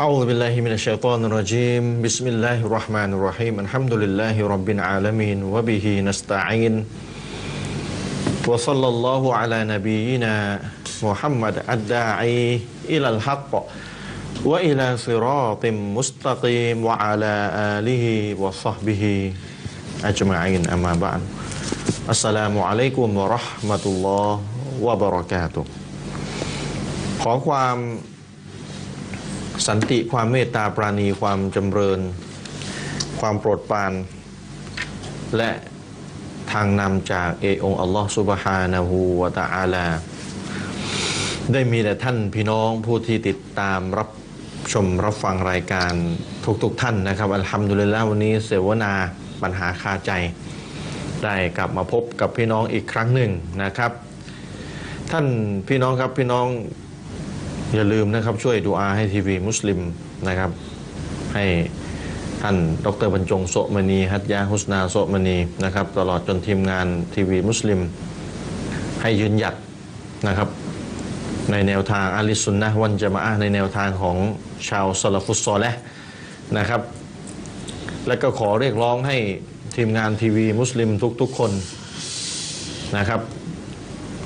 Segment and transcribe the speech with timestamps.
[0.00, 6.84] أعوذ بالله من الشيطان الرجيم بسم الله الرحمن الرحيم الحمد لله رب العالمين وبه نستعين
[8.46, 10.34] وصلى الله على نبينا
[11.02, 13.52] محمد الداعي إلى الحق
[14.44, 17.34] وإلى صراط مستقيم وعلى
[17.78, 19.32] آله وصحبه
[20.04, 21.20] أجمعين أما بعد
[22.10, 24.30] السلام عليكم ورحمة الله
[24.82, 25.64] وبركاته
[27.22, 27.76] ขอความ
[29.67, 31.99] สันติความเมตตาปราณีความจำเริญ
[33.19, 33.93] ความโปรดปราน
[35.37, 35.51] และ
[36.51, 39.87] ทางนำจากเอองอัลลอฮฺสุบฮานะฮูวะตะอาลา
[41.53, 44.09] ได้มีแต่ท่านพี่น้องผู้ที่ติดตามรับ
[44.73, 45.93] ชมรับฟังรายการ
[46.63, 48.93] ทุกๆทท่านนะครับอัลฮัมดุลิลละวันนี้เสวนา
[49.41, 50.11] ปัญหาคาใจ
[51.23, 53.31] ได้กลับมาพบกับพี่น้องอีกครั้งหนึ่ง
[53.63, 53.91] นะครับ
[55.11, 55.25] ท่าน
[55.67, 56.47] พี่น้องครับพี่น้อง
[57.75, 59.79] อย่าลืมนะครับช่วยดูอาให้ทีวีมุสลิม
[60.27, 60.51] นะครับ
[61.33, 61.45] ให้
[62.41, 62.55] ท่าน
[62.85, 67.79] ดรบรรจงโสมณีฮัตยาฮุสนาโสมณีนะครับ ตลอดจนทีมงานทีวีมุสลิม
[69.01, 69.55] ให้ยืนหยัด
[70.27, 70.49] นะครับ
[71.51, 74.17] ในแนวทางอาลิสุนนะวันจะมาในแนวทางของ
[74.69, 75.73] ชาวสลฟุตซอลและ
[76.57, 76.81] นะครับ
[78.07, 79.17] และก็ขอเรียกร้องให้
[79.75, 80.89] ทีมงานทีวีมุสลิม
[81.21, 81.51] ทุกๆคน
[82.97, 83.21] นะครับ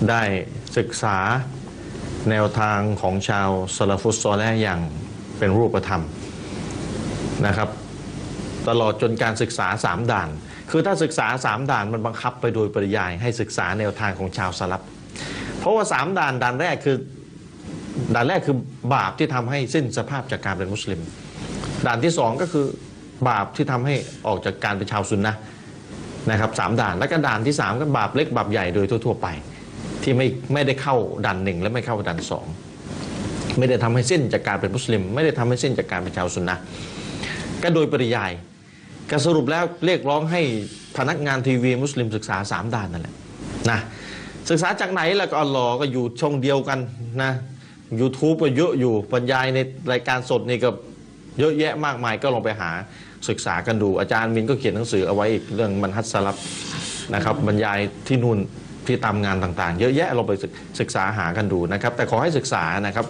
[0.10, 0.22] ได้
[0.78, 1.18] ศึกษา
[2.30, 4.82] แนวทางของชาวสลาฟุตซอลแลอย่าง
[5.40, 6.04] เป็นรูปธรรม
[7.48, 7.70] นะครับ
[8.68, 10.30] ตลอดจนการศึกษา 3 ด่าน
[10.72, 14.82] คือถ้าศึกษา 3 ด่านมันบังคับไปโดยปริยายให้ศึกษาแนวทางของชาวสลับ
[15.60, 16.98] เพราะว่า 3 ด่านด่านแรกคือ
[18.16, 18.58] ด่านแรกคือ
[18.96, 21.00] บาปที่ทำให้สิ้นสภาพจากการเป็นมุสลิม
[21.88, 22.66] ด่านที่ 2 ก็คือ
[23.30, 23.96] บาปที่ทำให้
[24.28, 25.36] ออกจากการเป็นชาวซุนนะ
[26.32, 29.28] นะครับสามด่านแล้วก็ด่านที่ 3 ก็บาปเล็กบาปใหญ่โดยทั่ว ๆ ไป
[30.04, 32.46] ที่ไม่ไม่ได้เข้าด่านหนึ่งและไม่เข้าด่านสอง
[33.58, 36.56] ไม่ได้ทำให้สิ้นจากการเป็นมุสลิม ไม่ได้ทำให้สิ้นจากการเป็นชาวซุนนะ
[37.64, 38.32] ก็โดยปริยาย
[39.12, 40.42] ก็สรุปแล้วเรียกร้องให้
[40.98, 43.14] พนักงานทีวีมุสลิมศึกษาสามด่านนั่นแหละ
[43.72, 43.80] นะ
[44.50, 46.80] ศึกษาจากไหนแล้วก็อัลลอฮ์ก็อยู่ช่องเดียวกัน
[47.24, 47.32] นะ
[48.00, 49.60] YouTube ก็เยอะอยู่บรรยายใน
[49.92, 50.70] รายการสดนี่ก็
[51.40, 52.72] เยอะแยะมากมายก็ลองไปหา
[53.30, 56.38] ศึกษากันดู อาจารย์มินก็เขียนหนังสือเอาไว้อีกเรื่องมันฮัตสลับ
[57.14, 58.40] นะครับบรรยายที่นู่น
[58.88, 60.34] ที่ตามงานต่างๆ เยอะแยะเราไป
[60.80, 63.06] ศึกษาหากันดูนะครับ แต่ขอให้ศึกษานะครับ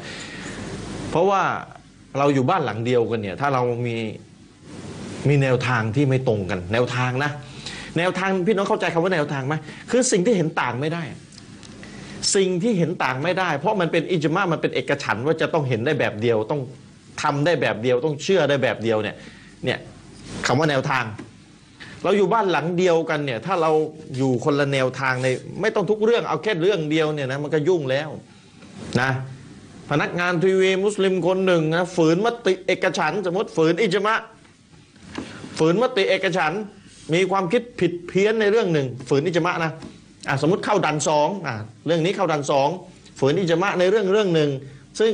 [1.11, 1.41] เพราะว่า
[2.17, 3.97] เราอยู่บ้านหลังเดียวกันเนี่ยถ้าเรามี
[5.27, 7.31] มีแนวทางที่ไม่ตรงกัน แนวทางนะ
[7.97, 9.55] แนวทางพี่น้องเข้าใจคำว่าแนวทางไหม
[9.91, 11.03] คือสิ่งที่เห็นต่างไม่ได้
[12.35, 16.61] สิ่งที่เห็นต่างไม่ได้ เพราะมันเป็นอิจมามันเป็นเอกฉันว่าจะต้องเห็นได้แบบเดียวต้อง
[17.21, 19.15] ทำได้แบบเดียวต้องเชื่อได้แบบเดียวเนี่ย
[19.65, 19.79] เนี่ย
[20.47, 21.03] คำว่าแนวทาง
[22.03, 23.71] เราอยู่บ้านหลังเดียวกันเนี่ยถ้าเรา
[24.17, 25.27] อยู่คนละแนวทางใน
[25.61, 28.09] ไม่ต้องทุกเรื่องเอาแค่เรื่องเดียวเนี่ยนะมันก็ยุ่งแล้ว
[29.01, 29.09] นะ
[29.89, 34.15] พนักงานทีวีมุสลิมคนหนึ่งนะฝืนมติเอกฉันสมมติฝืนอิจมะ
[35.59, 36.53] ฝืนมติเอกฉัน
[37.13, 39.71] มีความคิดผิดเพี้ยนในเรื่องหนึ่ง ฝืนอิจมะนะ
[40.27, 41.55] อะสมมติเข้าดันสองอะ
[41.87, 42.69] เรื่องนี้เข้าดันสอง
[43.19, 44.49] ฝืนอิจมะในเรื่องเรื่องหนึ่ง
[44.99, 45.11] ซึ่ง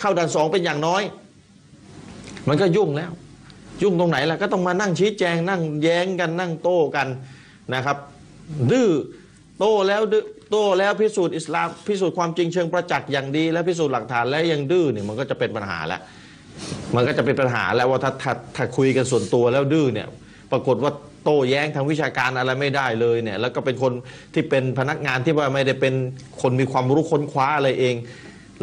[0.00, 1.02] เข้าดันสองเป็นอย่างน้อย
[2.48, 3.10] มันก็ยุ่งแล้ว
[3.82, 7.08] ยุ่งตรงไหนล่ะก็ต้องมานั่งชี้แจงนั่งแย้งกันนั่งโต้กัน
[7.74, 7.96] นะครับ
[8.70, 8.90] ดื้อ
[9.58, 16.00] โต้แล้วดื้อโต้แล้วพิสูจน์อิสลามพิสูจน์ความจริงเชิงประจักษ์อย่างดี และพิสูจน์หลักฐานแล้วยังดื้อเนี่ยมันก็จะเป็นปัญหาแล้ว
[16.94, 20.08] มันก็จะเป็นปัญหาแล้วว่าถ้าถ้าถ้าคุยกันส่วนตัวแล้วดื้อเนี่ย
[20.52, 20.92] ปรากฏว่า
[21.24, 23.92] โต้แย้งทางวิชาการอะไรไม่ได้เลยเนี่ยแล้วก็เป็นคน
[24.34, 25.94] ที่เป็นพนักงานที่ว่าไม่ได้เป็น
[26.42, 27.94] คนมีความรู้ค้นคว้าอะไรเอง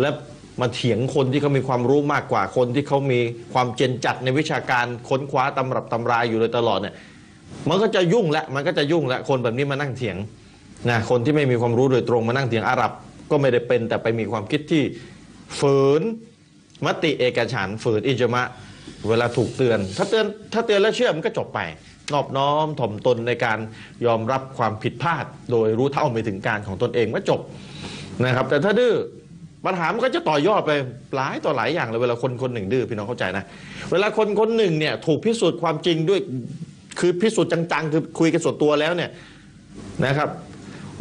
[0.02, 0.14] แล้ว
[0.62, 3.20] มาเถียงคนที่เขามีความรู้มากกว่าคนที่เขามี
[3.54, 6.96] ความเจนจัดในวิชาการค้นคว้าตำรับตำราอยู่เลยตลอดเนี่ย
[7.70, 10.18] มันก็จะยุ่งและมันก็จะยุ่งและคนแบบนี้มานั่งเถียง
[10.90, 12.92] นะคนที่ไม่มีความรู้โดยตรงมานั่งเถียงอาหรับ
[13.32, 14.84] ก็ไม่ได้เป็น แต่ไปมีความคิดที่
[15.60, 16.02] ฝืน
[16.86, 18.44] มติเอกฉันฝืนอิจมะ
[19.10, 21.60] เวลาถูกเตือน ถ้าเตือนถ้าเตือนแล้วเชื่อมันก็จบไป
[22.14, 23.60] นอบน้อมถ่อมตนในการ
[24.06, 27.42] ยอมรับความผิดพลาด โดยรู้เท่าไม่ถึงการของตนเองก็จบ
[28.26, 28.94] นะครับ แต่ถ้าดื้อ
[29.66, 30.72] ปัญหามันก็จะต่อยอดไป
[31.16, 33.44] หลายต่อหลายอย่างเลยเวลาคนคนหนึ่งดื้อพี่น้องเข้าใจนะ
[33.92, 36.20] เวลาคนคนหนึ่งเนี่ยถูกพิสูจน์ความจริงด้วย
[37.00, 39.10] คือพิสูจน์จังๆ คือคุยกันส่วนตัวแล้วเนี่ย
[40.06, 40.30] นะครับ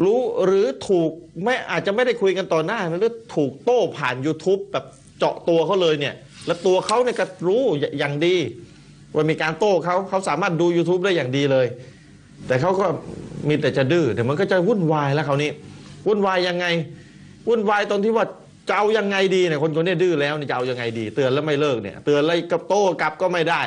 [0.03, 1.11] รู้หรือถูก
[1.45, 4.85] ไม่อาจจะไม่ได้คุยกันต่อหน้านะหรือถูกโต้ผ่าน YouTube แบบ
[5.19, 6.15] เจาะตัวเขาเลยเนี่ย
[6.47, 7.63] แล้วตัวเขาเนี่ยก็รู้
[7.99, 8.37] อย่างดี
[9.15, 11.67] ว่ามีการโต้เขาเขาสามารถดู YouTube ได้อย่างดีเลย
[12.47, 12.87] แต่เขาก็
[13.49, 15.51] มีแต่จะดื้อแต่มันก็จะวุ่นวายแล้วคราวนี้
[16.07, 16.67] วุ่นวายยังไง
[17.49, 18.27] วุ่นวายตอนที่ว่า
[18.73, 23.63] จะเอายังไงดีเนี่ยคนคนนี้ดื้อแล้วนี่จะเอายังไงดี เตือนแล้วไม่เลิกเนี่ย เตือนแล้วกับโต้กลับก็ไม่ได้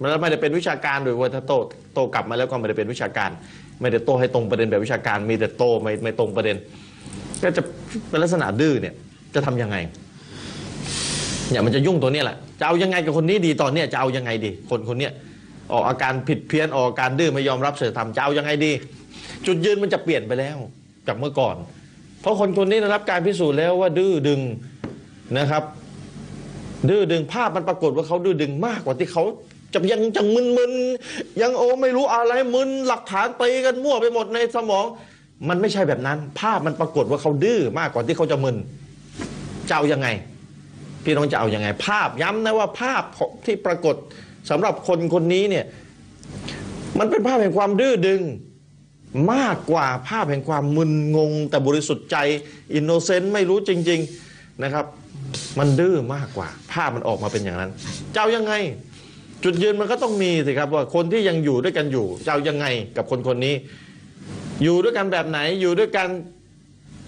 [0.00, 1.58] มันไม่ได้เป็นวิชาการโดยว่าถ้าโต้
[1.94, 3.30] โต้กลับมาแล้วก็ไม่ได้เป็นวิชาการ
[3.80, 6.56] ไม่ได้โต้ให้ตรงประเด็นแบบวิชาการ มีแต่โต้ไม่ไม่ตรงประเด็น
[7.42, 7.62] ก็จะ
[8.08, 8.94] เป็นลักษณะดื้อเนี่ย
[9.34, 9.76] จะทำยังไง
[11.50, 15.12] เนี่ยมันจะยุ่งตัวเนี้ยแหละจะเอายังไงกับคนนี้ดีตอนเนี้ยจะเอายังไงดี คนคนเนี้ย
[15.72, 18.72] ออกอาการผิดเพี้ยนออกอาการดื้อไม่ยอมรับศีลธรรมจะเอายังไงดี
[19.46, 20.58] จุดยืนมันจะเปลี่ยนไปแล้ว
[21.06, 21.56] จากเมื่อก่อน
[22.20, 24.40] เพราะคนคนนี้ได้รับการพิสูจน์แล้วว่าดื้อดึง
[25.38, 25.62] นะครับ
[26.88, 29.24] ดื้อดึงภาพมันปรากฏว่าเขาดื้อดึงมากกว่าที่เขา
[29.74, 30.72] จะยังจังมึนมึน
[31.42, 34.84] ยังโอ้ไม่รู้อะไรมึนหลักฐานตีกันมั่วไปหมดในสมอง
[35.48, 38.56] มันไม่ใช่แบบนั้น ภาพมันปรากฏว่าเขาดื้อมากกว่าที่เขาจะมึน
[39.68, 40.08] จะเอายังไง
[41.04, 43.02] พี่น้องจะเอาอยัางไง ภาพย้ำนะว่าภาพ
[43.46, 43.96] ที่ปรากฏ
[44.50, 45.64] สำหรับคนคนนี้เนี่ย
[46.98, 48.20] มันเป็นภาพแห่งความดื้อดึง
[49.32, 52.16] มากกว่าภาพแห่งความมึนงง แต่บริสุทธิ์ใจ
[52.74, 54.00] อินโนเซนต์ไม่รู้จริง
[54.30, 54.84] ๆนะครับ
[55.58, 57.70] มันดื้อมากกว่า ภาพมันออกมาเป็นอย่างนั้น
[58.12, 58.52] เจะเอายังไง
[59.44, 62.66] จุดยืนมันก็ต้องมีสิครับว่าคนที่ยังอยู่ด้วยกันอยู่ เจะเอายังไง
[62.96, 63.54] กับคนคนนี้
[64.62, 66.08] อยู่ด้วยกันแบบไหนอยู่ด้วยกัน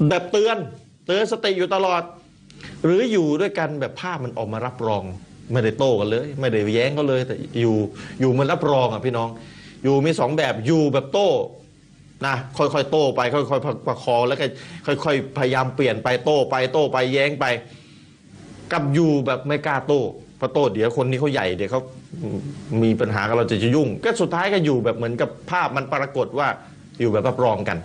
[0.08, 0.56] แบบเตือน
[1.06, 2.02] เตือนสติอยู่ตลอด
[2.84, 5.04] หรืออยู่ด้วยกันแบบภาพมันออกมารับรอง
[5.52, 7.76] ไม่ได้โต้กันเลย ไม่ได้แย้งเขาเลย แต่อยู่
[8.20, 9.28] อยู่มันรับรองอะพี่น้อง
[9.84, 11.28] อยู่มีสองแบบอยู่แบบโต้
[12.26, 14.46] นะค่อยๆโต้ไปค่อยๆประคองแล้วก็
[15.04, 17.44] ค่อย ๆ พยายามเปลี่ยนไปโต้ไปโต้ไปแย้งไป
[18.72, 20.02] กับอยู่แบบไม่กล้าโต้
[20.40, 21.80] พราะโต้เดี๋ยวคนนี้เขาใหญ่เดี๋ยวเขา
[22.82, 26.48] มีปัญหากับเราจะจะยุ่ง ก็สุดท้ายก็อยู่แบบเหมือนกับภาพมันปรากฏว่า
[27.00, 27.78] อยู่แบบรับรองกัน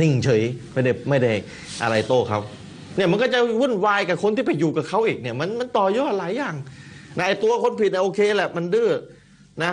[0.00, 0.42] นิ่งเฉย
[0.72, 1.32] ไม่ได้ไม่ได้
[1.82, 2.40] อะไรโต้เขา
[2.96, 6.54] เนี่ยมันก็จะวุ่นวายกับคนที่ไปอยู่กับเขาอีกเนี่ยมันมันต่อยอดหลายอย่าง
[7.18, 8.90] นะไอตัวคนผิดนะโอเคแหละมันดื้อ
[9.64, 9.72] นะ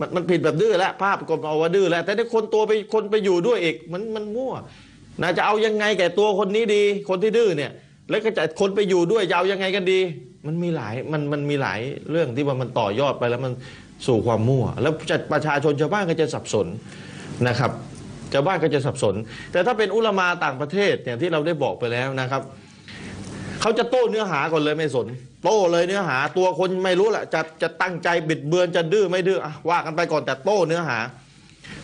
[0.00, 4.52] มันมันผิดแบบดื้อแล้วภาพก็เอาว่าดื้อแล้ว แต่ถ้าคนตัวไปคนไปอยู่ด้วยอีกมันมันมั่ว
[5.22, 7.72] นะจะเอายังไงแก่ตัวคนนี้ดี คนที่ดื้อเนี่ย
[8.10, 10.00] แล้วก็จะคนไปอยู่ด้วยจะเอายังไงกันดี
[10.46, 11.80] มันมีหลายมันมันมีหลาย
[12.10, 13.52] เรื่องที่ว่ามันต่อยอดไปแล้วมัน
[14.06, 14.92] สู่ความมั่ว แล้ว
[15.32, 16.66] ประชาชนชาวบ้านก็จะสับสน
[17.48, 17.70] นะครับ
[18.32, 19.14] ชาวบ้านก็จะสับสน
[19.52, 22.42] แต่ถ้าเป็นอุลามาต่างประเทศอย่างที่เราได้บอกไปแล้วนะครับ
[23.64, 25.06] เขาจะโต้เนื้อหาก่อนเลยไม่สน
[25.44, 30.98] โต้เลยเนื้อหา ตัวคนไม่รู้แหละจะจะตั้งใจบิดเบือนจะดื้อไม่ดื้ออว่ากันไปก่อนแต่โต้เนื้อหา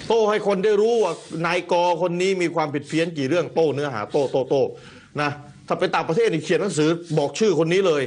[0.08, 1.12] โต้ให้คนได้รู้ว่า
[1.46, 4.62] นายกคนนี้มีความผิดเพี้ยนกี่เรื่องโต้เนื้อหา โต้โต้โต้
[5.20, 5.30] นะ
[5.66, 8.02] ถ้าไปต่างประเทศนี่เขียนหนังสือบอกชื่อคนนี้เลย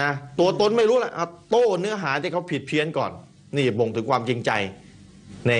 [0.00, 3.10] นะตัวตนไม่รู้แหละอะโต้เนื้อหาที่เขาผิดเพี้ยนก่อน
[3.56, 4.50] นี่บ่งถึงความจริงใจ
[5.48, 5.52] ใน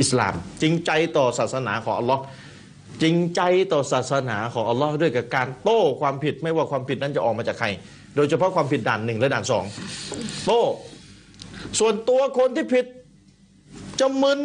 [0.00, 2.22] อิสลามจริงใจต่อศาสนาของอัลลอฮ์
[3.02, 3.40] จริงใจ
[3.72, 7.68] ต่อศาสนาของอัลลอฮ์ด้วยกับการโต้ความผิดไม่ว่าความผิดนั้นจะออกมาจากใคร
[8.16, 9.64] โดยเฉพาะความผิดด่านหนึ่งและด่านสอง
[10.46, 10.62] โต้
[11.78, 12.84] ส่วนตัวคนที่ผิด
[14.00, 14.40] จะมึน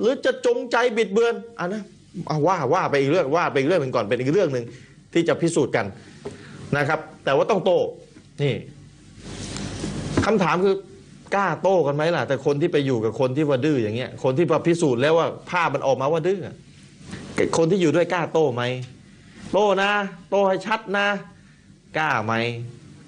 [0.00, 1.82] หรือจะจงใจบิดเบือนอะนะ
[2.46, 4.64] ว่าว่าไปอีกเรื่องว่าไปอีกเรื่องหนึ่งก่อนเป็นอีกเรื่องหนึ่ง
[5.12, 5.86] ที่จะพิสูจน์กัน
[6.76, 7.78] นะครับ แต่ว่าต้องโต้
[8.42, 8.54] นี่
[10.26, 10.74] คำถามคือ
[11.34, 16.40] กล้าโต้กันไหมล่ะ แต่คนที่ไปอยู่กับคนที่ว่าดื้ออย่างเงี้ยคนที่พิสูจน์แล้วว่าภาพมันออกมาว่าดื้อ
[17.56, 18.62] คนที่อยู่ด้วยกล้าโต้ไหม
[19.52, 19.90] โต้นะ
[20.30, 21.08] โต้ให้ชัดนะ
[21.98, 22.34] กล้าไหม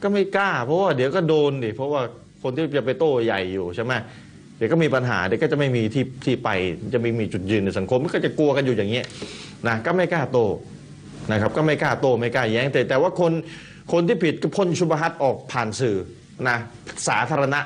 [0.03, 2.03] ก็ไม่กล้า เพราะว่าเดี๋ยวก็โดนดิเพราะว่า
[2.43, 3.93] คนที่จะไปโต้ใหญ่อยู่ใช่ไหม
[4.57, 6.49] เดี๋ยวก็มีปัญหาเดี๋ยวก็จะไม่มีที่ที่ไป
[6.95, 9.05] จะไม่มีจุดยืนในสังคมก็จะกลัวกันอยู่อย่างเงี้ย
[9.69, 10.39] นะก็ไม่กล้าโต
[11.31, 13.33] นะครับ ก็ไม่กล้าโตไม่กล้าแย้งแต่แต่ว่าคน
[13.93, 15.97] คนที่ผิดก็พ่นชุบฮัตออกผ่านสื่อ
[16.49, 16.57] นะ
[17.09, 17.61] สาธารณะ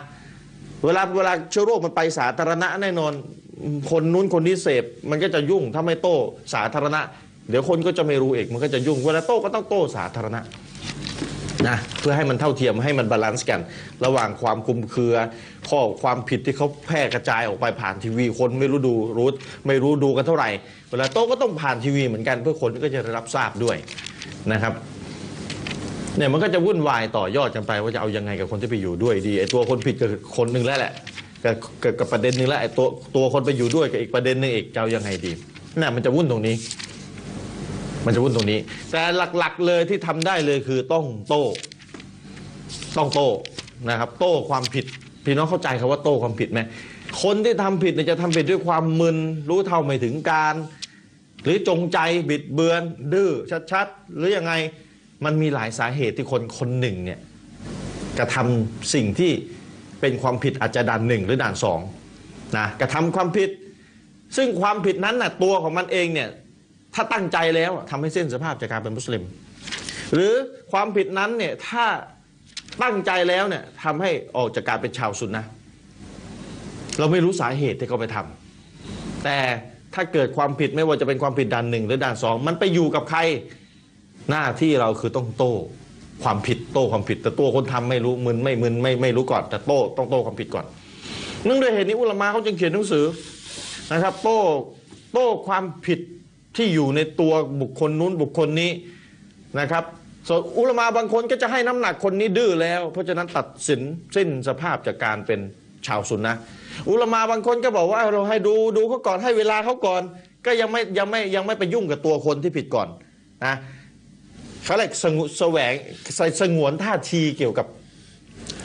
[0.84, 3.12] เวลาเวลาเชื้อโรคมันไปสาธารณะแน่นอน
[3.90, 6.16] คนนู้นคนนี้เสพมันก็จะยุ่งถ้าไม่โต้
[6.54, 7.00] สาธารณะ
[7.50, 10.40] เดี๋ยวคนก็จะไม่รู้เอกมันก็จะยุ่งเวลาโต้ก็ต้องโต้สาธารณะ
[11.68, 13.60] นะเพื่อให้มันเท่าเทียมให้มัน balance กัน
[14.04, 15.14] ระหว่างความคลุมเครือ
[15.68, 19.28] ข้อความผิดที่เขาแพร่กระจายออกไปผ่านทีวีคนไม่รู้ดูรู้
[19.66, 20.50] ไม่รู้ดูกันเท่าไหร่
[20.90, 23.76] เวลาโต้ก็ต้องผ่านทีวีเหมือนกันเพื่อคนก็จะได้รับทราบด้วย
[24.52, 24.72] นะครับ
[26.16, 30.92] เนี่ยมันก็จะวุ่นวายต่อยอดกันไปว่าจะเอายังไงกับคนที่ไปอยู่ด้วยดีไอตัวคนผิดก็คนหนึ่งแล้วแหละ
[31.46, 32.86] กับกับกับประเด็นหนึ่งแล้วไอ้ตัว
[33.16, 35.32] ตัวคนไปอยู่ด้วยกับอีกประเด็นหนึ่งอีกจะเอายังไงดี
[35.80, 36.56] น่ะมันจะวุ่นตรงนี้
[38.04, 38.58] มันจะวุ่นตรงนี้
[38.90, 39.02] แต่
[39.38, 41.44] หลักๆเลยที่ทำได้เลยคือต้องโต้
[42.96, 43.28] ต้องโต้
[43.88, 44.84] นะครับ โต้ความผิด
[45.24, 46.60] พี่น้องเข้าใจคำว่าโต้ความผิดไหม
[47.22, 49.16] คนที่ทำผิดเนี่ยจะทำผิดด้วยความมึน
[49.48, 50.54] รู้เท่าไม่ถึงการ
[51.42, 51.98] หรือจงใจ
[52.28, 53.30] บิดเบือน ดื้อ
[53.72, 54.52] ชัดๆ หรือยังไง
[55.24, 57.20] มันมีหลายสาเหตุที่คนคนหนึ่งเนี่ย
[58.18, 59.32] กระทำสิ่งที่
[60.00, 61.80] เป็นความผิดอาจจะด่านหนึ่งหรือด่านสอง
[62.56, 63.50] นะกระทำความผิด
[64.36, 66.28] ซึ่งความผิดนั้นน่ะตัวของมันเองเนี่ย
[66.94, 69.22] ถ้าตั้งใจแล้วทำให้เส้นสภาพจากการเป็นมุสลิม
[70.12, 70.32] หรือ
[70.72, 71.84] ความผิดนั้นเนี่ยถ้า
[72.82, 75.44] ตั้งใจแล้วเนี่ยทำให้ออกจากการเป็นชาวซุนนะ
[76.98, 79.38] เราไม่รู้สาเหตุที่เขาไปทำแต่
[79.94, 83.20] ถ้าเกิดความผิดไม่ว่าจะเป็นความผิดด่านหนึ่งหรือด่านสองมันไปอยู่กับใคร
[84.30, 85.54] หน้าที่เราคือต้องโต้
[86.22, 90.64] ความผิดโต้ความผิด แต่ตัวคนทำไม่รู้มึนไม่มึนไม่ไม่รู้ก่อน แต่โต้ต้องโต้ความผิดก่อน
[91.44, 93.04] เนื่องด้วยเหตุนี้อุลามะเขาจึงเขียนหนังสือ
[93.92, 94.38] นะครับ โต้
[95.12, 96.00] โต้ความผิด
[96.56, 98.70] ที่อยู่ในตัวบุคคลนู้นบุคคลนี้
[99.60, 99.84] นะครับ
[100.28, 103.80] ส่วนอุลมะบางคนก็จะให้น้ำหนักคนนี้ดื้อแล้ว เพราะฉะนั้นตัดสิน
[104.16, 105.40] สิ้นสภาพจากการเป็น
[105.86, 106.34] ชาวซุนนะ
[106.90, 110.02] อุลมะบางคนก็บอกว่าเราให้ดูดูเขาก่อนให้เวลาเขาก่อน
[110.46, 112.88] ก็ยังไม่ยังไม่ยังไม่ไปยุ่งกับตัวคนที่ผิดก่อน
[113.44, 113.54] นะ
[114.66, 115.72] เขาเรียกสงุแสวง
[116.40, 117.66] สงวนท่าทีเกี่ยวกับ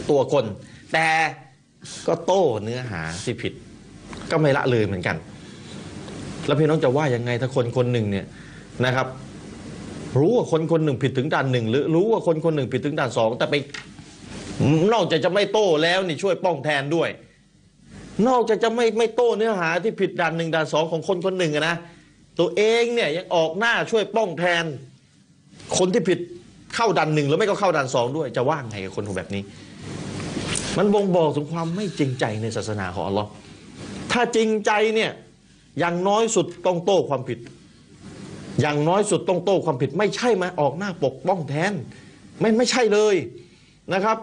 [0.10, 0.46] ตัวคน
[0.94, 1.08] แต่
[2.08, 3.54] ก็โต้เนื้อหาที่ผิด
[4.32, 5.16] ก็ไม่ละเลยเหมือนกัน
[6.46, 8.26] แล้วพี่น้องจะว่ายังไงถ้าคนคนหนึ่งเนี่ย
[8.86, 9.08] นะครับ
[10.20, 13.56] รู้ว่าคนคนหนึ่งผิดถึงด่านหนึ่งหรือรู้ว่าคนคนหนึ่งผิดถึงด่านสองแต่ไป
[14.94, 17.10] นอกจากจะไม่โต้แล้วนี่ช่วยป้องแทนด้วย
[18.28, 21.76] นอกจากจะไม่ไม่โต้เนื้อหาที่ผิดด่านหนึ่งด่านสองของคนคนหนึ่งนะ
[22.40, 24.64] ตัวเองเนี่ยยังออกหน้าช่วยป้องแทน
[25.78, 26.20] คนที่ผิด
[26.76, 29.44] เข้าด่านหนึ่งแล้วไม่ก็เข้าด่านสองด้วย จะว่าไงกับคนแบบนี้
[30.78, 33.30] มันบ่งบอกถึงความไม่จริงใจในศาสนาของอัลลอฮ์
[34.12, 35.12] ถ้าจริงใจเนี่ย
[35.80, 37.40] อย่างน้อยสุดต้องโต้ความผิด
[38.62, 41.74] อย่างน้อยสุดต้องโต้ความผิด ไม่ใช่มาออกหน้าปกป้องแทน
[42.40, 43.16] ไม่ไม่ใช่เลย
[43.94, 44.18] นะครับ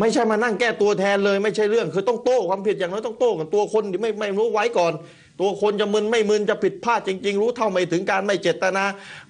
[0.00, 4.92] ไม่ใช่มานั่งแก้ตัวแทนเลย ไม่ใช่เรื่อง คือต้องโต้ความผิดอย่างน้อยต้องโต้กันตัวคนที่ไม่ไม่รู้ไว้ก่อน
[5.40, 8.84] ตัวคนจะมึนไม่มึนจะผิดพลาดจริง ๆ รู้เท่าไม่ถึงการไม่เจตนา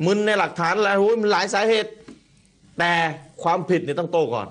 [0.06, 1.90] มึนในหลักฐานอะไรโอ้ยมันหลายสาเหตุ
[2.78, 2.92] แต่
[3.42, 4.48] ความผิดเนี่ยต้องโต้ก่อน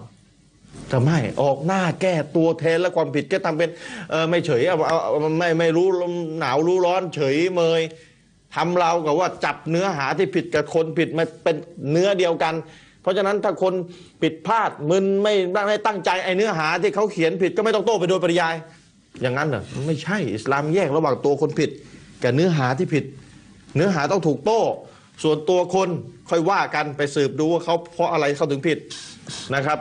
[0.90, 3.70] แต่ไม่ออกหน้าแก้ตัวแทนและความผิดก็ทำเป็น
[4.30, 4.62] ไม่เฉย
[5.40, 5.88] ไม่ไม่รู้
[6.40, 7.82] หนาวรู้ร้อน เฉยเมย
[8.56, 11.56] ทำเรากับว่าจับเนื้อหาที่ผิดกับคนผิดมาเป็น
[11.92, 12.54] เนื้อเดียวกัน
[13.02, 13.74] เพราะฉะนั้นถ้าคน
[14.22, 15.34] ผิดพลาดมึนไม่
[15.68, 18.56] ไม่ตั้งใจไอ้เนื้อหาที่เขาเขียนผิดก็ไม่ต้องโต้ไปโดยปริยาย
[19.22, 21.70] อย่างนั้นเหรอไม่ใช่อิสลามแยกระหว่างตัวคนผิด
[22.24, 23.06] กับเนื้อหาที่ผิด
[23.76, 24.62] เนื้อหาต้องถูกโต้
[25.24, 25.90] ส่วนตัวคน
[26.30, 28.78] ค่อยว่ากันไปสืบดูว่าเขาเพราะอะไรเขาถึงผิด
[29.56, 29.80] นะครับ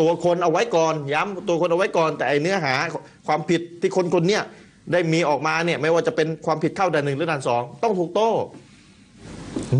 [0.00, 2.74] ตัวคนเอาไว้ก่อน ย้ำตัวคนเอาไว้ก่อน แต่ไอเนื้อหา
[3.26, 4.42] ความผิดที่คนคนเนี้ย
[4.92, 8.30] ได้มีออกมาเนี่ยไม่ว่าจะเป็นความผิดเข้าด่านหนึ่งหรือด่านสองต้องถูกโต้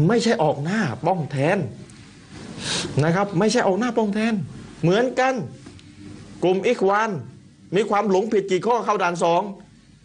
[0.08, 1.58] ไม่ใช่ออกหน้าป้องแทน
[3.04, 4.32] นะครับ ไม่ใช่ออกหน้าป้องแทน
[4.82, 5.34] เหมือนกัน
[6.42, 7.10] กลุ่มอิควาน
[7.76, 9.42] มีความหลงผิดกี่ข้อเข้าด่านสอง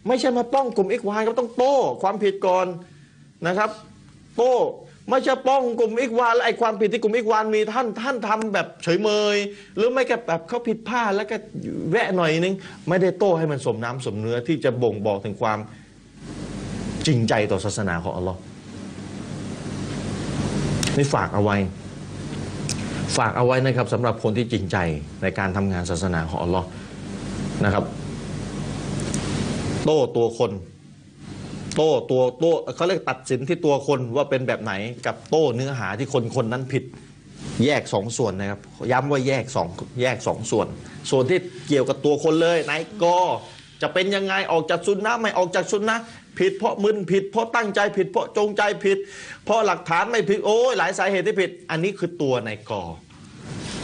[0.08, 2.66] ไม่ใช่มาป้องกลุ่มอิควานก็ต้องโต้ความผิดก่อน
[3.48, 3.70] นะครับ
[4.38, 4.56] โต้
[5.10, 9.38] ไม่ใช่ป้องกลุ่มอิควานและไอความผิดที่กลุ่มอิควานมีท่านท่านทำแบบเฉยเมย
[9.76, 11.36] หรือไม่ก็แบบเขาผิดพลาดแล้วก็
[11.92, 12.56] แวะหน่อยนึง
[12.90, 15.60] ไม่ได้โต้ให้มันสมน้ำสมเนื้อที่จะบ่งบอกถึงความ
[17.08, 18.40] จริงใจต่อศาสนาของอัลลอฮ์
[20.98, 21.58] นี่ฝากเอาไว้
[23.18, 24.78] ฝากเอาไว้นะครับสำหรับคนที่จริงใจ
[25.22, 26.68] ในการทำงานศาสนาของอัลลอฮ์
[27.66, 27.86] นะครับ
[29.86, 30.52] โต้ตัวคน
[31.76, 34.74] โต้ตัวโต้เขาเรียกตัดสินที่ตัวคนว่าเป็นแบบไหน
[35.06, 36.84] กับโต้เนื้อหาที่คนคนนั้นผิด
[37.66, 38.60] แยกสองส่วนนะครับ
[38.92, 39.68] ย้ำว่าแยกสอง
[40.02, 40.68] แยกสองส่วน
[41.12, 43.06] ส่วนที่เกี่ยวกับตัวคนเลยนายก
[43.82, 45.98] จะเป็นยังไงออกจากซุนนะไม่ออกจากซุนนะ
[46.40, 48.98] ผิดเพราะมึนผิดเพราะตั้งใจผิดเพราะจงใจผิด
[49.46, 52.72] เพราะหลักฐานไม่ผิดโอ้ยหลายสาเหตุที่ผิด อันนี้คือตัวนายก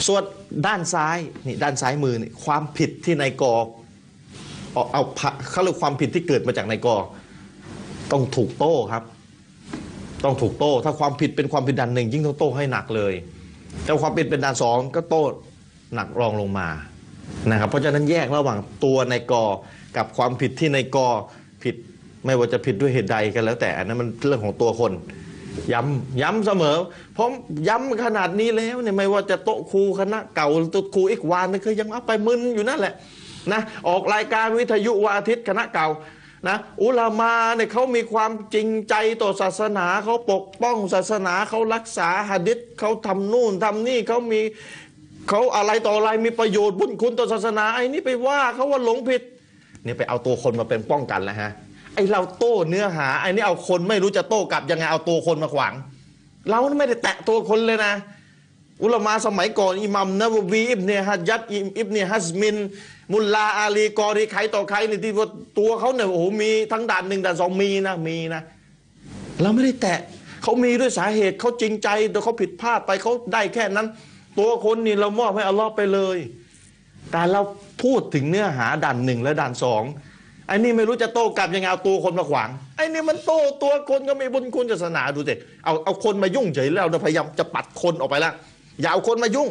[0.08, 0.24] ส่วน
[0.68, 3.44] ด้านซ้ายนี่ด้านซ้ายมือนี่ความผิดที่นายก
[4.74, 5.04] เอาเอา
[5.52, 6.90] เขาเรียกความผิดที่เกิดมาจากนายก
[8.12, 9.04] ต้องถูกโต้ครับ
[10.24, 13.14] ต้องถูกโต้ ถ้าความผิดเป็นความผิดด่านหนึ่งยิ่งต้องโต้ให้หนักเลย
[13.84, 15.24] แต่ความผิดเป็นด่านสองก็โต้
[15.96, 16.68] หนักรองลงมา
[17.52, 19.46] นะครับเพราะฉะนั้นแยกระหว่างตัวนกอ
[19.98, 21.08] กับความผิดที่ในกอ
[21.64, 21.76] ผิด
[22.26, 24.92] ไม่ว่าจะผิดด้วยเหตุใดกันแล้วแต่อันนั้นมันเรื่องของตัวคน
[25.74, 26.78] ย้ำย้ำเสมอ
[27.14, 27.28] เพราะ
[27.68, 32.94] ย้ำขนาดนี้แล้วเนี่ยไม่ว่าจะโต๊ะครูคณะเก่าโต๊ะครูอีกวานนี่คือยังเอาไปมึนอยู่นั่นแหละ
[33.52, 35.88] นะออกรายการวิทยุวันอาทิตย์คณะเก่า
[36.48, 44.42] นะอุลามาเนี่ยเขามีความจริงใจต่อศาสนาเขาปกป้องศาสนาเขารักษาหะดิษเขาทำนู่นทำนี่เขามี
[45.30, 49.22] เขาอะไรต่ออะไรมีประโยชน์บุญคุณต่อศาสนาไอ้นี่ไปว่าเขาว่าหลงผิด
[49.84, 51.52] เนี่ยไปเอาตัวคนมาเป็นป้องกันแล้วฮะ
[51.98, 55.74] ไอเราโต้เนื้อหาไอนี่เอาคนไม่รู้จะโต้กลับยังไงเอาตัวคนมาขวาง
[56.50, 57.94] เราไม่ได้แตะตัวคนเลยนะ
[58.84, 61.42] อุลมาสมัยก่อนอิมัมนะวีอิบเนฮัจยัด
[61.78, 62.56] อิบเนฮัสมิน
[63.14, 65.28] มุลลาอาลีกอรีใครต่อใครเนี่ยที่ว่า
[65.60, 68.42] ตัวเขาเนี่ยโอ้โหมีทั้งด่านหนึ่งด่านสองมีนะมีนะ
[69.42, 70.00] เราไม่ได้แตะ
[70.44, 73.88] เขามีด้วยสาเหตุเขาจริงใจแต่เขาผิดพลาดไปเขาได้แค่นั้น
[74.40, 76.18] ตัวคนนี่เรามอบให้อัลลอฮ์ไปเลย
[77.12, 77.42] แต่เรา
[77.84, 79.84] พูดถึงเนื้อหาด่านหนึ่งและด่านสอง
[80.48, 85.34] ไอ้นี่ไม่รู้จะโต้กลับยังไงเอาตัวคนมาขวางไอ้นี่มันโต้ตัวคนก็มีบุญคุณศาสนาดูสิ
[85.66, 88.34] เอาเอาคนมายุ่งเฉยแล้วพยายามจะปัดคนออกไปล้ว
[88.82, 89.50] อย่าเอาคนมายุ่ง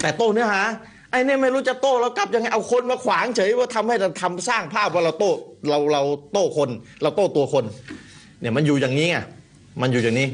[0.00, 0.62] แต่โต้เนื้อหา
[1.10, 5.30] ไอ้นี่ไม่รู้จะโต้เรากลับยังไงเอาคนมาขวางเฉยว่าทำให้เราทำสร้างภาพว่าเราโต้
[5.70, 6.70] เราเราโต้คน
[7.02, 7.64] เราโต้ตัวคน
[8.40, 9.18] เนี่ยมันอยู่อย่างนี้ไง
[9.80, 10.28] มันอยู่อย่างนี้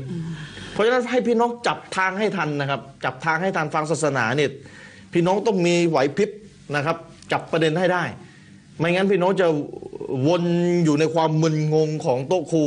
[0.72, 4.50] เพราะฉะนั้นให้พี่น้องจับทางให้ทันนะครับ จับทางให้ทันฟังศาสนาเนี่ย
[5.12, 6.30] พี่น้องต้องมีไหวพริบ
[6.74, 6.96] นะครับ
[7.32, 8.04] จับประเด็นให้ได้
[8.78, 9.46] ไม่งั้นพี่น้องจะ
[10.28, 10.42] วน
[10.84, 12.64] อยู่ในความมึนงงของโต๊ะครู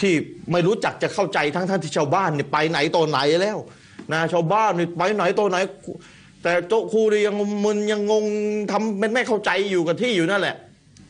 [0.00, 0.12] ที่
[0.52, 3.58] ไม่รู้จักจะเข้าใจทั้งท่านที่ชาวบ้านเนี่ยไปไหนตอนไหนแล้ว
[4.12, 5.58] นะชาวบ้านเนี่ยไปไหนตอนไหน
[6.42, 8.24] แต่โต๊ะครูนี่ยังมึนยังงง
[8.72, 10.56] ทำเป็นไม่เข้าใจอยู่กับที่อยู่นั่นแหละ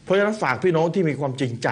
[0.05, 1.69] เพราะฉะนั้นฝากพี่น้องที่มีความจริงใจ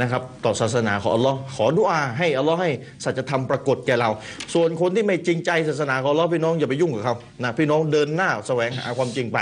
[0.00, 2.70] นะครับต่อศาสนาของอัลลอฮ์ขอดุอาให้อัลลอฮ์ให้
[3.04, 4.10] สัจธรรมปรากฏแก่เรา
[4.54, 9.38] ส่วนคนที่ไม่จริงใจศาสนาของอัลลอฮ์พี่น้องอย่าไปยุ่งกับเขานะพี่น้องเดินหน้าแสวงหาความจริงไป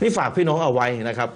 [0.00, 1.30] นี่ฝากพี่น้องเอาไว้นะครับ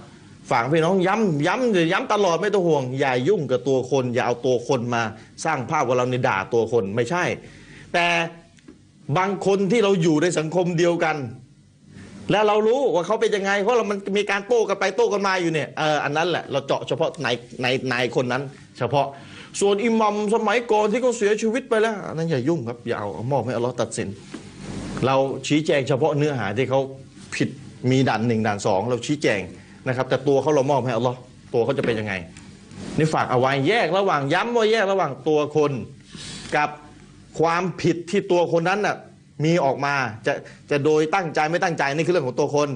[0.51, 5.03] ฝากพี่น้องย้ำย้ำย้ำตลอดไม่ต้องห่วง อย่ายุ่งกับตัวคน อย่าเอาตัวคนมา
[5.45, 7.25] สร้างภาพว่าเราในด่าตัวคนไม่ใช่
[7.95, 8.07] แต่
[9.19, 11.17] บางคนที่เราอยู่ในสังคมเดียวกัน
[12.31, 17.29] แล้วเรารู้ว่าเขาเป็นยังไง เพราะเรามันมีการโต้กันไปโต้กันมาอยู่เนี่ยเอออันนั้นแหละเราเจาะเฉพาะใน
[17.63, 18.43] ในนายคนนั้น
[18.79, 19.07] เฉพาะ
[19.61, 24.09] ส่วนอิหมัมสมัยก่อนที่เขาเสียชีวิตไปแล้วอันนั้นอย่ายุ่งครับอย่าเอาเอามอบให้อัลลอฮ์ตัดสิน
[25.07, 25.17] เรา
[25.47, 26.81] ชี้แจงเฉพาะเนื้อหาที่เขา
[27.35, 27.49] ผิด
[27.91, 29.41] มีด่านหนึ่งด่านสองเราชี้แจง
[29.89, 31.19] นะครับแต่ตัวเขาเรามอบให้อัลลอฮ์
[31.55, 32.15] ตัวเขาจะเป็นยังไง
[32.99, 35.73] นี่ฝากเอาไว้แยกระหว่างย้ำว่าแยกระหว่างตัวคน
[36.57, 36.71] กับ
[37.41, 38.97] ความผิดที่ตัวคนนั้นน่ะ
[39.45, 39.95] มีออกมา
[40.27, 40.33] จะ
[40.71, 42.69] จะโดยตั้งใจไม่ตั้งใจนี่คือเรื่องของตัวคน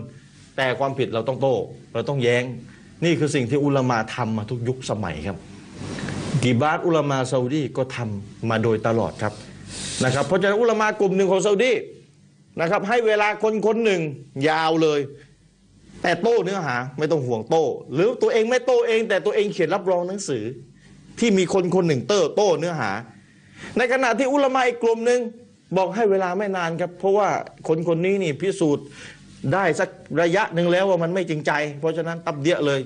[0.56, 1.54] แต่ความผิดเราต้องโต้
[1.94, 2.44] เราต้องแย้ง
[3.04, 5.36] นี่คือสิ่งที่อุลามาทำมาทุกยุคสมัยครับ
[6.42, 9.32] กีบาตอุลามาซาอุดีก็ทำมาโดยตลอดครับ
[10.04, 11.72] นะครับเพราะฉะนั้นอุลามากลุ่มหนึ่งของซาอุดี
[12.60, 14.00] นะครับ ให้เวลาคนคนหนึ่ง
[14.48, 15.00] ยาวเลย
[16.02, 20.44] แต่โต้เนื้อหาไม่ต้องห่วงโต้ หรือตัวเองไม่โต้เอง แต่ตัวเองเขียนรับรองหนังสือ
[21.18, 22.90] ที่มีคนคนหนึ่งเต้อโต้เนื้อหา
[23.78, 25.20] ในขณะที่อุลามาอีกกลุ่มหนึ่ง
[25.76, 27.28] บอกให้เวลาไม่นานครับ เพราะว่า
[27.68, 28.86] คนคนนี้นี่พิสูจน์
[29.52, 29.88] ได้สัก
[30.22, 32.80] ระยะหนึ่งแล้วว่ามันไม่จริงใจ เพราะฉะนั้นตับเดียเลย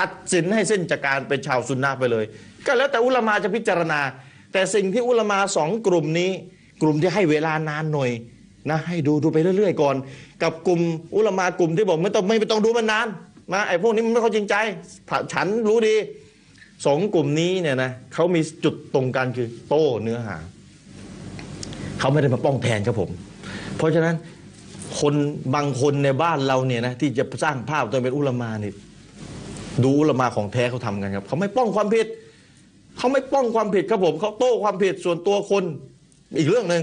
[0.00, 2.24] ตัดสินให้เส้นจากการเป็นชาวซุนนะไปเลย
[2.66, 4.00] ก็แล้วแต่อุลามาจะพิจารณา
[4.52, 6.30] แต่สิ่งที่อุลามาสองกลุ่มนี้
[6.82, 8.10] กลุ่มที่ให้เวลานานหน่อย
[8.70, 9.96] นะให้ดูดูไปเรื่อย ๆ ก่อน
[10.42, 10.80] กับกลุ่ม
[11.14, 13.06] อุลามากลุ่มที่บอกไม่ต้องไม่ต้องดูมันนาน
[13.54, 14.54] นะไอ้พวกนี้มันไม่ค่อยจริงใจ
[15.32, 15.94] ฉันรู้ดี
[16.86, 20.36] สองกลุ่มนี้เนี่ยนะเขามีจุดตรงกันคือโต้เนื้อหา
[22.00, 23.10] เขาไม่ได้มาป้องแทนครับผม
[23.76, 24.14] เพราะฉะนั้น
[25.00, 25.14] คน
[25.54, 28.72] บางคนในบ้านเราเนี่ยนะที่จะสร้างภาพตัวเป็นอุลมานี่
[29.84, 32.06] ดูอุลมาของแท้เขาทำกันครับเขาไม่ป้องความผิด
[32.98, 35.64] เขาไม่ป้องความผิดครับผมเขาโต้ความผิดส่วนตัวคน
[36.38, 36.82] อีกเรื่องหนึ่ง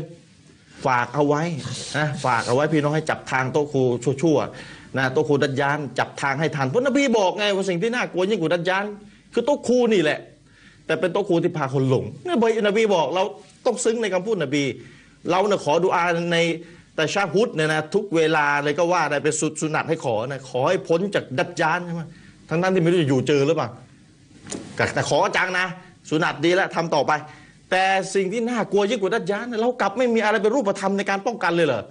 [0.85, 1.43] ฝากเอาไว้
[1.97, 3.83] นะฝากเอาไว้พี่น้องให้จับทางโต๊ะครู
[4.21, 8.85] ชั่วๆนะโต๊ะครูดัจยานจับทางให้ทันเพราะนบีบอกไงว่าสิ่งที่น่ากลัวยิ่งกว่าดัจยาน
[9.33, 10.19] คือโต๊ะครูนี่แหละ
[10.85, 13.23] แต่เป็นโต๊ะครูที่พาคนหลงนี่บอยนบีบอกเรา
[13.65, 14.63] ต้องซึ้งในคำพูดนบี
[15.29, 16.37] เราเนี่ยขอดุอาใน
[16.95, 22.01] แต่ชาฮุดเนี่ยนะทุกเวลาเลยก็ว่าได้เป็นสุดสุนัตให้ขอนะขอให้พ้นจากดัจจานใช่ไหม
[22.49, 23.69] ทั้งนั้นที่ไม่รู้จะอยู่เจอหรือเปล่า
[24.93, 25.67] แต่ขอจังนะ
[26.09, 27.11] สุนัตดีแล้วทำต่อไป
[27.73, 31.83] แต่สิ่งที่น่ากลัวยิ่งกว่าดัจจานเรากลับไม่มีอะไรเป็นรูปธรรมในการป้องกันเลยเหรอ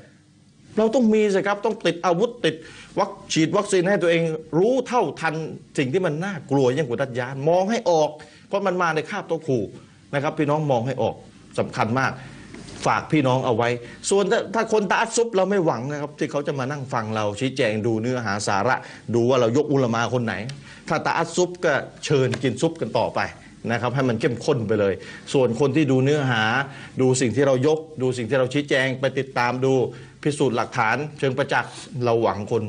[0.79, 2.55] เราต้องมีสิครับต้องติดอาวุธติด
[2.99, 4.23] วัคฉีดวัคซีนให้ตัวเอง
[4.59, 5.35] รู้เท่าทัน
[5.79, 8.11] สิ่งที่มันน่ากลัวยิ่งกว่าดัจจานมองให้ออก
[8.49, 9.65] เพราะมันมาในคาบโต๊ะขู่
[10.15, 11.15] นะครับ พี่น้องมองให้ออก
[11.59, 12.13] สำคัญมาก
[12.87, 13.69] ฝากพี่น้องเอาไว้
[14.11, 18.77] ส่วนถ้าถ้าคนตาอัดซุปเราไม่หวังนะครับ ที่เขาจะมานั่งฟังเราชี้แจงดูเนื้อหาสาระ
[19.15, 20.35] ดูว่าเรายกอุลมาคนไหน
[20.89, 21.73] ถ้าตาอัดซุปก็
[22.05, 23.21] เชิญกินซุปกันต่อไป
[23.71, 24.95] นะครับให้มันเข้มข้นไปเลย
[25.33, 26.45] ส่วนคนที่ดูเนื้อหา
[27.01, 29.73] ดูสิ่งที่เรายก ดูสิ่งที่เราชี้แจง ไปติดตามดู
[30.23, 31.73] พิสูจน์หลักฐาน เชิงประจักษ์
[32.05, 32.63] เราหวังคน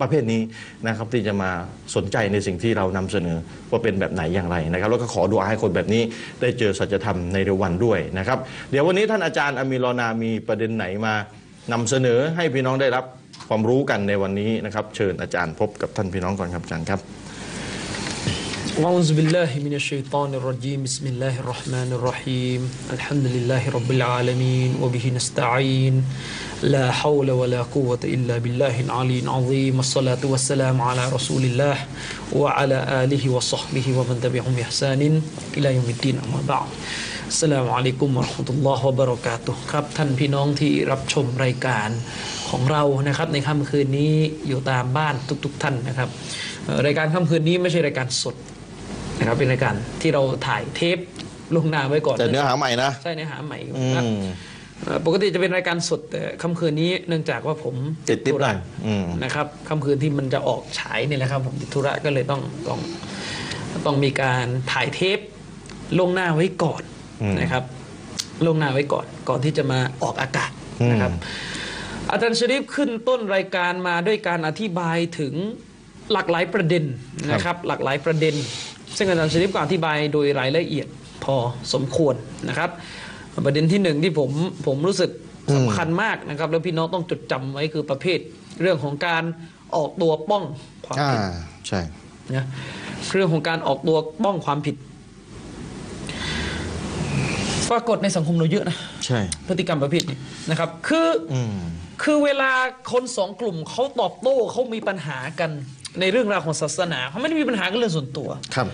[0.00, 0.42] ประเภทนี้
[0.86, 1.50] นะครับที่จะมา
[1.96, 3.36] สนใจในสิ่งที่เรานำเสนอ
[3.70, 6.02] ว่าเป็นแบบไหนอย่างไรนะครับ แล้วก็ขอดูอาให้คนแบบนี้
[6.40, 8.38] ได้เจอสัจธรรมในเร็ววันด้วยนะครับ
[8.70, 11.14] เดี๋ยววันนี้ท่านอาจารย์อามีรอนามีประเด็นไหนมา
[11.72, 13.04] นำเสนอให้พี่น้องได้รับ
[13.48, 17.00] ความรู้กันในวันนี้นะครับ เชิญอาจารย์พบกับท่านพี่น้องก่อนครับอาจารย์ครับ
[18.74, 20.82] أعوذ بالله من الشيطان الرجيم.
[20.82, 22.60] بسم الله الرحمن الرحيم.
[22.90, 26.02] الحمد لله رب العالمين وبه نستعين.
[26.74, 29.78] لا حول ولا قوة إلا بالله العلي العظيم.
[29.78, 31.78] الصلاة والسلام على رسول الله
[32.34, 35.22] وعلى آله وصحبه ومن تبعهم بإحسان
[35.54, 36.16] إلى يوم الدين.
[36.26, 36.68] أما بعد
[37.30, 39.54] السلام عليكم ورحمة الله وبركاته.
[39.70, 41.88] ครับ ท่านพี่น้องที่รับชมรายการ
[42.50, 44.12] ของเรานะครับ ในค่ำคืนนี้
[44.48, 46.08] อยู่ตามบ้านทุก ๆ ท่านนะครับ
[46.86, 48.36] รายการค่ำคืนนี้ไม่ใช่รายการสด
[49.18, 50.98] นะครับเป็นรายการที่เราถ่ายเทป
[51.54, 54.24] ลวงหน้าไว้ก่อนแต่เนื้อหาใหม่นะใช่เนื้อหาใหม่อืนะม
[54.82, 57.74] เอ่อปกติจะเป็นรายการสดแต่ค่ำคืนนี้เนื่องจากว่าผม
[58.10, 62.78] ติดติ๊บหน่อยอืมนะครับค่ำคืนที่มันจะออกฉายนี่แหละครับ ผมติดธุระก็เลยต้องต้อง
[63.86, 65.18] ต้องมีการถ่ายเทป
[65.98, 66.82] ลวงหน้าไว้ก่อน
[67.22, 67.64] อืมนะครับ
[68.44, 70.50] ลวงหน้าไว้ก่อนก่อนที่จะมาออกอากาศ
[70.90, 71.62] นะครับอืม
[72.10, 75.34] อาจารย์ชริฟขึ้นต้นรายการมาด้วยการอธิบายถึง
[76.12, 76.84] หลากหลายประเด็น
[77.32, 78.34] นะครับ หลากหลายประเด็น
[78.96, 80.86] ซึ่งอาจารย์ชริฟก็อธิบายโดยรายละเอียด
[81.24, 81.36] พอ
[81.72, 82.14] สมควร
[82.48, 82.70] นะครับ
[83.46, 84.30] ประเด็นที่หนึ่งที่ผม
[84.66, 85.10] ผมรู้สึก
[85.56, 88.18] สำคัญมากนะครับ แล้วพี่น้องต้องจดจำไว้คือประเภท
[88.60, 89.24] เรื่องของการ
[89.76, 90.44] ออกตัวป้อง
[90.86, 91.20] ความอ่าผิด
[91.68, 91.80] ใช่
[92.36, 92.46] นะ
[93.12, 94.76] เรื่องของการออกตัวป้องความผิด
[97.70, 98.76] ปรากฏในสังคมเราเยอะนะ
[99.06, 100.16] ใช่พฤติกรรมประเภทนี้
[100.50, 101.58] นะครับ คืออืม
[102.02, 102.52] คือเวลา
[102.92, 105.50] คนสองกลุ่มเขาตอบโต้เขามีปัญหากัน
[106.00, 108.66] ในเรื่องราวของศาสนาเขาไม่ได้มีปัญหากันเรื่องส่วนตัว ครับ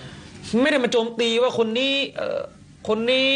[0.62, 2.40] ไม่ได้มาโจมตีว่าคนนี้เอ่อ
[2.88, 3.26] คนนี้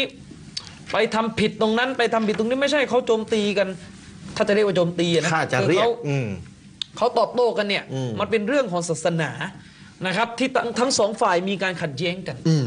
[0.91, 3.67] ไปทำผิดตรงนั้น ไปทำผิดตรงนี้ไม่ใช่เขาโจมตีกัน
[4.35, 6.27] ถ้าจะเรียกว่าโจมตีอนะถ้าจะคือเรียกเขา อืม
[6.97, 9.31] เขาตอบโต้กันเนี่ยอืม มันเป็นเรื่องของศาสนา
[10.07, 12.65] นะครับ ที่ทั้งทั้งสองฝ่ายมีการขัดแย้งกัน อืม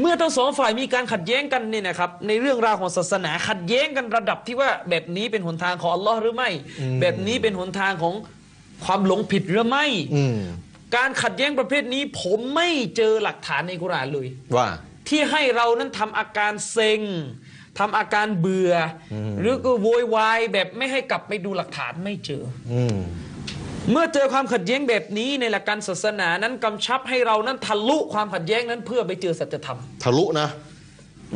[0.00, 8.14] เมื่อทั้งสองฝ่ายมีการขัดแย้งกันเนี่ยนะครับในเรื่องราวของศาสนาขัดแย้งกันระดับที่ว่าแบบนี้เป็นหนทางของอัลลอฮ์หรือไม่อืมแบบนี้เป็นหนทางของ
[8.84, 10.38] ความหลงผิดหรือไม่อืม
[10.96, 14.68] การขัดแย้งประเภทนี้ ผมไม่เจอหลักฐานในกุรอานเลย ว่า
[15.08, 17.00] ที่ให้เรานั้นทำอาการเซ็ง
[17.78, 18.74] ทำอาการเบื่อ
[19.12, 22.98] อหรือก็โวยวายแบบไม่ให้กลับไปดูหลักฐานไม่เจออืม
[23.90, 30.48] เมื่อเจอความขัดแย้งแบบนี้ในหลักการศาสนานั้นกำชับให้เรานั้นทะลุความขัดแย้งนั้นเพื่อไปเจอสัจธรรม ทะลุนะ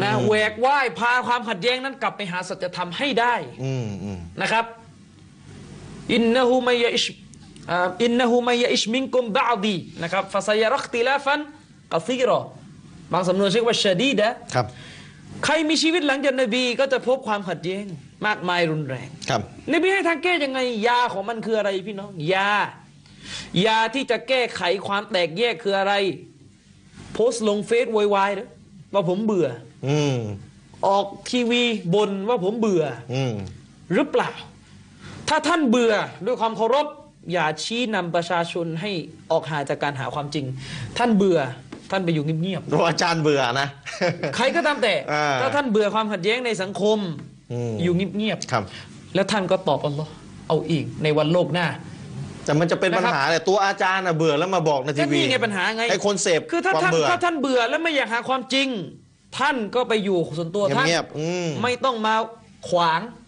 [0.03, 4.65] นะแหวกว่ายพาความขัดแย้งนั้นกลับไปหาสัจธรรมให้ได้อืมอืมนะครับ
[6.13, 7.05] อินนะฮูมัยยะอิช
[7.71, 11.41] อ่าอินนะฮูมัยยะอิชมินกุมบะอดีนะครับฟาซายะรักติลาฟัน
[11.93, 12.41] กะซีรอ
[13.13, 14.67] บางสำนวนเรียกว่าชดีดะครับ
[15.45, 17.85] ใครมีชีวิตหลังจากนบีก็จะพบความขัดแย้ง
[18.27, 19.41] มากมายรุนแรงครับ
[19.73, 22.51] นบีให้ทางแก้ยังไง ยาของมันคืออะไรพี่น้อง ยา
[23.67, 25.95] ยาที่จะแก้ไขความแตกแยกคืออะไร
[27.13, 28.49] โพสต์ลงเฟซโวยวายนะ
[28.93, 29.49] ว่าผมเบื่อ
[29.87, 30.19] อืม
[30.87, 31.63] ออกทีวี
[31.95, 33.35] บนว่าผมเบื่อ อืม
[33.95, 34.31] หรือเปล่า
[35.29, 35.93] ถ้าท่านเบื่อ
[36.27, 36.87] ด้วยความเคารพ
[37.33, 38.91] อย่าชี้นำประชาชนให้
[39.33, 40.45] ออกหาจากการหาความจริง
[40.99, 41.41] ท่านเบื่อ
[41.91, 46.99] ท่านไปอยู่เงียบเพราะอาจารย์เบื่อนะๆใครก็ตามแต่อ่าถ้าท่านเบื่อความขัดแย้งในสังคม
[47.53, 50.11] อืมอยู่เงียบครับๆแล้วท่านก็ตอบอัลลอฮ์
[50.49, 51.67] เอาอีกในวันโลกหน้า
[52.45, 58.69] แต่มันจะเป็นปัญหาแหละตัวอาจารย์อะเบื่อแล้วมาบอกในทีก็วีนี่ไงปัญหาไงให้คนเสพคือถ้าความท่านเบื่อถ้าท่านเบื่อแล้วไม่อยากหาความจริง
[59.39, 62.15] ท่านก็ไปอยู่ส่วนตัวท่านเงียบๆอืมไม่ต้องมา
[62.69, 63.23] ขวางอืม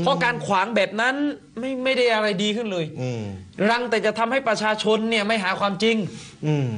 [0.00, 1.14] เพราะการขวางแบบนั้น
[1.58, 3.22] ไม่ไม่ได้อะไรดีขึ้นเลยอืม
[3.70, 5.96] รังแต่จะทำให้ประชาชนเนี่ยไม่หาความจริง
[6.46, 6.68] อืม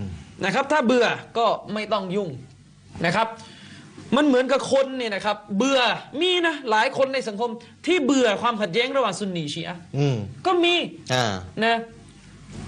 [0.45, 1.07] นะครับ ถ้าเบื่อ
[1.39, 2.31] ก็ไม่ต้องยุ่ง
[3.07, 3.29] นะครับ
[4.17, 5.81] มันเหมือนกับคนเนี่ยนะครับ เบื่อ
[6.21, 7.51] มีนะหลายคนในสังคม
[7.87, 10.75] ที่เบื่อความขัดแย้งระหว่างซุนนีชีอะห์อืมก็มี
[11.15, 11.33] อ่า
[11.65, 11.77] นะ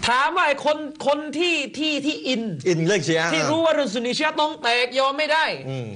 [0.08, 5.88] ถามว่าไอ้คนคนที่ที่ที่อิน อินเรื่องเชียร์ที่รู้ว่าเรื่องซุนนีชีอะห์ต้องแตกยอมไม่ได้อืม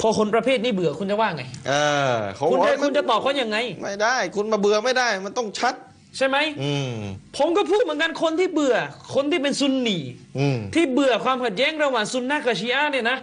[0.00, 1.72] พอคนประเภทนี้เบื่อคุณจะว่าไง เอ
[2.12, 5.74] อเขาคุณบอกจะว่าคุณจะตอบเขายังไง ไม่ได้ คุณมาเบื่อไม่ได้ มันต้องชัด
[6.16, 6.94] ใช่ไหมอืม
[7.36, 8.76] ผมก็พูดเหมือนกันคนที่เบื่อ
[9.14, 9.98] คนที่เป็นซุนนี
[10.38, 13.16] อืมที่เบื่อความขัดแย้งระหว่างซุนนะห์กับชีอะห์เนี่ยนะ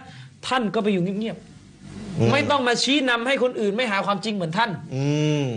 [0.46, 1.36] ท่านก็ไปอยู่เงียบ
[2.18, 5.06] อืมๆไม่ต้องมาชี้นำให้คนอื่นไม่หาความจริงเหมือนท่าน อื
[5.46, 5.48] ม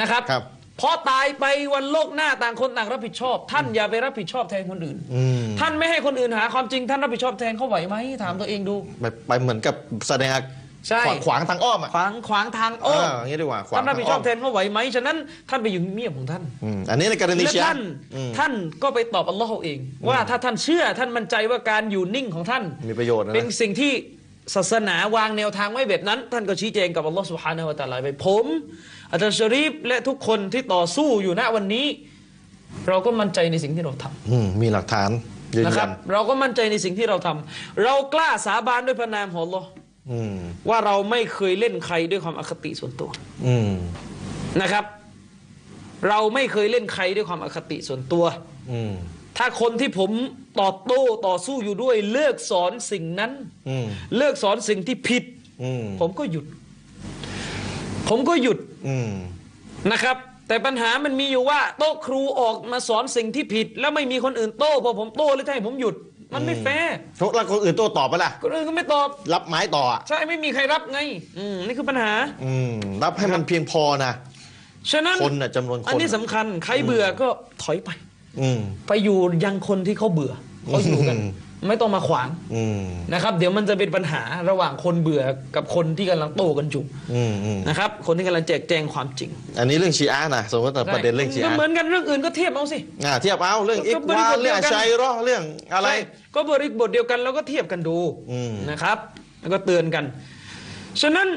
[0.00, 9.74] นะครับครับเพราะตายไปวันโลกหน้าต่างคนต่างรับผิดชอบ ท่านอย่าไปรับผิดชอบแทนคนอื่นอืมท่านไม่ให้คนอื่นหาความจริงท่านรับผิดชอบแทนเขาไหวไหมถามตัวเองดูไปไปเหมือนกับ
[10.08, 10.30] แสดง
[10.88, 15.16] ใช่ขวางขวางทางอ้อมอะขวางขวางทางเออ้ออมอย่างนี้ดีกว่าขวางท่านรับผิดชอบแททางนเขาไหวไหมฉะนั้น
[15.50, 17.80] ท่านไปอยู่เงียบของท่านอืมอันนี้ในกรณีและเชียร์ท่าน
[18.14, 23.92] อืมท่านก็ไปตอบอัลลอฮ์เอาเอง ว่าถ้าท่านเชื่อท่านมั่นใจว่าการอยู่นิ่งของท่านมีประโยชน์นะเป็นสิ่งที่
[24.54, 28.46] ศาสนาวางแนวทางไว้แบบนั้น ท่านก็ชี้แจงกับอัลลอฮ์สุบฮานะฮูวะตะอาลาไปผม
[29.12, 31.86] อาจารย์ชะรีฟและทุกคนที่ต่อสู้อยู่ณวันนี้
[32.88, 35.10] เราก็มั่นใจในสิ่งที่เราทำอืมมีหลักฐาน
[35.54, 39.68] ยืนนะคยัรับ นเราก็มั่นใจในสิ่งที่เราทำเรากล้าสาบานด้วยพระนามของอัลลอฮ์
[40.10, 40.36] อืม
[40.68, 43.10] ว่าเราไม่เคยเล่นใครด้วยความอคติส่วนตัว
[43.46, 43.72] อืม
[44.62, 44.84] นะครับ
[46.08, 48.24] เราไม่เคยเล่นใครด้วยความอคติส่วนตัว
[48.72, 48.92] อืม
[49.38, 50.10] ถ้าคนที่ผม
[50.60, 53.32] ตอบโต้ต่อสู้อยู่ด้วย เลิกสอนสิ่งนั้น
[53.68, 55.24] อืมเลิกสอนสิ่งที่ผิด
[55.62, 56.46] อืมผมก็หยุด
[58.08, 59.10] ผมก็หยุดอืม
[59.92, 60.16] นะครับ
[60.48, 65.94] แต่ปัญหามันมีอยู่ว่า โต๊ะครูออกมาสอนสิ่งที่ผิด แล้วไม่มีคนอื่นโต้พอผมโต้แล้วจะให้ผมหยุด
[66.34, 66.96] มันไม่แฟร์
[67.34, 70.98] แล้วคนอื่นโต้ตอบไปล่ะคนอื่นก็ไม่ตอบ รับไม้ต่ออะใช่ไม่มีใครรับไง
[71.38, 72.12] อืมนี่คือปัญหา
[72.44, 74.12] อืมรับให้มันเพียงพอนะ
[74.90, 77.28] ฉะนั้นคนน่ะจำนวนคนอันนี้สำคัญใครเบื่อก็
[77.62, 77.90] ถอยไป
[78.40, 80.32] อืมไปอยู่ยังคนที่เขาเบื่อ
[80.66, 81.30] เขาอยู่กันอืม
[81.68, 85.22] ไม่ต้องมาขวางอืมนะครับ เดี๋ยวมันจะเป็นปัญหาระหว่างคนเบื่อ
[85.56, 86.82] กับคนที่กำลังโต้กันอยู่
[87.14, 95.42] อืมอืมนะครับ คนที่กำลังแจกแจงความจริงอันนี้เรื่องชีอะห์นะสมมติแต่ประเด็นเรื่องชีก็อะห์เหมือนกันเรื่องอื่นก็เทียบเอาสิ อ่าเทียบเอาเรื่องก็อีกบริวาบทเดีเรื่ยอวงกันชัยรอเรื่อง
[95.74, 95.96] อะไร ใช่
[96.34, 97.98] ก็บริบทเดียวกันเราก็เทียบกันดู
[98.30, 98.98] อืม นะครับ
[99.40, 100.04] แล้วก็เตือนกัน
[101.02, 101.28] ฉะนั้น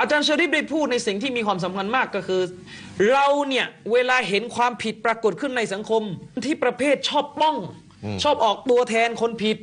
[0.00, 2.42] อาจารย์ชริปได้พูดในสิ่งที่มีความสำคัญมากก็คือ
[3.10, 6.02] เราเนี่ย เวลาเห็นความผิดปรากฏขึ้นในสังคม
[6.46, 7.56] ที่ประเภทชอบป้อง
[8.24, 9.56] ชอบออกตัวแทนคนผิด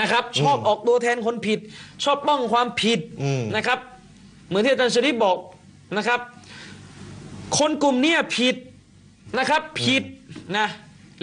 [0.00, 1.58] นะครับ ชอบออกตัวแทนคนผิด
[2.04, 3.78] ชอบป้องความผิดอืมนะครับ
[4.48, 5.36] เหมือนที่อาจารย์ชริปบอก
[5.96, 6.20] นะครับ
[7.58, 8.56] คนกลุ่มเนี้ยผิด
[9.38, 10.02] นะครับผิด
[10.58, 10.68] นะ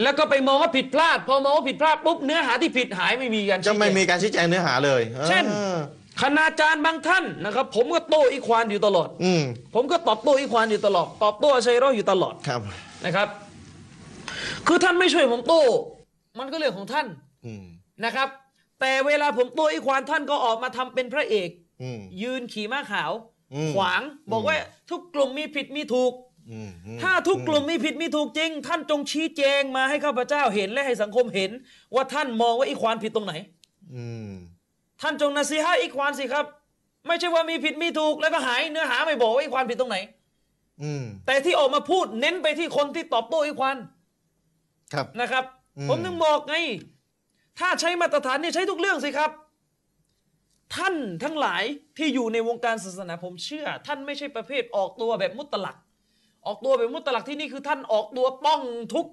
[0.03, 5.77] แล้วก็ไปมองว่าผิดพลาด พอมองว่าผิดพลาดปุ๊บเนื้อหาที่ผิดหายไม่มีการจะชี้แจงไม่มีการชี้แจงเนื้อหาเลย เช่นออ
[6.21, 9.43] คณาจารย์บางท่านนะครับ ผมก็โต้อีควานอยู่ตลอด อืม
[9.75, 12.61] ผมก็ตอบโต้อีควานอยู่ตลอด ตอบโต้อาชัยเรออยู่ตลอดครับ
[13.05, 13.27] นะครับ
[14.67, 15.61] คือท่านไม่ช่วยผมโต้
[16.39, 17.07] มันก็เรื่องของท่าน
[17.45, 17.63] อืม
[18.05, 18.29] นะครับ
[18.79, 21.49] แต่เวลาผมโต้อีควานท่านก็ออกมาทำเป็นพระเอก
[21.81, 23.11] อืมยืนขี่ม้าขาว
[23.53, 24.55] อืมขวางบอกว่า
[24.89, 26.13] ทุกกลุ่มมีผิดมีถูก
[26.51, 31.51] อืมอืมถ้าทุกกลุ่มมีผิดมีถูกจริง ท่านจงชี้แจงมาให้ข้าพเจ้าเห็นและให้สังคมเห็น
[31.95, 33.33] ว่าท่านมองว่าอีควานผิดตรงไหน
[33.95, 34.31] อืม
[35.01, 36.45] ท่านจงนาซีฮะห์อีควานสิครับ
[37.07, 39.97] ไม่ใช่ว่ามีผิดมีถูกแล้วก็หายเนื้อหาไม่บอกว่าอีควานผิดตรงไหน
[40.83, 43.77] อืมแต่ที่ออกมาพูดเน้นไปที่คนที่ตอบโต้อีควาน
[44.93, 45.56] ครับนะครับอืม
[45.89, 46.55] ผมถึงบอกไง
[47.59, 49.31] ถ้าใช้มาตรฐานนี่ใช้ทุกเรื่องสิครับ
[50.75, 51.63] ท่านทั้งหลาย
[51.97, 55.77] ที่อยู่ในวงการศาสนาผมเชื่อ ท่านไม่ใช่ประเภทออกตัวแบบมุตลัก
[56.45, 58.61] ออกตัวแบบมุตลักที่นี่คือท่านออกตัวป้อง
[58.95, 59.07] ทุก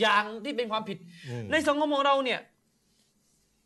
[0.00, 2.40] อย่างที่เป็นความผิดอืมในสังคมของเราเนี่ย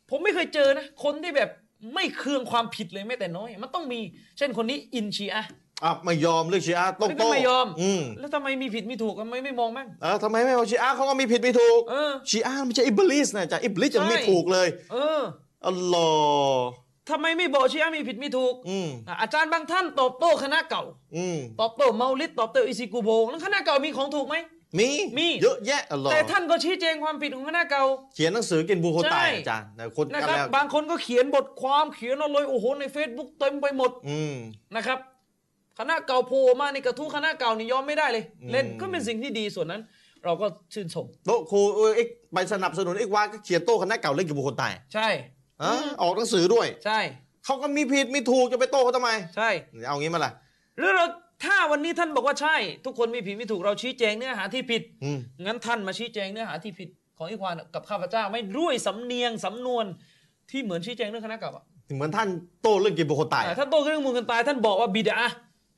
[0.09, 1.49] ผมไม่เคยเจอนะ คนที่แบบ
[1.93, 3.99] ไม่เคืองความผิดเลยแม้แต่น้อย มันต้องมี
[4.37, 5.51] เช่นคนนี้อินชีอะห์
[5.83, 15.21] อะไม่ยอมเรื่องชีอะห์ต้องแล้วก็โต้ไม่ยอมอืมแล้วทำไมมีผิดมีถูกทำไมไม่มองมั่งเออทำไมไม่เอาชีอะห์เขาก็มีผิดมีถูกเออชีอะห์ไม่ใช่อิบลิสนะจากอิบลิสยังไม่ใช่ถูกเลย เออ
[15.67, 16.07] อัลลอ
[16.55, 16.65] ฮ์
[17.09, 20.83] ทำไมไม่บอกชีอะห์มีผิดมีถูกอืมอะอาจารย์บางท่านตอบโต้คณะเก่า
[21.15, 24.37] อืมตอบโต้เมาลิดตอบโต้อิซิกูโบแล้วคณะเก่ามีของถูกไหม
[24.79, 27.83] มีมีเยอะแยะอัลลอฮ์แต่ท่านก็ชี้แจงความผิดของคณะเก่า
[28.15, 34.35] เขียนหนังสือกินบูโคตายใช่อาจารย์นะคนนะกันครับแล้วบางคนก็เขียนบทความเขียนเอาเลยโอ้โหใน Facebook เต็มไปหมดอืม
[34.75, 34.99] นะครับ
[35.79, 39.81] คณะเก่าโผล่มาในกระทู้คณะเก่านี่ยอมไม่ได้เลยอืมเล่นก็เป็นสิ่งที่ดีส่วนนั้น
[40.25, 45.07] เราก็ชื่นชมโต๊ะครูเออเอ็กไปสนับสนุนเอ็กวาก็เขียนโต้คณะเก่าเล่นกินบูโคตายใช่
[45.63, 46.99] อะออกหนังสือด้วย ใช่
[47.45, 49.49] เขาก็มีผิดมีถูกจะไปโต้เขาทำไม ใช่
[49.87, 50.31] เอางี้มาล่ะ
[50.77, 51.05] หรือเรา
[51.43, 59.85] ถ้าวันนี้ท่านบอกว่าใช่ ทุกคนมีผิดมีถูกเราชี้แจงเนื้อหาที่ผิดอืมงั้นท่านมาชี้แจงเนื้อหาที่ผิดของอีควานกับข้าพเจ้าไม่ด้วยสำเนียงสำนวน
[60.51, 61.63] ที่เหมือนชี้แจงเรื่องคณะเก่าอะ
[61.95, 62.27] เหมือนท่าน
[62.61, 65.17] โต้เรื่องกินบูโคตายอ่าท่านโตเรื่องมูลกันตายท่านบอกว่าบิดา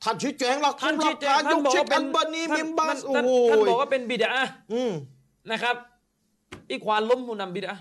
[0.02, 4.32] ท่านชี้แจงหลักท่านหลัชี้กแจงการท่ายนกบอกเช็คว่าเป็อันนบานีท่านมิมบัสโอ้ท่านโหท่านบอกว่าเป็นบิดา
[4.72, 4.92] อืม
[5.50, 5.76] นะครับ
[6.70, 7.74] อีควานล้มผู้นำบิดา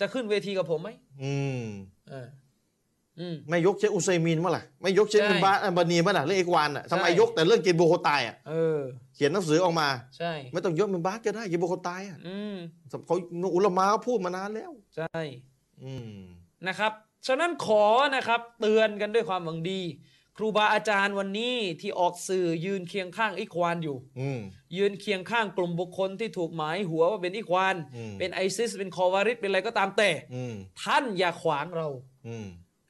[0.00, 0.88] จะขึ้นเวทีกับผมไหม
[1.22, 1.64] อืม
[2.10, 2.28] เออ
[3.20, 8.78] อืมไม่ยกเชคอุซัยมินเมื่อไหร่ไม่ยกเชคใช่มิมบาอันบานีเมื่อไหร่เรื่องเอกวานอะทำไมใช่ยกแต่เรื่องกินบูโคตายอะเออ
[9.14, 9.88] เขียนหนังสือออกมา
[10.18, 12.56] ใช่ไม่ต้องยกมิมบาก็ได้กินบูโคตายอะอืม
[13.06, 13.16] เขา
[13.54, 15.18] อุลามาเขาพูดมานานแล้วใช่
[15.84, 16.16] อืม
[16.68, 16.92] นะครับ
[17.26, 17.84] ฉะนั้นขอ
[18.14, 19.80] นะครับ เตือนกันด้วยความหวังดี
[20.36, 24.40] ครูบาอาจารย์วันนี้ที่ออกสื่อยืนเคียงข้างอีควานอยู่อืม
[24.76, 31.88] ยืนเคียงข้างกลุ่มบุคคลที่ถูกหมายหัวว่าเป็นอีควานอืมเป็นไอซิส เป็นคอวาริดเป็นอะไรก็ตามแต่อืมท่านอย่าขวางเรา
[32.26, 32.46] อืม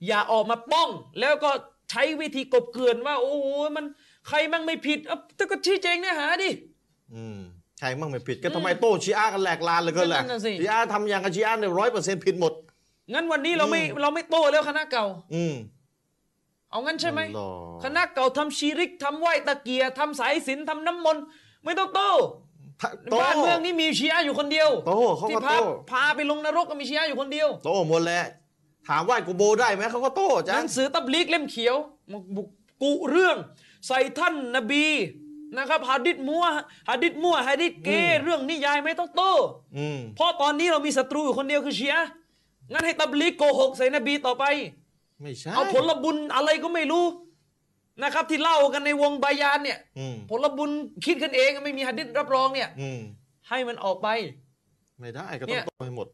[0.06, 1.50] อย่าออกมาป้อง แล้วก็
[1.90, 3.84] ใช้วิธีกบเกลื่อนว่า โอ้โหมัน
[4.28, 6.50] ใครมั่งไม่ผิดเอาแต่ก็ชี้แจงเนื้อหาดิ
[7.14, 7.38] อืม
[7.78, 12.52] ใช่มั่งไม่ผิด ก็ทำไมโต้ชีอากันแหลกลานเลยก็แหละนั่นน่ะสิชีอาทำอย่างกับชีอาเนี่ยร้อยเปอร์เซ็นต์ผิดหมด
[13.12, 15.54] งั้นวันนี้เราไม่อืมเราไม่โต้แล้วคณะเก่า อืม
[16.72, 21.22] เอางั้นใช่ไหมอัลลอฮ์คณะเก่าทำชีริกทำไหวตะเกียร์ทำสายสิญจนทำน้ำมนต์
[21.64, 22.12] ไม่ต้องโต้
[22.80, 28.24] ถ้าโต้บ้านเมืองนี้มีชียะห์อยู่คนเดียวโต้เขาที่ก็พาโต้พาไปลงนรกก็มีชียะห์อยู่คนเดียว โต้หมดแหล้ว
[28.88, 31.76] ถามว่ากูโบได้ไหมเขาก็โต้หจ้ะนังสือตับลีกเล่มเขียว
[32.10, 32.48] มาบุก
[32.82, 33.36] กุเรื่อง
[33.86, 34.86] ใส่ท่านนบี
[35.58, 36.44] นะครับหะดิษมัว
[36.90, 37.90] หะดิษมั่วหะดิษเก
[38.22, 39.34] เรื่องนิยายไม่ต้องโต้
[39.76, 42.08] อืมเพราะตอนนี้เรามีศัตรูอยู่คนเดียวคือชียะห์
[42.72, 44.44] งั้นให้ตับลีกโกหกใส่นบีต่อไป
[45.22, 47.06] ไม่ใช่เอาผลบุญอะไรก็ไม่รู้
[48.02, 50.70] นะครับ ที่เล่ากันในวงบายานเนี่ยอืมผลบุญ
[51.04, 53.00] คิดกันเองไม่มีหะดิษรับรองเนี่ยอืม
[53.48, 54.08] ให้มันออกไป
[55.00, 56.06] ไม่ได้ก็เนี่ยต้องโต้ให้หมด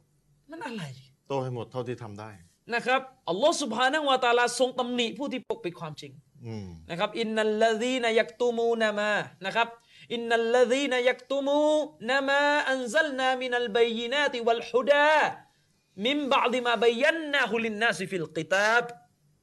[0.50, 0.82] มันอะไร
[1.28, 2.30] โต้ให้หมดเท่าที่ทำได้
[2.74, 6.12] นะครับอัลลอฮ์سبحانه وتعالىทรงตำหนิผู้ที่ปกปิดความจริง
[6.46, 9.10] อืมนะครับإن الذين يكتمون ما
[9.46, 9.68] นะครับ
[10.14, 18.84] إن الذين يكتمون ما أنزلنا من البينات والهدى من بعد ما بيناه للناس في الكتاب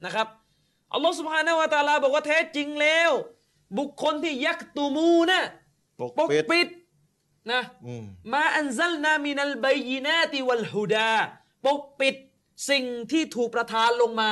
[0.05, 0.27] นะครับ
[0.93, 3.11] อัลลอฮ์سبحانه وتعالىบอกว่าแท้จริงแล้ว
[3.77, 5.41] บุคคลที่يكتمون
[6.17, 6.67] ปกปิด
[7.51, 7.61] นะ
[8.33, 11.13] ما أنزلنا من البينات والهدى
[11.65, 12.15] ปกปิด
[12.69, 14.31] สิ่งที่ถูกประทานลงมา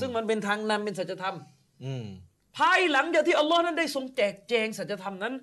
[0.00, 1.36] ซึ่งมันเป็นทางนำเป็นสัจธรรม
[2.58, 5.34] ภายหลังจากที่อัลลอฮ์นั้นได้ทรงแจกแจงสัจธรรมนั้น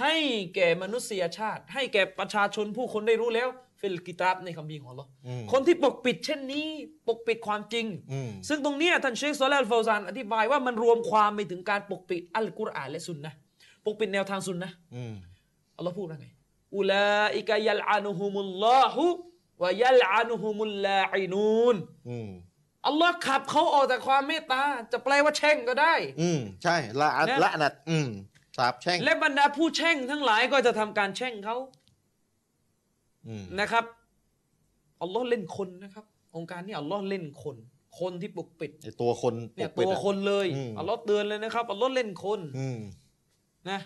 [0.00, 0.14] ให้
[0.54, 3.48] แก่มนุษยชาติ ให้แก่ประชาชนผู้คนได้รู้แล้ว
[3.82, 6.66] في الكتابในคัมภีร์ของอัลลอฮ์อืมคนที่ปกปิดเช่นนี้
[7.08, 13.36] ปกปิดความจริงอืมซึ่งตรงเนี้ยท่านเชคซอลาอัลฟาวซานอธิบายว่ามันรวมความไปถึงการปกปิดอัลกุรอานและสุนนะห์
[13.84, 15.14] ปกปิดแนวทางสุนนะห์อืม
[15.76, 16.26] อัลลอฮ์พูดว่าไง
[16.76, 19.06] อุลาอิกะยัลอานุฮุมุลลอฮุ
[19.62, 21.76] วะยัลอานุฮุมุลลาอินูน
[22.08, 22.30] อืม
[22.86, 28.08] อัลลอฮ์ขับเขาออกจากความเมตตา จะแปลว่าแช่งก็ได้ อืมใช่ละอัดนะละนัดอืม
[28.56, 31.81] สาบแช่ง และบรรดาผู้แช่งทั้งหลายก็จะทำการแช่งเขาอืม
[33.60, 33.84] นะครับ
[35.02, 36.04] อัลลอฮ์เล่นคนนะครับ
[36.36, 37.56] องค์การนี้อัลลอฮ์เล่นคน
[38.00, 42.78] คนที่ปกปิดไอตัวคนปเนี่ยกปิตัดวอะคนเลยอืมอัลลอฮ์เตือนเลยนะครับอัลลอฮ์เล่นคนอืม
[43.70, 43.80] นะ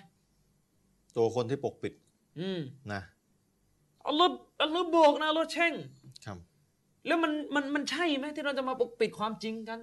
[1.16, 1.92] ตัวคนที่ปกปิด
[2.40, 2.60] อืม
[2.92, 3.00] นะ
[4.08, 4.30] อัลลอฮ์
[4.62, 5.72] อัลลอฮ์บอกนะอัลลอฮ์แช่ง
[6.26, 6.38] ครับ
[7.06, 9.78] แล้วมันมันมันใช่ไหมที่เราจะมาปกปิดความจริงกัน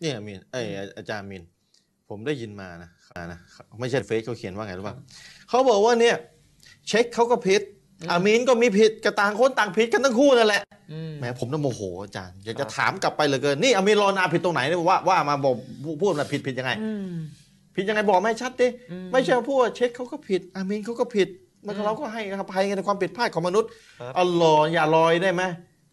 [0.00, 1.42] เนี่ยมีนเอยอาจารย์มิน
[2.08, 3.38] ผมได้ยินมานะอ่านะ
[3.80, 4.96] ไม่ใช่เฟซเขาเขียนว่าไงรู้ป่ะ
[5.48, 6.16] เขาบอกว่าเนี่ย
[6.88, 7.62] เช็คเขาก็ผิด
[8.10, 15.54] อามีนก็มีผิดกระต่างคนต่างผิดกันทั้งคู่นั่นแหละอืมแหมผมน่ะโมโหอาจารย์อยากจะครับถามกลับไปเหลือเกินนี่อามีนรอนาผิดตรงไหนเนี่ยว่าว่ามาบอก
[16.02, 17.10] พูดมาผิดผิดยังไงอืม
[17.76, 21.28] ผิดยังไงบอกไม่ชัดดิอืมไม่ใช่ว่าพูดว่าเช็คเขาก็ผิด อามีนเขาก็ผิด
[21.66, 23.68] มันอืมเราก็ให้อภัยกันในความผิดพลาดของมนุษย์
[24.00, 25.42] ครับอัลลอฮ์อย่าลอยได้ไหม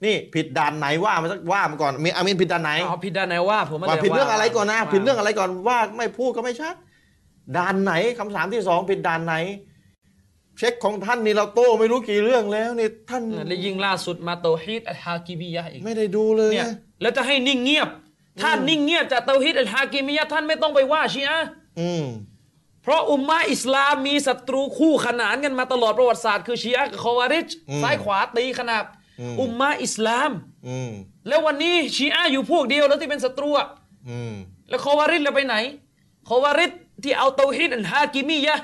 [0.06, 6.76] นี่ผิดด่านไหนว่ามาสักว่ามาก่อนมีอามีนผิดด่านไหนเอาผิดด้านไหนว่าผมไม่ว่าได้ผิดเรื่องอะไรก่อนนะว่าผิดเรื่องอะไรก่อนว่าไม่พูดก็ไม่ชัด
[7.58, 9.36] ด่านไหนคำถามที่สองผิดด่านไหน
[10.58, 17.90] เช็คของท่านนี่เราโต้ไม่รู้กี่เรื่องแล้วนี่ท่านและยิ่งล่าสุดมาเตาฮีดอัลฮากิมียะห์อีกไม่ได้ดูเลยเนี่ยนะแล้วจะให้นิ่งเงียบ
[18.42, 21.48] ถ้านิ่งเงียบจากเตาฮีดอัลฮากิมียะห์ท่านไม่ต้องไปว่าชีอะห์
[21.80, 22.06] อืม
[22.84, 27.48] เพราะอุมมะอิสลามมีศัตรูคู่ขนานกันมาตลอดประวัติศาสตร์คือชีอะห์กับคอวาริจ
[27.82, 28.86] ซ้ายขวาตีขนาบ
[29.42, 30.32] อุมมะอิสลาม
[30.68, 30.92] อืม
[31.28, 33.68] แล้ววันนี้ชีอะห์อยู่พวกเดียวแล้วที่เป็นศัตรูอะ
[34.10, 34.34] อืม
[34.70, 35.56] แล้วคอวาริดเราไปไหน
[36.30, 36.72] คอวาริด
[37.04, 38.64] ที่เอาเตาฮิดอันฮากิมียะห์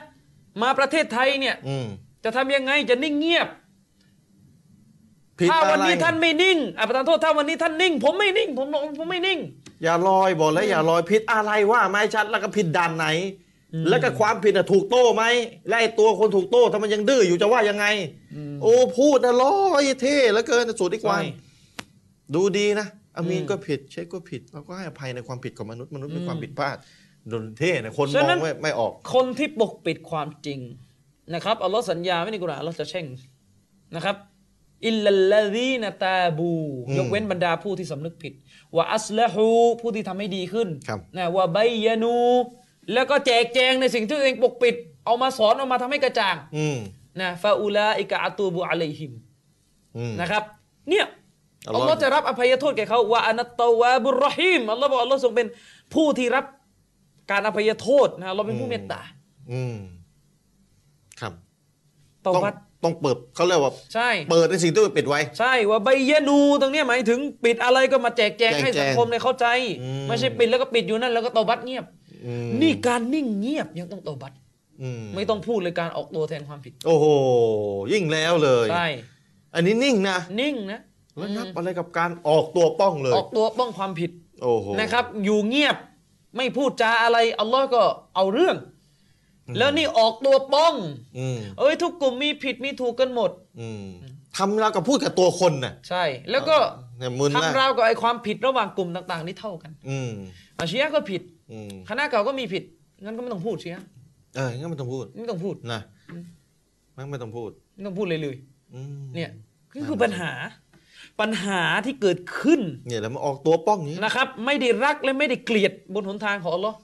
[0.62, 1.88] มาประเทศไทยเนี่ยอืม
[2.24, 3.48] จะทำยังไงจะนิ่งเงียบ
[5.40, 9.40] ผิดถ้าอะวันไรนี้ท่านไม่นิ่งอะประธานโทษถ้าวันนี้ท่านนิ่ง ผมไม่นิ่ง ผมบอกผมไม่นิ่ง
[9.84, 13.08] อย่าลอยบอกแล้วอย่าลอยผิดอะไรว่าไม่ชัดแล้วก็ผิดด่านไหน
[13.90, 15.24] แล้วก็ความผิดอะถูกโต้ไหม
[15.68, 17.86] และไอ้ตัวคนถูกโต้ถ้ามันยังดื้ออยู่จะว่ายังไง
[18.62, 21.34] โอ้พูดนะลอยเท่แล้วเกินสูตรอีกวันใช่
[22.36, 30.60] ดูดีนะอามีนอืมก็ผิดเช็คก็ผิดเราก็ให้อภัยในความผิดของมนุษย์มนุษย์มีความผิดพลาดโดนเท่นะคนมฉะอนั้งนไม่ไม่ออก คนที่ปกปิดความจริง
[31.34, 33.06] นะครับอัลลอฮ์สัญญาไว้ในกุรอานอัลลอฮ์จะแช่ง
[33.96, 34.16] นะครับ
[34.88, 36.54] อิลลัลลซีนตาบู
[36.88, 38.34] อืมยกเว้นบรรดาผู้ที่สำนึกผิด
[38.76, 39.48] ว่าอัสละฮู
[39.82, 42.18] ผู้ที่ทำให้ดีขึ้นครับนะว่าไบยานู
[42.94, 46.78] แล้วก็แจกแจงในสิ่งที่ตัวเองปกปิด เอามาสอนเอามาทำให้กระจ่างอืม
[47.22, 49.12] นะฟาอูลาอิกะอัตูบุอะลัยฮิม
[49.98, 50.44] อืมนะครับ
[50.90, 51.06] เนี่ย
[51.68, 55.48] อัลอัลอฮ์ลลอฮ์จะรับอภัยโทษแก่เขาว่าอานัตตาวาบุรรฮีมอัลลอฮ์บอกอัลลอฮ์ทรงเป็น
[55.94, 56.46] ผู้ที่รับ
[57.32, 59.02] การอภัยโทษนะเราเป็นผู้เมตตา
[59.52, 59.78] อืม
[61.20, 61.34] ครับ
[62.26, 69.48] ตอต้องบัดต้องเปิดเขาเรียกว่าใช่เปิดในสิ่งที่ปิดไว้ ใช่ว่าใบยานูตรงเนี้ยหมายถึงปิดอะไรก็มาแจกแจงแจกให้สังคมเนี่ยเข้าใจ
[69.82, 71.86] อืมไม่ใช่ปิดแล้วก็ปิดอยู่นั่นแล้วก็ตอบัดเงียบ
[72.26, 74.34] อืมนี่การนิ่งเงียบยังต้องตอบัด
[74.82, 77.06] อืมไม่ต้องพูดเลยการออกตัวแทนความผิด โอ้โห
[77.94, 78.88] ยิ่งแล้วเลยใช่
[79.56, 80.80] อันนี้นิ่งนะนิ่งนะ
[81.18, 84.12] แล้วนับอะไรกับการออกตัวป้องเลย ออกตัวป้องความผิด
[84.44, 85.76] โอ้โหนะครับ อยู่เงียบ
[86.38, 87.84] ไม่พูดจาอะไรอัลลอฮ์ก็
[88.16, 88.56] เอาเรื่อง
[89.58, 90.74] แล้วนี่ออกตัวป้อง
[91.18, 93.84] อืมเอ้ยทุกกลุ่มมีผิดมีถูกกันหมดอืม
[94.38, 96.58] ทำเราวกับพูดกับตัวคนน่ะใช่ แล้วก็
[96.98, 100.12] เนี่ยมึนนะทำราวกับไอ้ความผิดระหว่างกลุ่มต่าง ๆ นี่เท่ากันอืม
[100.60, 102.64] อาชียะห์ก็ผิดอืมคณะเก่าก็มีผิด
[103.04, 103.88] งั้นก็ไม่ต้องพูดเชียะห์
[104.36, 105.82] เอองั้นไม่ต้องพูดไม่ต้องพูดนะ
[106.96, 108.36] งั้นไม่ต้องพูดไม่ต้องพูดเลยเลย
[108.74, 109.30] อืมเนี่ย
[109.74, 110.32] นี่คือปัญหา
[111.20, 116.78] ปัญหาที่เกิดขึ้นเนี่ยแล้วมาออกตัวป้องอย่างนี้นะครับ ไม่ได้รักและไม่ได้เกลียดบนหนทางของอัลลอฮ์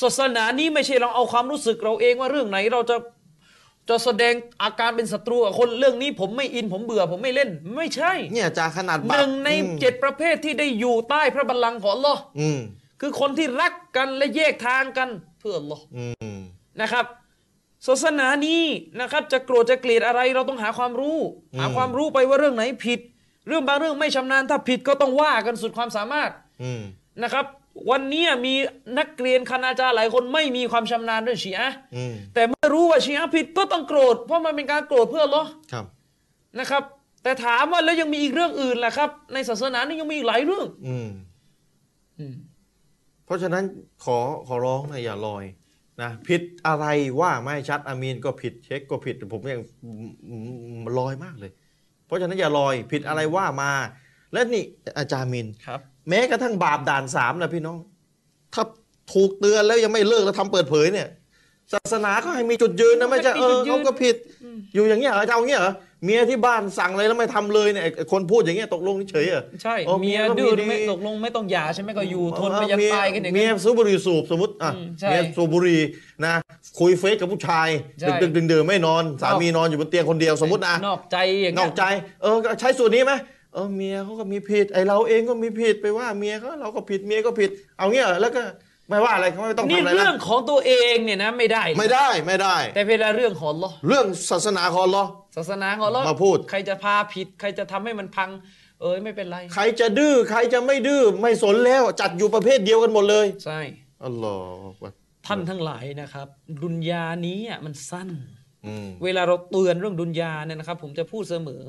[0.00, 2.96] ศาสนานี้ไม่ใช่เราเอาความรู้สึกเราเองว่าเรื่องไหนเราจะ
[3.88, 12.60] จะแสดงอาการเป็นศัตรูกับคนเรื่องนี้ผมไม่อินผมเบื่อผมไม่เล่น ไม่ใช่เนี่ยจาขนาดหบาปนึ่งในอืมเจ็ดประเภทที่ได้อยู่ใต้พระบัลลังก์ของอัลลอฮ์อืม
[13.00, 15.08] คือคนที่รักกันและแยกทางกัน
[15.40, 16.04] เพื่ออัลลอฮ์อื
[16.36, 16.40] ม
[16.80, 17.04] นะครับ
[17.86, 18.62] ศาสนานี้
[19.00, 21.18] นะครับ จะโกรธจะเกลียดอะไรเราต้องหาความรู้
[21.58, 23.00] หาความรู้ไปว่าเรื่องไหนผิด
[23.48, 26.30] เรื่องบางเรื่องไม่ชำนาญถ้าผิดก็ต้องว่ากันสุดความสามารถ
[26.62, 26.82] อืม
[27.22, 27.44] นะครับ
[27.90, 28.54] วันนี้มี
[28.98, 35.84] นักเรียนคณาจารย์หลายคนไม่มีความชำนาญเรื่องชีอะห์อืมแต่เมื่อรู้ว่าชีอะห์ผิดก็ต้องโกรธ เพราะมันเป็นการโกรธเพื่ออัลลอฮ์ครับ
[36.58, 36.82] นะครับ
[37.22, 41.08] แต่ถามว่าแล้วยังมีอีกเรื่องอื่นล่ะครับ ในศาสนานี่ยังมีอีกหลายเรื่องอืม
[42.18, 42.34] อืม
[43.24, 43.64] เพราะฉะนั้น
[44.04, 45.44] ขอขอร้องนะอย่าลอย
[46.02, 46.86] นะผิดอะไร
[47.20, 49.62] ว่าไม่ชัดอามีนก็ผิดเช็คก็ผิดผมยัง
[50.28, 50.34] อื
[50.78, 51.52] มลอยมากเลย
[52.10, 53.70] เพราะฉะนั้นอย่าลอยผิดอะไรว่ามา
[54.32, 54.64] และนี่
[54.98, 57.76] อาจารย์มินครับ แม้กระทั่งบาปด่านสามนะพี่น้อง
[58.54, 58.62] ถ้า
[59.12, 61.08] ถูกเตือนแล้วยังไม่เลิกแล้วทำเปิดเผยเนี่ย
[61.72, 64.16] ศาสนาก็ให้มีจุดยืนนะไม่ใช่เออเขาก็ผิด
[64.74, 65.72] อยู่อย่างเงี้ยเหรอจะเอาอย่างเงี้ยเหรอ
[66.04, 75.80] เมียที่บ้านสั่งอะไรแล้วไม่ทำเลยเนี่ยไอ้คนพูดอย่างเงี้ยตกลงเฉยๆเหรอใช่โอ้เมียก็ดื้อดีไม่ตกลงไม่ต้องหย่าใช่ไหมก็อยู่ทนไปยันเมีตายกันอย่างเมีนี้ยสูบบุหรี่สูบสมมติอะอืมใช่เมียสูบบุหรี่
[76.24, 76.32] นะ
[76.78, 77.68] คุยเฟซกับผู้ชาย
[78.00, 81.84] ใช่ดึกดึกๆดื่นๆไม่นอนสามีนอนอยู่บนเตียงคนเดียวสมมตินะนอกใจอย่างนเงี้อยกใจ
[82.22, 83.12] เออก็ใช้สูตรนี้ไหม
[83.54, 88.42] เออเมียเขาก็มีผิดไอเราเองก็มีผิดไปว่าเมียเขาเราก็ผิดเมียก็ผิด เอาเงี้ยเหรอแล้วก็
[88.90, 95.04] ไม่ว่าอะไรเขาไม่ต้องนี่ทำอะไรเรื่อนะงของตัวเองเนี่ยนะไม่ได้ ไม่ได้ไม่ได้ แต่เวลาเรื่องของอัลลอฮ์เรื่องศาสนาของอัลเลอ
[95.36, 98.30] ศาสนาของอัลลอฮ์มาพูด ใครจะพาผิด ใครจะทำให้มันพัง
[98.80, 103.60] เอ้ยไม่เป็นไร ใครจะดื้อใครจะไม่ดื้อไม่สนแล้วจัดอยู่ประเภทเดียวกันหมดเลยใช่
[104.04, 104.34] อัลลอ
[104.80, 104.84] ฮฺ
[105.26, 106.28] ท่านทั้งหลายนะครับ
[106.64, 108.08] ดุนยานี้อะมันสั้น
[108.66, 111.62] อืม เวลาเราเตือนเรื่องดุนยาเนี่ยนะครับ ผมจะพูดเสมอ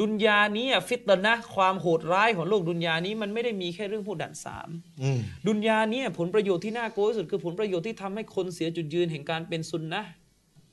[0.00, 4.68] ดุนยานี้อะฟิตรนะห์ความโหดร้ายของโลกดุนยานี้มันไม่ได้มีแค่เรื่องพูดด่านสาม
[5.02, 10.10] อืมดุนยานี้ผลประโยชน์ที่น่ากลัวที่สุดคือผลประโยชน์ที่ทำให้คนเสียจุดยืนแห่งการเป็นซุนนะห์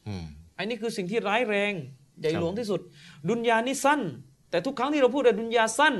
[0.07, 0.25] อืม
[0.57, 1.73] อันนี้คือสิ่งที่ร้ายแรง
[2.19, 2.81] ใหญ่ครับหลวงที่สุด
[3.29, 4.01] ดุนยานี่สั้น
[4.49, 5.95] แต่ทุกครั้งที่เราพูดว่าดุนยาสั้น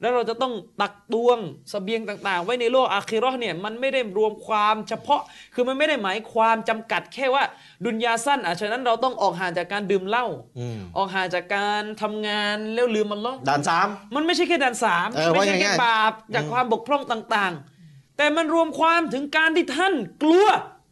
[0.00, 1.38] แล้วเราจะต้องตักตวง
[1.70, 5.20] เสบียงต่างๆ ไว้ในโลกอาคิเราะห์เนี่ยมันไม่ได้รวมความเฉพาะ
[5.54, 7.44] คือมันไม่ได้หมายความจำกัดแค่ว่า
[7.84, 10.26] ดุนยาสั้นอะฉะนั้นเราต้องออกห่างจากการดื่มเหล้า
[10.58, 20.46] อืมออกห่างจากการทำงานแล้วลืมมันล้อฮ์ด่านสามมันไม่ใช่แค่ด่านสามเออไม่ใช่ว่าแค่ง่ายๆบาปจากความบกพร่องต่างๆ แต่มันรวมความถึงการที่ท่านกลัว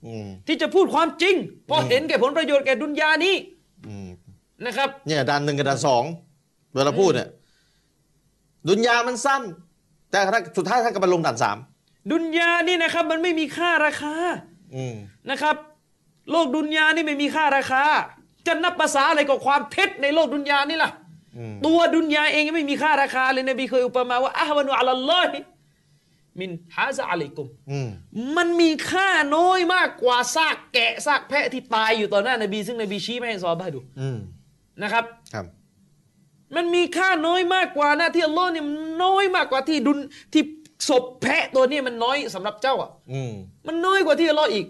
[0.06, 1.34] อืมที่จะพูดความจริง
[1.66, 3.34] เพราะเห็นแก่ผลประโยชน์แก่ดุนยานี้
[3.88, 4.08] อืม
[4.66, 6.04] นะครับเนี่ยด่านหนึ่งกับด่านสอง
[6.74, 7.28] เวลาพูดเนี่ย
[8.68, 9.42] ดุนยามันสั้น
[10.10, 11.58] แต่ถ้าสุดท้ายท่านก็ไปลงด่านสาม
[12.12, 14.14] ดุนยานี่นะครับ มันไม่มีค่าราคา
[14.76, 14.94] อืม
[15.30, 15.56] นะครับ
[16.30, 17.84] โลกดุนยานี่ไม่มีค่าราคา
[18.46, 20.90] จะนับภาษาอะไรกับความเท็จในโลกดุนยานี่ล่ะ
[21.36, 25.38] อืมตัวดุนยาเองยังไม่มีค่าราคาเลยนบีเคยอุปมาว่าอะฮวานุอัลลอฮิ
[26.40, 27.88] มินฮาซาอะลัยกุมอืม
[28.36, 34.18] มันมีค่าน้อยมากกว่าซากแกะซากแพะที่ตายอยู่ต่อหน้านบี ซึ่งนบีชี้ไม่ให้ซอฮาบะห์ดูอืม
[34.82, 35.04] นะครับ
[35.34, 35.46] ครับ
[36.54, 39.98] มันมีค่าน้อยมากกว่านะที่อัลลอฮ์เนี่ยมันน้อยมากกว่าที่ดุน
[40.32, 40.42] ที่
[40.88, 43.32] ศพแพะตัวนี้มันน้อยสำหรับเจ้าอะอืม
[43.66, 44.66] มันน้อยกว่าที่อัลลอฮ์อีก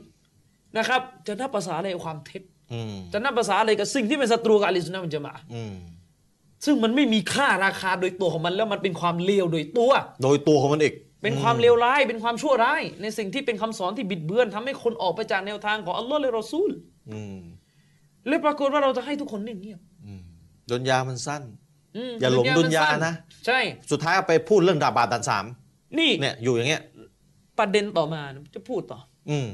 [0.78, 5.74] นะครับ จะนับภาษาอะไรกับความเท็จอืมจะนับภาษาอะไรกับสิ่งที่เป็นศัตรูกับอะลิสุนนะมันจะมาอะห์อืม
[6.64, 9.90] ซึ่งมันไม่มีค่าราคาโดยตัวของมันแล้วมันเป็นความเลวโดยตัว
[10.22, 16.70] โดยตัวของมันเองเป็นความเลวร้ายเป็นความชั่วร้าย ในสิ่งที่เป็นคำสอนที่บิดเบือนทำให้คนออกไปจากแนวทางของอัลลอฮ์และรอซูล
[17.10, 17.38] อืม
[18.26, 20.22] เลยปรากฏว่าเราจะให้ทุกคนนิ่งเงียบอืม
[20.70, 21.65] ดุนยามันสั้นม
[22.20, 23.14] อย่าหลงดุนยามัสั้นะ
[23.47, 23.59] ใช่
[23.90, 25.44] สุดท้ายเอาไปพูดเรื่องดาบาดด่านสาม
[25.99, 26.82] นี่เนี่ยอยู่อย่างเงี้ย
[27.59, 28.20] ประเด็นต่อมา
[28.55, 28.99] จะพูดต่อ
[29.30, 29.49] อืม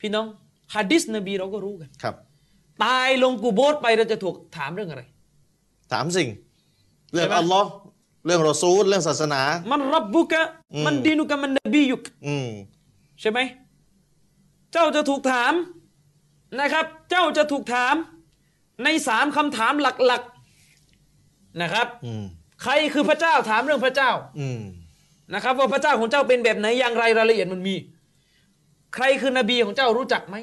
[0.00, 0.26] พี่น้อง
[0.74, 2.14] ฮะดิษนบีเราก็รู้กันครับ
[2.84, 5.02] ตายลงกูโบสไปเราจะถูกถามเรื่องอะไร
[5.92, 6.28] สามสิ่ง
[7.12, 7.68] เรื่องใช่ไหมอัลลอฮ์
[8.26, 10.42] เรื่องรอซูลเรื่องศาสนา มันรับบุกะ
[10.74, 12.48] อืมมันดีนุกะมันนบียุกอืม
[13.20, 13.38] ใช่ไหม
[14.72, 15.52] เจ้าจะถูกถาม
[16.60, 17.94] นะครับ เจ้าจะถูกถาม
[18.84, 20.31] ในสามคำถามหลักๆ
[21.60, 22.24] นะครับอืม
[22.62, 24.60] ใครคือพระเจ้าถามเรื่องพระเจ้าอืม
[25.34, 27.74] นะครับ ว่าพระเจ้าของเจ้าเป็นแบบไหนอย่างไรรายละเอียดมันมี
[28.94, 30.36] ใครคือนบีของเจ้ารู้จักไหม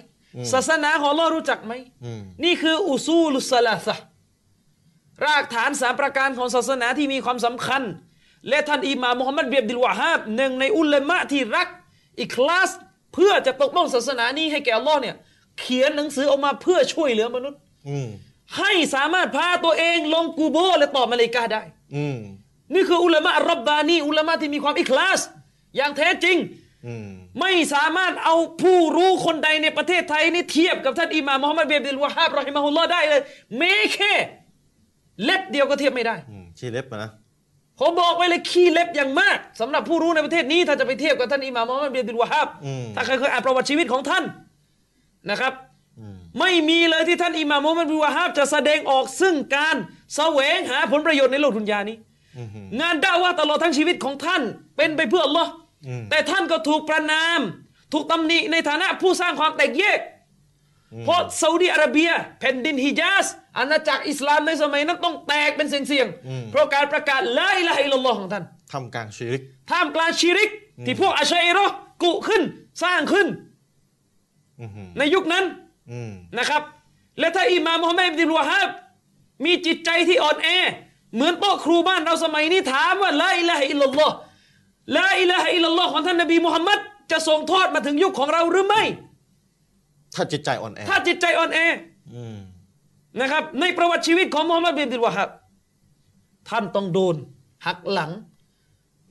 [0.54, 1.74] ศาสนาของอัลลอฮ์รู้จักไหม
[2.06, 4.04] อืมนี่คืออุซูลุสลาสะห์
[5.26, 7.84] รากฐานสามประการของศาสนาที่มีความสำคัญ
[8.50, 11.68] และท่านอิหม่ามมุฮัมมัดเบียบดิลวะฮาบหนึ่งในอุลามะที่รัก
[12.22, 12.72] อิคลาส
[13.14, 15.16] เพื่อจะปกป้องศาสนานี้ให้แก่อัลลอฮ์เนี่ย
[15.60, 18.10] เขียนหนังสือออกมาเพื่อช่วยเหลือมนุษย์อืม
[18.58, 21.62] ให้สามารถพาตัวเองลงกูโบและตอบมาเลายกาได้
[21.96, 22.20] อืม
[22.74, 25.20] นี่คืออุลามะรับบานีอุลามะที่มีความอิคลาส
[25.78, 26.38] อย่างแท้จริง
[26.88, 33.22] อืมไม่สามารถเอาผู้รู้คนใดในประเทศไทยนี่เทียบกับท่านอิหม่ามมุฮัมมัดเบียบดิลวะฮาบรอฮิมะฮุลลอฮ์ได้เลย
[33.58, 34.14] แม้แค่
[35.24, 37.12] เล็บเดียวก็เทียบไม่ได้อืมชี้เล็บมานะ
[37.80, 44.24] ผมบอกไว้เลยขี้เล็บอย่างมากสำหรับผู้รู้ในประเทศนี้ถ้าจะไปเทียบกับท่านอิหม่ามมุฮัมมัดเบียบดิลวะฮาบอืมถ้าใครเคยอ่านประวัติชีวิตของท่าน
[45.30, 45.69] นะครับอืม
[46.40, 49.76] ไม่มีเลยที่ท่านอิหม่ามมุฮัมมัดบินวะฮาบจะแสดงออกซึ่งการ
[50.16, 51.98] แสวงหาผลประโยชน์ในโลกดุนยานี้
[52.38, 52.50] อืม
[52.82, 54.42] งานด่าว่าตลอดทั้งชีวิตของท่าน
[54.78, 55.52] เป็นไปเพื่ออัลลอฮ์
[55.88, 57.40] อืมแต่ท่านก็ถูกประนาม
[57.94, 60.00] ถูกตำหนิในฐานะผู้สร้างความแตกแยก
[61.06, 62.10] เพราะซาอุดีอาระเบีย
[62.40, 63.28] แผ่นดินฮิญาซ
[63.58, 70.50] อาณาจักรอิสลามในสมัยนั้นต้องแตกเป็นเสียงๆเพราะการประกาศละอิละฮะอิลลัลลอฮ์ของท่านทำกลางชีริกท่ามกลางชีริก
[70.86, 72.42] ที่พวกอาชัยเรอห์กุขึ้น
[72.84, 73.28] สร้างขึ้น
[74.60, 75.69] อืมในยุคนั้นอืม
[76.38, 76.62] นะครับ
[77.20, 78.70] และถ้าอิหม่ามมุฮัมมัดอิบนุลวะฮาบ
[79.46, 80.50] มีจิตใจที่อ่อนแอ
[81.16, 84.14] เหมือนโต๊ะครูบ้านเราสมัยนี้ถามว่าละอิละฮะอิลลัลลอฮ์
[84.98, 86.80] ละอิละฮะอิลลัลลอฮ์ของท่านนบีมุฮัมมัด
[87.12, 88.84] จะส่งทอดมาถึงยุคของเราหรือไม่
[90.16, 91.60] ถ้าจิตใจอ่อนแอ ถ้าจิตใจอ่อนแอ
[92.14, 92.38] อืม
[93.22, 95.30] นะครับ ในประวัติชีวิตของมุฮัมมัดบินอับดุลวะฮับ
[96.50, 97.16] ท่านต้องโดน
[97.66, 98.12] หักหลัง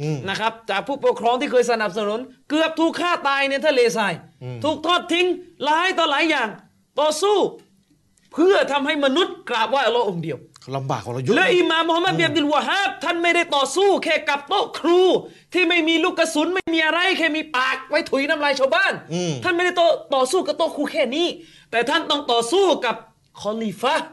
[0.00, 2.20] อืมนะครับ จากผู้ปกครองที่เคยสนับสนุน
[2.50, 5.26] เกือบถูกฆ่าตายในทะเลทรายอืมถูกทอดทิ้ง
[5.64, 6.48] หลายต่อหลายอย่าง
[7.00, 7.36] ต่อสู้
[8.32, 10.38] เพื่อทำให้มนุษย์กราบไหว้อัลลอฮ์องค์เดียว
[10.76, 15.00] ลำบากกว่าเราเยอะและอิหม่ามมุฮัมมัดบินอับดุลวะฮาบท่านไม่ได้ต่อสู้แค่กับโต๊ะครู
[15.54, 21.26] ที่ไม่มีลูกกระสุนไม่มีอะไรแค่มีปากไว้ถุยน้ำลายชาวบ้านอืมท่านไม่ได้ต่อต่อสู้กับโต๊ะครูแค่นี้
[21.70, 22.96] แต่ท่านต้องต่อสู้กับ
[23.40, 24.08] คอลิฟะห์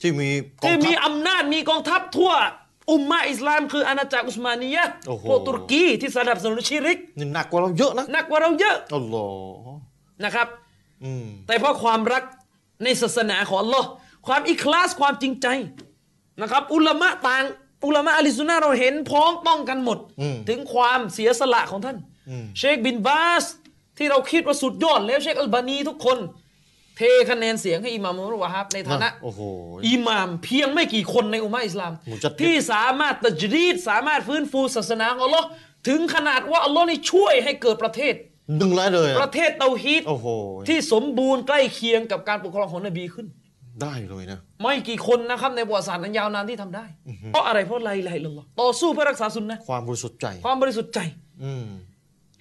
[0.00, 0.28] ที่มี
[0.62, 2.32] กองที่ทัมีพอำนาจมีกองทัพทั่ว
[2.90, 9.24] อุมมะอิสลามคืออาณาจักรอุสมานียะห์โอ้โหพวกตุรกีที่สนับสนุนชิริกนี่หนักกว่าเราเยอะนะหนักกว่าเราเยอะอัลลอ
[9.64, 9.78] ฮ์
[10.24, 10.65] นะครับอืม
[11.46, 12.22] แต่เพราะความรัก
[12.84, 13.88] ในศาสนาของอัลลอฮ์
[14.26, 15.46] ความอิคลาสความจริงใจ
[16.42, 17.44] นะครับ อุลามะต่าง
[17.86, 21.96] อุลามะอะลิซุนนะห์เราเห็นพ้องต้องกันหมดอืมถึงความเสียสละของท่าน
[22.30, 23.44] อืมเชคบินบาส
[23.98, 26.18] ที่เราคิดว่าสุดยอดแล้วเชคอัลบานีทุกคน
[26.96, 29.40] เทคะแนนเสียงให้อิหม่ามมุฮัมมัดวะฮับในฐานะโอ้โห
[29.88, 35.46] อิหม่ามเพียงไม่กี่คนในอุมมะอิสลามมุจัดดิดที่สามารถตัจรีดสามารถฟื้นฟูศาสนาของอัลลอฮ์
[35.88, 38.14] ถึงขนาดว่าอัลลอฮ์นี่ช่วยให้เกิดประเทศ
[38.60, 40.26] ดึงไล่เลยปอะระเทศเตาฮีดโอ้โห
[40.68, 43.26] ที่สมบูรณ์ใกล้เคียงกับการปกครองของนบีขึ้น
[43.82, 46.84] ได้เลยนะ ไม่กี่คนนะครับในประวัติศาสตร์นั้นยาวนานที่ทำได้
[47.32, 51.00] เพราะอะไรเพราะไลไลลลอฮ์ต่อสู้เพื่อรักษาสุนนะห์ความบริสุทธิ์ใจ ความบริสุทธิ์ใจ
[51.44, 51.66] อืม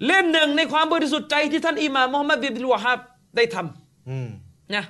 [0.06, 2.99] เล่มหนึ่งในความบริสุทธิ์ใจที่ท่านอิหม่ามมุฮัมมัดบินวะฮับ
[3.36, 4.30] ได้ทำอืม
[4.76, 4.84] นะ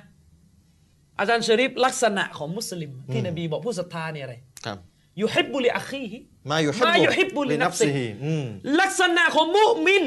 [1.18, 4.34] อาจารย์ชะริฟลักษณะของมุสลิม ที่นบีบอกผู้ศรัทธาเนี่ยอะไร
[4.66, 4.78] ครับ
[5.20, 6.18] ยูฮิบบุลิอัคีฮิ
[6.50, 8.46] มาอยู่มายุฮิบบุลินัฟซิฮิอืม
[8.80, 10.04] ลักษณะของมุมิน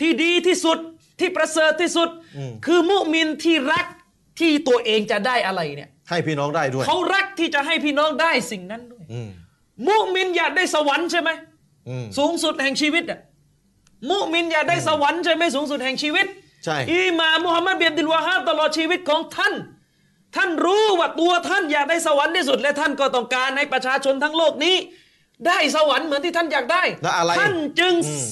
[0.00, 0.78] ที่ดีที่สุด
[1.20, 3.86] ที่ประเสริฐที่สุดอืมคือมุมินที่รัก
[4.40, 9.28] ที่ตัวเองจะได้อะไรเนี่ย ให้พี่น้องได้ด้วยเขารักที่จะให้พี่น้องได้สิ่งนั้นด้วยอืม
[9.88, 11.30] มุมินอยากได้สวรรค์ใช่ไหม
[11.88, 13.20] อืมสูงสุดแห่งชีวิตอะ
[14.10, 16.26] มุมินอยากได้สวรรค์ใช่ไหมสูงสุดแห่งชีวิต
[16.64, 19.54] ใช่อิหม่ามมุฮัมมัดเบียดิลวาฮาบตลอดชีวิตของท่าน
[20.36, 24.76] ท่านรู้ว่าตัวท่านอยากได้สวรรค์ที่สุด และท่านก็ต้องการให้ประชาชนทั้งโลกนี้
[25.46, 28.26] ได้สวรรค์เหมือนที่ท่านอยากได้แล้วอะไรท่านจึงอืม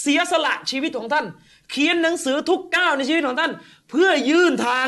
[0.00, 1.26] เสียสละชีวิตของท่าน
[1.70, 3.52] เขียนหนังสือทุกก้าวในชีวิตของท่าน
[3.90, 4.86] เพื่อยื่นทาง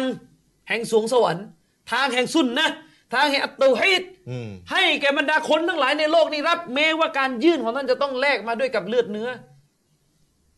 [0.68, 1.44] แห่งสวงสวรรค์
[1.92, 2.76] ทางแห่งสุนนะห์
[3.14, 9.30] ทางแห่งอัตตุฮีดอืมให้แก่บรรดาคนทั้งหลายในโลกนี้รับ แม้ว่าการยื่นของท่านจะต้องแลกมาด้วยกับเลือดเนื้อ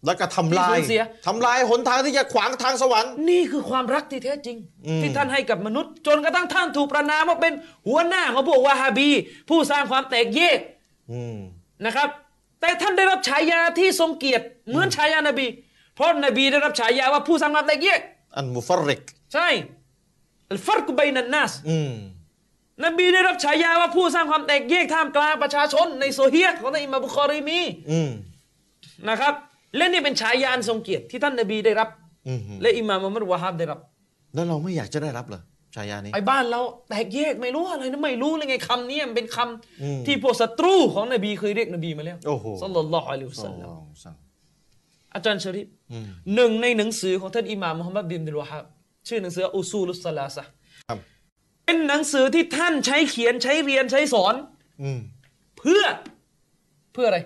[0.07, 7.53] แล้วก็ทำลาที่ยสูญเสียทำลายหนทางที่จะขวางทางสวรรค์ นี่คือความรักที่แท้จริงอืมที่ท่านให้กับมนุษย์ จนกระทั่งท่านถูกประนามว่าเป็น
[7.89, 9.11] หัวหน้าของพวกวาฮาบี
[9.49, 10.59] ผู้สร้างความแตกแยก
[11.13, 11.37] อืม
[11.87, 12.09] นะครับ
[12.63, 15.47] แต่ท่านได้รับฉายาที่ทรงเกียรติเหมือนฉายานบี
[15.95, 18.01] เพราะนบีได้รับฉายาว่าผู้สร้างความแตกแยก
[18.37, 19.03] อันมุฟัรริก
[19.35, 19.49] ใช่
[20.51, 21.93] อัลฟัรกุบัยนันนัสอืม
[22.85, 27.61] นบีได้รับฉายาว่าผู้สร้างความแตกแยกท่ามกลางประชาชน ในโซเฮียของท่านอิมามบุคอรีมี
[27.91, 28.11] อืม
[29.09, 29.35] นะครับ
[29.77, 31.89] และนี่เป็นฉายาอันทรงเกียรติที่ท่านนบีได้รับ
[32.29, 33.81] อืมและอิหม่ามมุฮัมมัดวะฮับได้รับ
[34.35, 35.41] แล้วเราไม่อยากจะได้รับเหรอ
[35.75, 44.15] ฉายานี้ไอ้บ้านเราแตกแยกไม่รู้อะไรนะไม่รู้เลยไงคำนี้มันเป็นคำอืมที่พวกศัตรูของนบีเคยเรียกนบีมาแล้วโอ้โหสัลลัลลอฮุอะลัยฮิวะสสัอลงลัมสั่ง
[45.15, 48.65] อาจารย์ชะริฟอืมหนึ่งในหนังสือของท่านอิหม่ามมุฮัมมัดบินอับดุลวะฮับ
[49.09, 50.51] ชื่อหนังสืออุซูลุสซาลาซะห์
[50.89, 50.99] ครับ
[51.65, 54.35] เป็นหนังสือที่ท่านใช้เขียนใช้เรียนใช้สอน
[54.83, 55.01] อืม
[55.59, 55.85] เพื่อ
[56.93, 57.19] เพื่ออะไร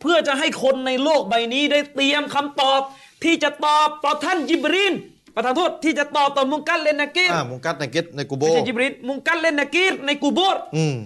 [0.00, 2.80] เพื่อจะให้คนในโลกใบนี้ได้เตรียมคำตอบ
[3.24, 4.94] ที่จะตอบต่อท่านยิบรีน
[5.34, 10.96] ประธานโทษที่จะตอบต่อมุงกัดเลนนากีรอ่ามุงกัดในเก็ตในกูโบไม่ใช่จิบรีนมุงกัดเลนนากีรในกูโบรอืม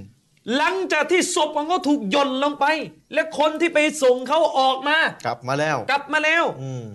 [0.57, 2.66] หลังจากที่ศพของเขาถูกหย่อนลงไป
[3.14, 4.97] และคนที่ไปส่งเขาออกมา
[5.27, 6.87] กลับมาแล้ว กลับมาแล้วอืม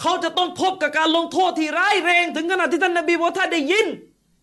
[0.00, 3.86] เขาจะต้องพบกับการลงโทษที่ร้ายแรง ถึงขนาดที่ท่านนบีบอกว่าถ้าได้ยิน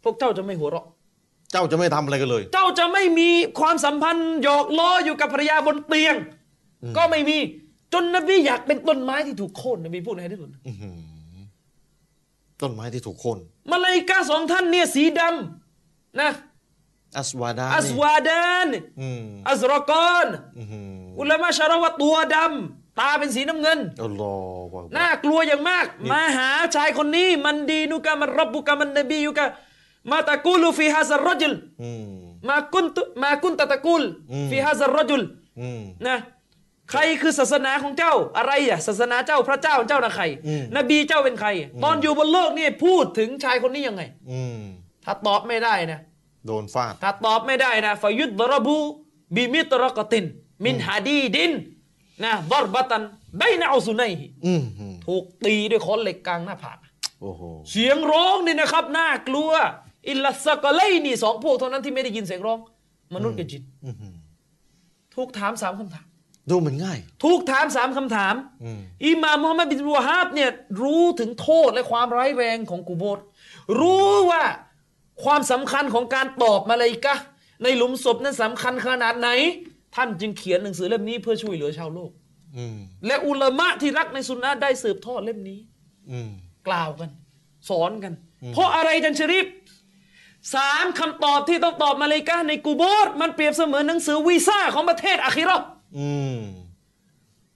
[0.03, 0.85] พวกเจ้าจะไม่หัวเราะ
[1.51, 3.29] เจ้าจะไม่ทำอะไรกันเลย เจ้าจะไม่มี
[3.59, 6.15] ความสัมพันธ์หยอกล้ออยู่กับภรรยาบนเตียง
[6.97, 7.37] ก็ไม่มี
[7.93, 10.97] จนนบีอยากเป็นต้นไม้ที่ถูกโค่นนบีพูดในที่สุดอื้อหือ
[12.61, 13.39] ต้นไม้ที่ถูกโค่น
[13.71, 16.29] มาลายกาสองท่านเนี่ยสีดำนะ
[17.19, 18.67] อัสวาดาอัสนี่วาดาน
[19.01, 20.27] อืมอัซรอกอน
[20.57, 24.35] อื้อหืออุลามะชาระว่าตัวดำตาเป็นสีน้ำเงินอัลลอ
[24.71, 29.45] ฮฺวะน่ากลัวอย่างมาก มาหาชายคนนี้ มันดีนุกะมันรับบุกะมันนบียุกะ
[30.11, 32.05] มาตะกูลูฟีฮาซารรจุลอืม
[32.47, 35.21] มากุนตุมากุนตะตะกูลอืมฟีฮาซารรจุล
[35.59, 36.15] อืมนะ
[36.91, 41.49] ใครคือศาสนาของเจ้าอะไรอะศาสนาเจ้าพระเจ้าของเจ้านะใครอืมนบีเจ้าเป็นใคร
[41.83, 44.61] ตอนอยู่บนโลกนี่พูดถึงชายคนนี้ยังไงอืม
[45.05, 45.99] ถ้าตอบไม่ได้นะ
[46.45, 48.77] โดนฟาดถ้าตอบไม่ได้นะฟายุดดรบู
[49.35, 50.25] บิมิตรกติน
[50.63, 51.51] มินฮาดีดิน
[52.23, 53.03] นะดรบตัน
[53.37, 56.77] ไบนาอุซุนัยฮิอืมอืมถูกตีด้วยค้อนเหล็กกลางหน้าผาก
[57.21, 59.51] โอ้โหเสียงร้องนี่นะครับน่ากลัว
[60.09, 62.59] อิลลัสซะกะไลนี่สองพวกเท่านั้นที่ไม่ได้ยินเสียงร้อง
[63.15, 64.15] มนุษย์กับจินอื้อหือ
[65.15, 66.05] ถูกถามสามคำถาม
[66.49, 70.49] ดูเหมือนง่าย ถูกถามสามคำถามอืมอิหม่ามมุฮัมมัดบินวะฮาบเนี่ย
[70.81, 73.19] รู้ถึงโทษและความร้ายแรงของกูโบร
[73.79, 74.43] รู้ว่า
[75.23, 77.23] ความสำคัญของการตอบมาเลยกะห์
[77.63, 79.29] ในหลุมศพนั้นสำคัญขนาดไหน
[79.95, 82.11] ท่านจึงเขียนหนังสือเล่มนี้เพื่อช่วยเหลือชาวโลก
[82.57, 85.59] อืมและอุลามะที่รักในสุนนะห์ได้สืบทอดเล่มนี้
[86.11, 86.31] อืม
[86.67, 87.09] กล่าวกัน
[87.69, 88.13] สอนกัน
[88.53, 89.47] เพราะอะไรจันชริฟ
[90.55, 95.71] สามคำตอบที่ต้องตอบมาเลยกะห์ในกูโบรมันเปรียบเสมือนหนังสือวีซ่าของประเทศอาคิเราะห์อืม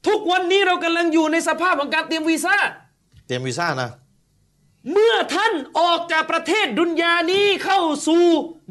[0.07, 2.55] ทุกวันนี้เรากำลังอยู่ในสภาพของการเตรียมวีซ่า
[3.27, 3.89] เตรียมวีซ่านะ
[4.91, 8.23] เมื่อท่านออกจากประเทศดุนยานี้เข้าสู่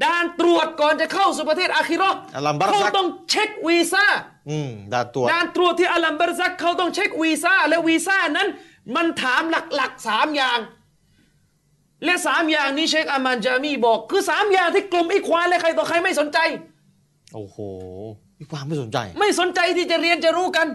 [0.04, 4.06] ด่านตรวจก่อนจะเข้าสู่ประเทศอาคิเราะห์อัลลัมบาร์เขาซักต้องเช็ควีซ่า
[4.50, 8.48] อืมด่านตรวจด่านตรวจที่อัลลัมบาร์ซักเขาต้องเช็ควีซ่าและวีซ่านั้น
[8.96, 10.58] มันถามหลักๆสามอย่าง
[12.04, 16.38] และสามอย่างนี้เชคอามานจามีบอก คือสามอย่างที่กลุ่มอีควานและใครต่อใครไม่สนใจ
[17.34, 17.56] โอ้โห
[18.38, 20.66] มีความไม่สนใจ ไม่สนใจที่จะเรียนจะรู้กัน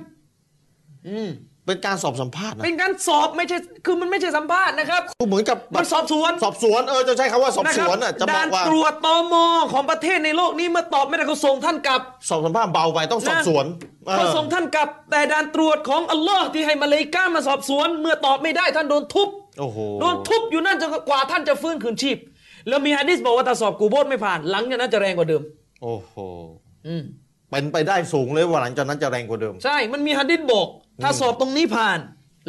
[1.09, 1.29] อืม
[1.65, 9.33] เป็นการสอบสัมภาษณ์นะเป็นการสอบไม่ใช่คือมันไม่ใช่สัมภาษณ์นะครับเหมือนกับมันสอบสวนสอบสวนเออจะใช้คำว่าสอบสวนอะนะคจะรับบอด่ากนว่าตรวจตม
[9.73, 13.65] ของประเทศในโลกนี้เมื่อตอบไม่ได้เขาส่งท่านกลับ สอบสัมภาษณ์เบาไปต้องสอบสวน
[14.05, 22.17] เออเขาส่งท่านกลับ แต่ด่านตรวจของอัลลอฮ์ที่ให้มาเลาอิก้ามาสอบสวน เมื่อตอบไม่ได้ท่านโดนทุบโอ้โหโดนทุบอยู่นั่นจนกว่าท่านจะฟื้นคืนชีพ
[22.67, 25.41] แล้วมีฮะดิษบอกว่าถ้าสอบกูโบสไม่ผ่านหลังจากนั้นจะแรงกว่าเดิม
[25.83, 26.15] โอ้โห
[26.87, 27.03] อืม
[27.51, 30.67] เป็นไปได้สูงเลยว่าหลังจากนั้นจะแรงกว่าเดิม ใช่มันมีฮะดิษบอก
[31.03, 31.99] ถ้าสอบตรงนี้ผ่าน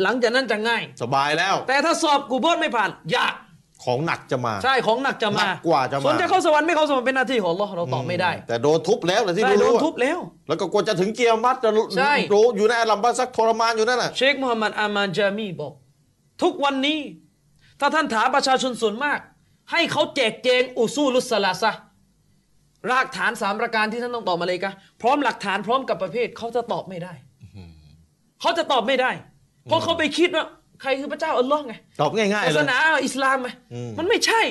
[0.03, 3.35] หลังจากนั้นจะง่าย สบายแล้ว แต่ถ้าสอบกูโบสไม่ผ่านยาก
[3.85, 15.73] ของหนักจะมา ใช่ของหนักจะหนัมากกว่าจะมาส่วนจะเข้าสวรรค์ไม่เข้าสวรรค์เป็นหน้าที่ของอัลลอฮ์เราตอบไม่ได้ แต่โดนทุบแล้วแหละที่ใช่โดรู้นๆอะทุบแล้ว แล้วก็กว่าจะถึงเกียร์มัดจะรู้ใช่รู้อยู่ในอัลลัมบาซักทรมานอยู่นั่นน่ะเชคมูฮัมหมัดอามานจามีบอก
[16.43, 16.99] ทุกวันนี้
[17.81, 19.19] ถ้าท่านถามประชาชนส่วนมาก
[19.73, 21.73] ให้เขาแจกแจงอุซูลุสสลาซะ
[22.91, 24.73] รากฐานสามประการที่ท่านต้องตอบมาเลยกะ
[25.03, 27.13] พร้อมหลักฐานพร้อมกับประเภทเขาจะตอบไม่ได้
[28.41, 29.11] เขาจะตอบไม่ได้
[29.65, 30.45] เพราะเขาไปคิดว่า
[30.83, 34.43] ใครคือพระเจ้าอัลลอฮ์ไงตอบง่ายๆศาเลสยนาอิสลามไงอืมมันไม่ใช่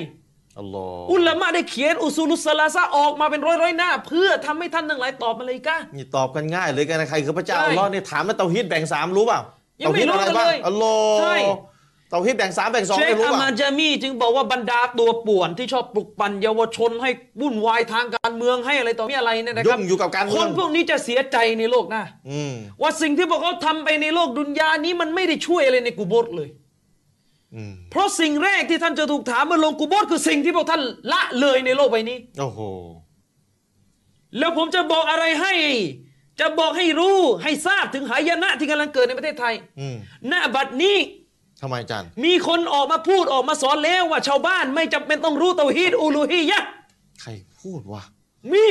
[0.60, 9.40] อัลลอฮ์อุลามะได้เขียนอุซูลุสสลาซะออกมาเป็นร้อยร้อยๆหน้า เพื่อทำให้ท่านทั้งหลายตอบมาเลยกะนี่ตอบกันง่ายเลยกันนะใครคือพระเจ้าใช่อัลลอฮ์นี่ถามว่าเตาฮีดแบ่งสามรู้เปล่า
[9.82, 11.36] ยังไม่เตาฮีดอะไรรู้บ้างเลยอัลลอฮ์ใช่
[12.12, 17.10] เตาฮีดแบ่งสามแบ่งสองเชคไม่รู้อาเปล่ามาจามีจึงบอกว่าบรรดาตัวป่วนที่ชอบปลุกปั่นเยาวชนให้
[17.42, 26.50] วุ่นวายทางการเมืองให้อะไรต่อมีอะไรเนี่ยนะคยุ่รับงอยู่กับการคเมือนงพวกนี้จะเสียใจในโลกหน้าอืมว่าสิ่งที่พวกเขาทำไปในโลกดุนยานี้มันไม่ได้ช่วยอะไรในกุโบสเลย
[27.56, 30.82] อืมเพราะสิ่งแรกที่ท่านจะถูกถามเมื่อลงกุโบสคือสิ่งที่พวกท่าน
[31.12, 32.60] ละเลยในโลกใบนี้ โอ้โห
[34.38, 35.54] แล้วผมจะบอกอะไรให้
[36.40, 39.96] จะบอกให้รู้ให้ทราบถึงหายนะที่กำลังเกิดในประเทศไทย อืม
[40.32, 40.98] ณบัดนี้
[41.62, 46.68] ทำไมอาจารย์ มีคนออกมาพูดออกมาสอนแล้วว่าชาวบ้านไม่จำเป็นต้องรู้เตาฮีดอูลูฮียะห์
[47.22, 47.30] ใคร
[47.62, 48.04] พูดวะ
[48.52, 48.66] มี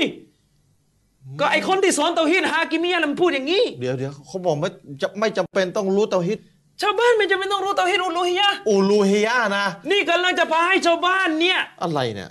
[1.40, 4.68] ก็ไอคนที่สอนเตาฮีดฮากิมียะห์น่ะมันพูดอย่างนี้ เดี๋ยวเดี๋ยวเขาบอกไม่
[5.02, 6.38] จะไม่จำเป็นต้องรู้เตาฮีด
[6.82, 12.30] ชาวบ้านไม่จำเป็นต้องรู้เตาฮีดอูลูฮียะห์อูลูฮิยะห์นะ นี่กำลังจะพาให้ชาวบ้านเนี่ย อะไรเนี่ย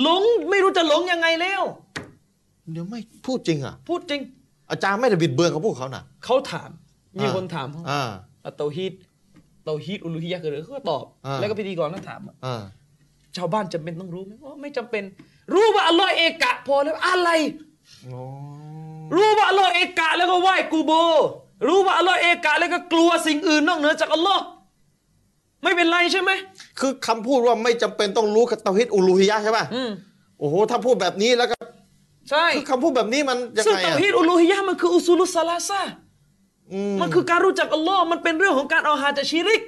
[0.00, 1.62] หลงไม่รู้จะหลงยังไงแล้ว
[2.72, 4.20] เดี๋ยวไม่พูดจริงอะ พูดจริง
[4.70, 6.70] อาจารย์ไม่ได้บิดเบือนเขาพูดเขาน่ะเขาถาม
[7.20, 8.02] มีคนถามเขาอ่า
[8.42, 8.92] ว่าเตาฮีด
[9.64, 12.62] เตาฮีดอูลูฮียะห์คืออะไรเขาก็ตอบ อ่า แล้วก็พิธีกรก็ถามอ่า
[13.36, 15.02] ชาวบ้านจำเป็นต้องรู้ไหมว่าไม่จำเป็น
[15.52, 17.30] รู้ว่าอัลลอฮ์เอกะพอแล้วอะไร
[18.08, 18.22] อ๋อ
[19.14, 20.92] รู้ว่าอัลลอฮ์เอกะแล้วก็ไหว้กูโบ
[21.66, 24.42] รู้ว่าอัลลอฮ์เอกะแล้วก็กลัวสิ่งอื่นนอกเหนือจากอัลลอฮ์
[25.62, 26.30] ไม่เป็นไรใช่ไหม
[26.80, 29.90] คือคำพูดว่าไม่จำเป็นต้องรู้กับเตาฮีดอูลูฮิยะห์ใช่ป่ะ อืม
[30.38, 31.56] โอ้โห ถ้าพูดแบบนี้แล้วก็
[32.30, 36.01] ใช่ คือคำพูดแบบนี้มันยังซึ่งไงเตาอะฮีดอุลูฮิยะห์มันคืออุซูลุสซาลาซะอื
[36.92, 39.62] มมันคือการรู้จักอัลลอฮ์มันเป็นเรื่องของการเอาฮาจากชิริก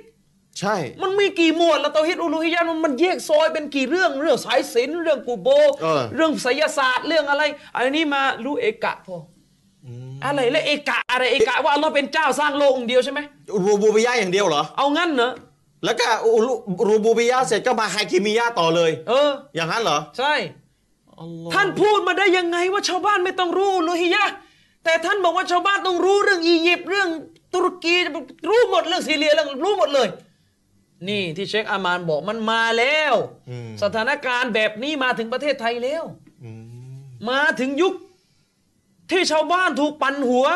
[0.60, 5.48] ใช่ มันมีกี่หมวดแล้วเตาฮีดอุลูฮิยะห์มันมันแยกซอยเป็นกี่เรื่องเรื่องสายศีลเรื่องกูโบ
[5.82, 7.42] เออ เรื่องไสยศาสตร์เรื่องอะไร
[7.74, 9.16] อันนี้มารู้เอกะพอ
[9.86, 9.88] อ
[10.24, 13.20] อะไรแล้วเอกะอะไรเอกะว่าอัลลอฮ์เป็นเจ้าสร้างโลกองค์เดียวใช่ไหม
[13.66, 15.30] รูบูบิยะห์อย่างเดียวเหรอ เอางั้นเหรอ
[15.84, 16.52] แล้วก็อูลู
[16.88, 20.34] รูบูบิยะห์เสร็จก็มาฮากิมิยะห์ต่อเลย เออ อย่างนั้นเหรอ ใช่
[21.20, 24.32] อัลลอฮ์ท่านพูดมาได้ยังไงว่าชาวบ้านไม่ต้องรู้อุลูฮิยะห์
[24.84, 27.08] แต่ท่านบอกว่าชาวบ้านต้องรู้เรื่องอียิปต์เรื่อง
[27.54, 27.96] ตุรกี
[28.48, 30.08] รู้หมดเรื่องซีเรียเรื่องรู้หมดเลย
[31.08, 33.14] นี่ที่เชคอามานบอกมันมาแล้ว
[33.50, 36.04] อืมสถานการณ์แบบนี้มาถึงประเทศไทยแล้ว
[36.44, 36.96] อืม
[37.30, 37.94] มาถึงยุค
[39.10, 40.46] ที่ชาวบ้านถูกปั่นหัว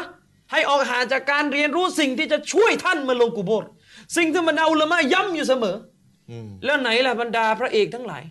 [0.53, 3.65] ให้ออกห่างจากการเรียนรู้สิ่งที่จะช่วยท่านมาลงกุโบร
[4.17, 5.77] สิ่งที่บรรดาอุลามะย้ำอยู่เสมอ
[6.31, 8.23] อืมแล้วไหนล่ะบรรดาพระเอกทั้งหลาย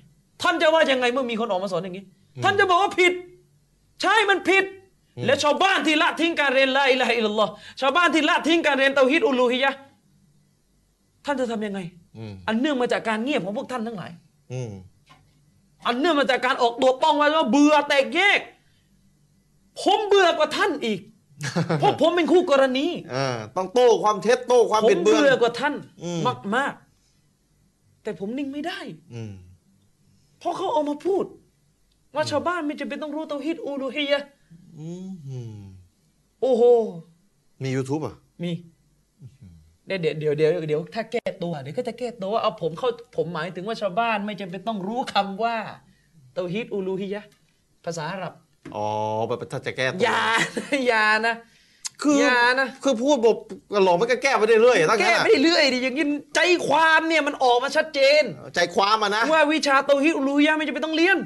[0.41, 2.03] ท่านจะว่ายังไงเมื่อมีคนออกมาสอนอย่างนี้
[2.43, 3.13] ท่านจะบอกว่าผิด
[4.01, 4.65] ใช่มันผิด
[5.25, 7.51] และชาวบ้านที่ละทิ้งการเรียนละอิละฮะอิลลัลลอฮ์
[7.81, 9.79] ชาวบ้านที่ละทิ้งการเรียนเตาฮิดอุลูฮิยะห์
[11.25, 11.79] ท่านจะทำยังไง
[12.17, 14.11] อืมอันเนื่องมาจากการเงียบของพวกท่านทั้งหลาย
[14.53, 14.71] อืม
[15.87, 18.39] อันเนื่องมาจากการออกตัวป้องไว้ว่าเบื่อแตกแยก
[19.81, 20.99] ผมเบื่อกว่าท่านอีก
[21.79, 28.79] เพราะผมเป็นคู่กรณีอ่าต้องโต้ความเท็จโต้ความผมบิดเบือนเบื่อกว่าท่านอืมมากมากๆแต่ผมนิ่งไม่ได้
[29.13, 29.33] อืม
[30.39, 31.25] เพราะเขาเอามาพูด
[32.15, 34.27] ว่าชาวบ้านไม่จำเป็นต้องรู้เตาฮิดอูลูฮียะห์
[34.79, 35.61] อืมอืม
[36.41, 36.63] โอ้โห
[37.63, 38.51] มี YouTube อะ มี
[39.85, 45.55] เดี๋ยวเดี๋ยวเดี๋ยวเดี๋ยวเดี๋ยวถ้าแก้ตัวเดี๋ยวก็จะแก้ตัวว่าเอาผมเข้าผมหมายถึงว่าชาวบ้านไม่จำเป็นต้องรู้คำว่า
[46.33, 47.29] เตาฮิดอูลูฮียะห์
[47.85, 48.33] ภาษาอาหรับ
[48.75, 48.87] อ๋อ
[49.27, 50.23] แบบถ้าจะแก้ตัวอย่า
[50.55, 51.35] นะอย่านะ
[52.01, 53.37] คืออย่านะ คือพูดบอก
[53.83, 56.05] หลอกมันก็แก้ไปเรื่อยๆตั้งแก้นั้นไม่เรื่อยดิอย่างนี้
[56.35, 58.23] ใจความเนี่ยมันออกมาชัดเจน
[58.55, 61.17] ใจความมานะ ว่าวิชาเตาฮิดอูลูฮียะห์ไม่จำเป็นต้องเรียน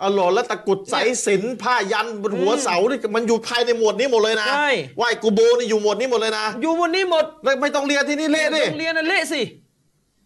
[0.00, 9.42] อ๋อหลอแล้วตะกรุดสายสิญจนผ้ายันบนหัวเสานี่มันอยู่ภายในหมวดนี้หมดเลยนะใช่ไหวกูโบนี่อยู่หมวดนี้หมดเลยนะ อยู่บนนี้หมดแล้วไม่ต้องเรียนที่นี่เละดิโรงเรียนน่ะเละสิ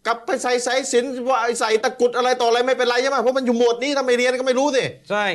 [0.05, 5.25] กลับไปใส่สายสิญจนว่าใส่ตะกรุดอะไรต่ออะไรไม่เป็นไรใช่ไหมเพราะมันอยู่หมวดนี้ถ้าไม่เรียนก็ไม่รู้สิใช่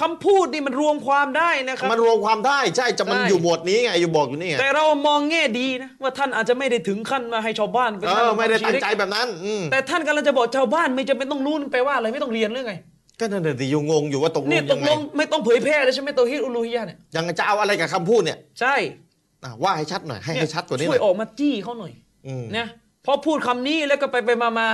[0.00, 12.74] คำพูดนี่มันรวมความได้นะครับ มันรวมความได้ใช่จะมันใช่อยู่หมวดนี้ไงอยู่บอกอยู่นี่ไงแต่เรามองแง่ดีนะว่าท่านอาจจะไม่ได้ถึงขั้นมาให้ชาวบ้านเป็นเอท่านอไม่ได้ชีตั้งริกใจแบบนั้นอืมแต่ท่านกำลังจะบอกชาวบ้านไม่จำเป็นต้องรู้แปลว่าอะไรไม่ต้องเรียนเรื่องไง
[13.20, 18.74] ก็นั่นแหละสิอยู่งงอยู่ว่าตกลนี่งตยักงไงลงไม่ต้องเผยแพร่เลยใช่ไหมตัวฮิตอุลูฮิยะห์เนี่ยยังจะเอาอะไรกับคำพูดเนี่ยใช่
[19.44, 21.92] อะว่าให้ชัดหน่อยให้ให้ชัดกว่านี้หช่น่วอยยออกมาจี้เขาหน่อย
[22.26, 22.66] อืม นะ
[23.06, 24.68] พอพูดคำนี้แล้วก็ไปไปมามา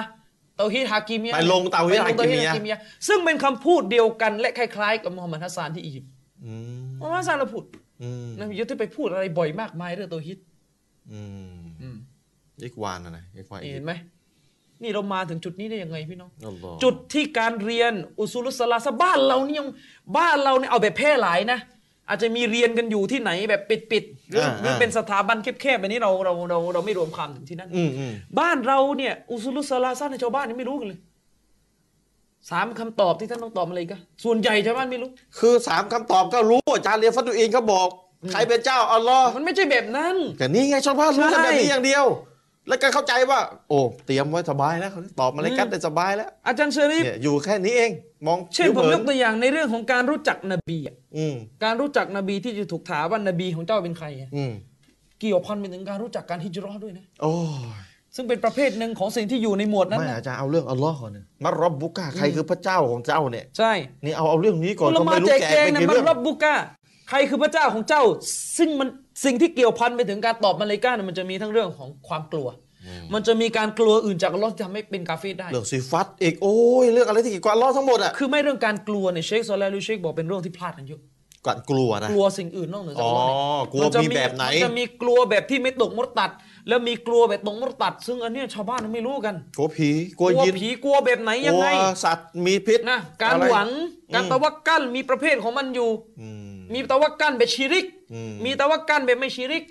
[0.57, 6.11] เตาฮีดฮากิมียะห์ไปลงเตาฮีดไปลงฮากิมียะห์ยะห์ซึ่งเป็นคำพูดเดียวกันและคล้ายๆกับมูฮัมหมัดฮัสซานที่อียิปต์
[6.45, 6.53] อื
[6.89, 7.65] มมูฮัมหมัดฮัสซานเราพูด
[8.03, 10.39] อืมนะยุทธไปพูดอะไรบ่อยมากมายเรื่องเตาฮีด
[11.13, 11.21] อื
[11.53, 11.97] มอืม
[12.65, 13.93] อีกวานนะนะอีกวานนี่เห็นไหม
[14.83, 19.69] นี่เรามาถึงจุดนี้ได้ยังไงพี่น้องอัลลอฮ์จุดที่การเรียนอุซูลุสลาสะบ้านเรานี่ยัง
[20.17, 21.59] บ้านเราเนี่ยเอาแบบแพร่หลายนะ
[22.09, 30.99] อาจจะมีเรียนกันอยู่ที่ไหนแบบปิดๆหรือหรือเป็นสถาบันแคบๆแบบนี้เราเราเราเราไม่รวมความถึงที่นั่นอืมอืมบ้านเราเนี่ยอุซูลุสลาซ่าในชาวบ้านนี่ไม่รู้กันเลย
[32.51, 35.09] สามคำตอบที่ท่านต้องตอบอะไรกันส่วนใหญ่ชาวบ้านไม่รู้
[35.39, 37.89] คือสามคำตอบก็รู้อาจารย์เรียนฟัตุอินเขาบอก
[38.31, 42.05] ใครเป็นเจ้าอัลลอฮ์มันไม่ใช่แบบนั้น แต่นี่ไงชาวบ้านรู้กันใช่แบบนี้อย่างเดียว
[42.71, 44.91] แล้วก็เข้าใจว่า โอ้เตรียมไว้สบายแล้ว
[45.21, 47.91] ตอบมาเลยกันได้สบายแล้ว อาจารย์เชอรีฟเนี่ยอยู่แค่นี้เอง
[48.27, 54.53] มองเช่นผมผิยวกตัวอย่างในเรื่องของการรู้จักนบีอะอืมการรู้จักนบีที่จะถูกถามว่านบีของเจ้าเป็นใครอะอืม
[55.21, 57.35] เกี่ยวพันไปถึงการรู้จักการฮิจเราะห์ด้วยนะโอ้
[57.79, 57.81] ย
[58.17, 63.73] ซึ่งเป็นประเภทหนึ่งของสิ่งที่อยู่ในหมวดนั้นไม่นะอาจารย์เอาเรื่องอัลลอฮ์ก่อนเนี่ยมัรรับบุกะใครคือพระเจ้าของเจ้าเนี่ยใช่
[64.05, 66.55] นี่เอาเอาเรื่องนี้ก่อนอุลาก็มาไม่รู้แจกแกแจงเป็นนะกี่มันเรื่องรับบุกะ
[67.11, 68.03] ใครคือพระเจ้าของเจ้า
[68.59, 68.89] ซึ่งมัน
[69.25, 72.49] สิ่งที่เกี่ยวพันไปถึงการตอบมาเลย์กาเนี่ยมันจะมีทั้งเรื่องของความกลัว
[73.15, 81.01] มันจะมีการกลัวอื่นจากอัลลอฮ์ที่ทำให้เป็นกาเฟรได้ เรื่องซีฟัตอีกโอ้ยเรื่องอะไรที่เกี่ยวกับอัลลอฮ์ทั้งหมดอะคือไม่เรื่องการกลัวเนี่ยเชคซอลาลูเชคบอกเป็นเรื่องที่พลาดกันเยอะ
[81.47, 86.31] ก่อนกลัวนะกลัวสิ่งอื่นนอกเหนือจากอ๋ออัลลอฮ์เนี่ยกลัวนจะมีแบบไหนมันจะมีกลัวแบบที่ไม่ตกมรตัด
[86.69, 93.69] แล้วมีกลัวแบบตกมรตัด ซึ่งอันเนี้ยชาวบ้านไม่รู้กัน กลัวผีกลัวกลัวยินผีกลัวแบบไหนยังไงกลัวสัตว์มีพิษนะการอะไรหวัง
[94.15, 95.91] การอืมตะวักกัลมีประเภทของมันอยู่
[96.21, 96.29] อื
[96.71, 99.65] มมีตะวักกัลแบบชิริกอืมมีตะวักกัลแบบไม่ชิริก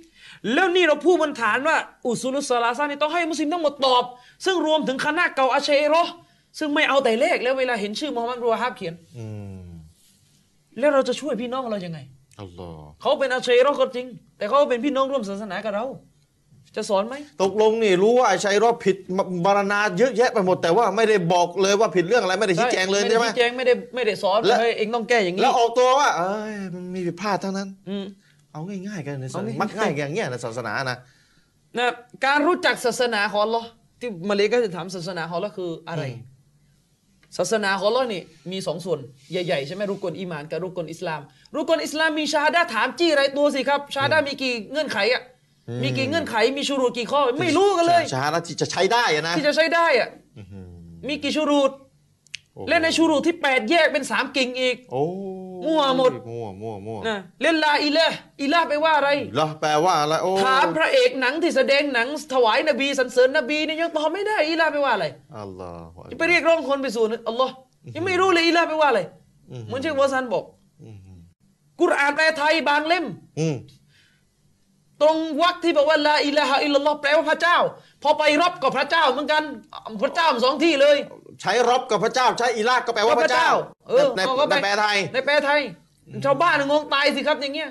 [0.54, 4.04] แล้วนี่เราพูดบนฐานว่า อุซุลุสลาซานี่ต้องให้มุสลิมทั้งหมดตอบ
[4.46, 6.14] ซึ่งรวมถึงคณะเก่าอาชัยเรอห์
[6.60, 9.26] ซึ่งไม่เอาแต่เลขแล้วเวลาเห็นชื่อมูฮัมหมัดรูฮาบเขียนอื
[9.62, 9.68] ม
[10.80, 12.00] แล้วเราจะช่วยพี่น้องเรายังไง
[12.42, 15.86] อัลลอฮ์เขาเป็นอาชัยเรอห์ก็จริง แต่เขาเป็นพี่น้องร่วมศาสนากับเรา
[16.76, 18.96] จะสอนไหมตกลงนี่รู้ว่าไอ้ชัยรอบผิด
[19.46, 28.06] บารณาเยอะแยะไปหมดแต่ว่าไม่ได้บอกเลยว่าผิดเรื่องอะไรไม่ได้ชี้แจงเลยไม่ใช่ได้ไหมชี้แจงไม่ได้ไม่ได้สอนและเฮ้ยเองต้องแก้อย่างนี้แล้วออกตัวว่าเอ้ยมันมีผิดพลาดเท่านั้นอืม
[28.52, 30.98] เอาง่ายๆกันในศาเอาสง่ายนาๆมักง่ายอย่างเงี้ยในศาสนานะ
[31.78, 31.86] นะ
[32.26, 33.68] การรู้จักศาสนาของอัลลอฮ์
[34.00, 36.04] ที่มาเลย์ก็จะถามศาสนาของอัลลอฮ์คืออะไร
[37.38, 39.00] ศาสนาของอัลลอฮ์นี่มีสองส่วน
[39.32, 41.22] ใหญ่ๆใช่ไหมรุกลอีหมานกับรุกลอิสลาม
[41.56, 45.22] รุกลอิสลามมีชาฮาดะห์ถามจี้ไรตัวสิครับชาฮาดะห์มีกี่เงื่อนไขอะ
[45.84, 50.10] มีกี่เงื่อนไขมีชูรูดกี่ข้อ ไม่รู้กันเลยชาละที่จะใช้ได้อะนะที่จะใช้ได้อะ
[51.08, 51.72] มีกี่ชูรูด
[52.56, 55.04] โอ้โหและในชูรูดที่แปดแยกเป็นสามกิ่งอีก โอ้
[55.66, 65.06] มั่วหมดมั่วมั่วมั่วนะเล่นลาอิละห์อิละห์ไปลว่าอะไรเหรอแปลว่าอะไรโอ้ถามพระเอกหนังที่แสดงหนังถวายนบีสรรเสริญนบีเนี่ยยังตอบไม่ได้อิละห์ไปลว่าอะไร
[65.38, 67.54] อัลลอฮฺจะไปเรียกร้องคนไปสู่อัลลอฮ์
[67.96, 69.02] ยังไม่รู้เลยอิละห์ไปลว่าอะไร
[69.66, 70.44] เหมือนเชควาซันบอก
[70.84, 70.98] อืม
[71.82, 73.06] กุรอานแปลไทยบางเล่ม
[73.40, 73.56] อืม
[75.02, 77.58] ตรงวรรคที่บอกว่าลาอิลาฮะอิลลัลลอฮ์แปลว่าพระเจ้า
[78.04, 79.44] พอไปรบกับพระเจ้าเหมือนกัน
[80.04, 80.98] พระเจ้าสองที่เลย
[81.42, 83.50] ใช้รบกับพระเจ้า ใช้อิลากก็แปลว่าพระเจ้า
[83.90, 85.62] เออในเอาเข้าในแปลไทย ในแปลไทย
[86.26, 87.70] ชาวบ้านงงตายสิครับอย่างเงี้ย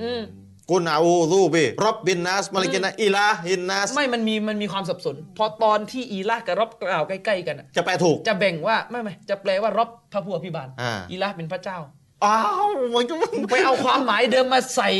[0.00, 0.22] อืม
[0.70, 11.78] กุนอาอูรูบิรับบินนัสมาลิกินนะอิลาฮินนัสไม่มันมีมันมีความสับสน พอตอนที่อีลากับรบกล่าวใกล้ๆกันอะจะแปลถูกจะแบ่งว่าไม่ไม่จะแปลว่ารบพระผู้อภิบาลอ่าอีลาเป็นพระเจ้า
[12.24, 13.14] อ้าวมันก็
[13.50, 14.90] ไปเอาความหมายเดิมมาใส่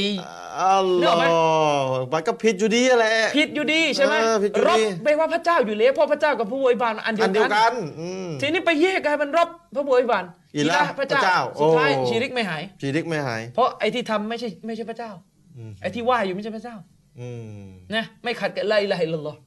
[0.60, 10.24] อัลนึกลอออกไหมฮ์มันก็ผิดอยู่ดีแหละผิดอยู่ดีใช่ไหมเออผิดอยู่รบดีแปลว่าพระเจ้าอยู่แล้วเพราะพระเจ้ากับผู้อภิบาลอันเดีอัยนเดียววกักันนอืมทีนี้ไปแยกกันเป็นรบพระผู้อภิบาล
[10.56, 15.10] อิละห์พระเจ้าพระเจ้าสุดท้ายโอ้ชีริกไม่หายชีริกไม่หาย เพราะไอ้ที่ทำไม่ใช่ไม่ใช่พระเจ้า
[15.58, 16.76] อืมไอ้ที่ว่าอยู่ไม่ใช่พระเจ้า
[17.20, 17.28] อื
[17.62, 19.38] มนะไม่ขัดกับไลลาฮิลลอฮ์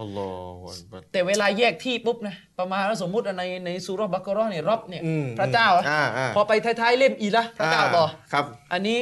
[0.00, 0.28] อัลลอ
[0.58, 8.98] ฮฺอักบัรแต่เวลาแยกที่ปุ๊บนะประมาณว่าสมมุติในในซูเราะห์บักเกอเราะห์เนี่ยรบเนี่ยอืมพระเจ้าอะอ่าอ่าพอไปท้ายๆเล่มอีละพระเจ้าต่อครับ อันนี้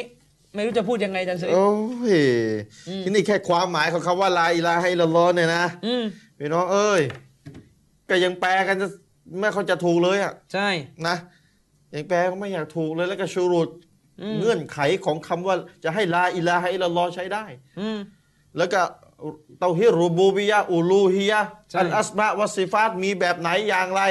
[0.55, 1.71] ไม่รู้จะพูดยังไงจันทร์สิโอ้
[2.13, 2.15] ย
[3.05, 6.05] ที่นี่แค่ความหมายของคำว่าลาอิลาให้ละลอฮ์เนี่ยนะอืม
[6.39, 7.03] พี่น้องเอ้ย
[8.11, 8.89] ก็ยังแปลกันจะ
[9.39, 10.69] ไม่เขาใจะถูกเลยอะใช่
[11.07, 11.17] นะ
[11.95, 13.69] ยังแปลก็ไม่อยากถูกเลยแล้วก็ชูรุด
[14.23, 17.45] อืมเงื่อนไขของคำว่าจะให้ลาอิลาให้ละลอฮ์ใช้ได้
[17.81, 17.99] อืม
[18.59, 18.81] แล้วก็
[19.61, 21.41] เตาฮิรรูบูบิยะอูลูฮิยะ
[21.71, 24.03] ใช่อัลอัสมาวัสซิฟาตมีแบบไหนอย่างไร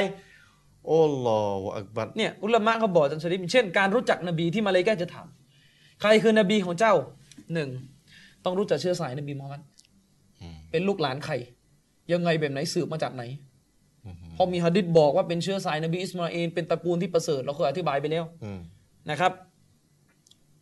[0.86, 5.26] الله أكبرเนี่ยอุลามะเขาบอกอาจาร์ชารีฟเช่นการรู้จักนบีที่มาเลยแกจะถาม
[6.00, 6.94] ใครคือนบีของเจ้า
[7.54, 7.68] หนึ่ง
[8.44, 9.62] ต้องรู้จักเชื้อสายนบีมูฮัมมัด
[10.70, 11.34] เป็นลูกหลานใคร
[12.12, 13.22] ยังไงแบบไหนสืบมาจากไหน
[14.36, 18.60] พอมีฮะดิษบอกว่าเป็นเชื้อสายนบีอิสมาอิลเป็นตระกูลที่ประเสริฐเราเคยอธิบายไปแล้วอืม
[19.10, 19.32] นะครับ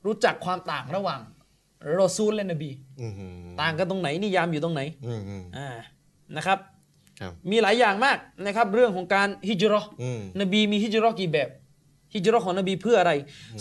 [0.07, 1.21] รู้จักความต่างระหว่าง
[2.01, 2.71] รอซูลและนบี
[3.01, 3.13] อืม
[3.61, 5.69] ต่างกันตรงไหนนิยามอยู่ตรงไหนอืมอืมอ่า
[6.37, 6.59] นะครับ
[7.21, 11.49] ครับมีหลายอย่างมากนะครับ เรื่องของการฮิจเราะห์อืมนบีมีฮิจเราะห์กี่แบบ
[12.15, 13.13] ฮิจเราะห์ของนบีเพื่ออะไร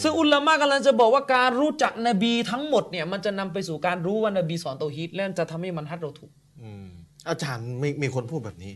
[0.01, 6.31] ซึ่งอุลามะกำลังจะบอกว่าการรู้จักนบีทั้งหมดเนี่ยมันจะนำไปสู่การรู้ว่านบีสอนเตาฮีดและจะทำให้มันฮัดเราถูก
[6.63, 6.87] อืม
[7.29, 8.73] อาจารย์มีมีคนพูดแบบนี้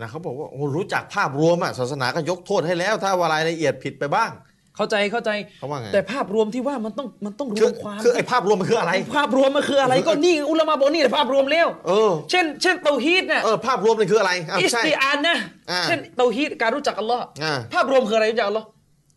[0.00, 4.30] นะเขาบอกว่าโอ้รู้จักภาพรวมอะศาสนาก็ยกโทษให้แล้ว ถ้าว่ารายละเอียดผิดไปบ้าง
[4.78, 15.36] เข้าใจเข้าใจ เขาว่าไง แต่ภาพรวมที่ว่ามันต้องมันต้องรคืวอมความคือไอ้ภาพรวมมันคืออะไร ภาพรวมมันคืออะไรก็นี่อุลามะบอกนี่แหละภาพรวมแล้ว เออ เช่น เช่นเตาฮีดเนี่ยเออภาพรวมมันคืออะไรอะอิสใช่ติอานนะ
[15.70, 18.66] อ่าเช่นเตาฮีดการรู้จักอัลลอฮ์อ่าภาพรวมคืออะไรรู้จักอัลลอฮ์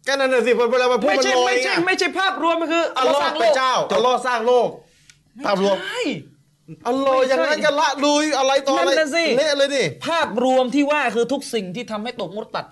[0.07, 4.69] ก็นั่นน่ะสิเวลามันพูดไม่มันใช่ลอยไม่ใช่ไงไม่ใช่ภาพรวมมันคืออัลลอฮ์สร้างโลเป็นกเจ้าอัลลอฮ์สร้างโลก
[5.45, 6.01] ภาพรวมใช่
[6.87, 12.65] อัลลอฮ์ไม่ใช่อย่างนั้นกันละลุยอะไรต่ออะไรนั่นน่ะสิเละเลยดิภาพรวมที่ว่าคือทุกสิ่งที่ทำให้ตกมุตตัด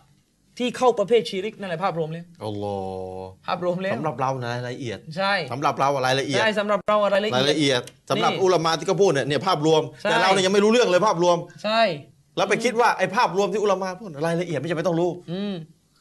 [0.60, 11.82] ที่เข้าประเภทชีริกนั่นแหละภาพรวมเลยอัลลอฮ์ภาพรวมแล้วสำหรับเรานะรายละเอียด ใช่สำหรับเราอะรายละเอียดใช่สำหรับเราอะไรละรายเอียดละเอียดสำหรับนี่อุลามะที่เขาพูดเนี่ยเนี่ยภาพรวมใช่แต่เราเนี่ยยังไม่รู้เรื่องเลยภาพรวม ใช่
[12.38, 15.54] แล้วไปคิดว่าไอ้ภาพรวมที่อุลามะพูดรายละเอียดไม่จำเป็นต้องรู้อืม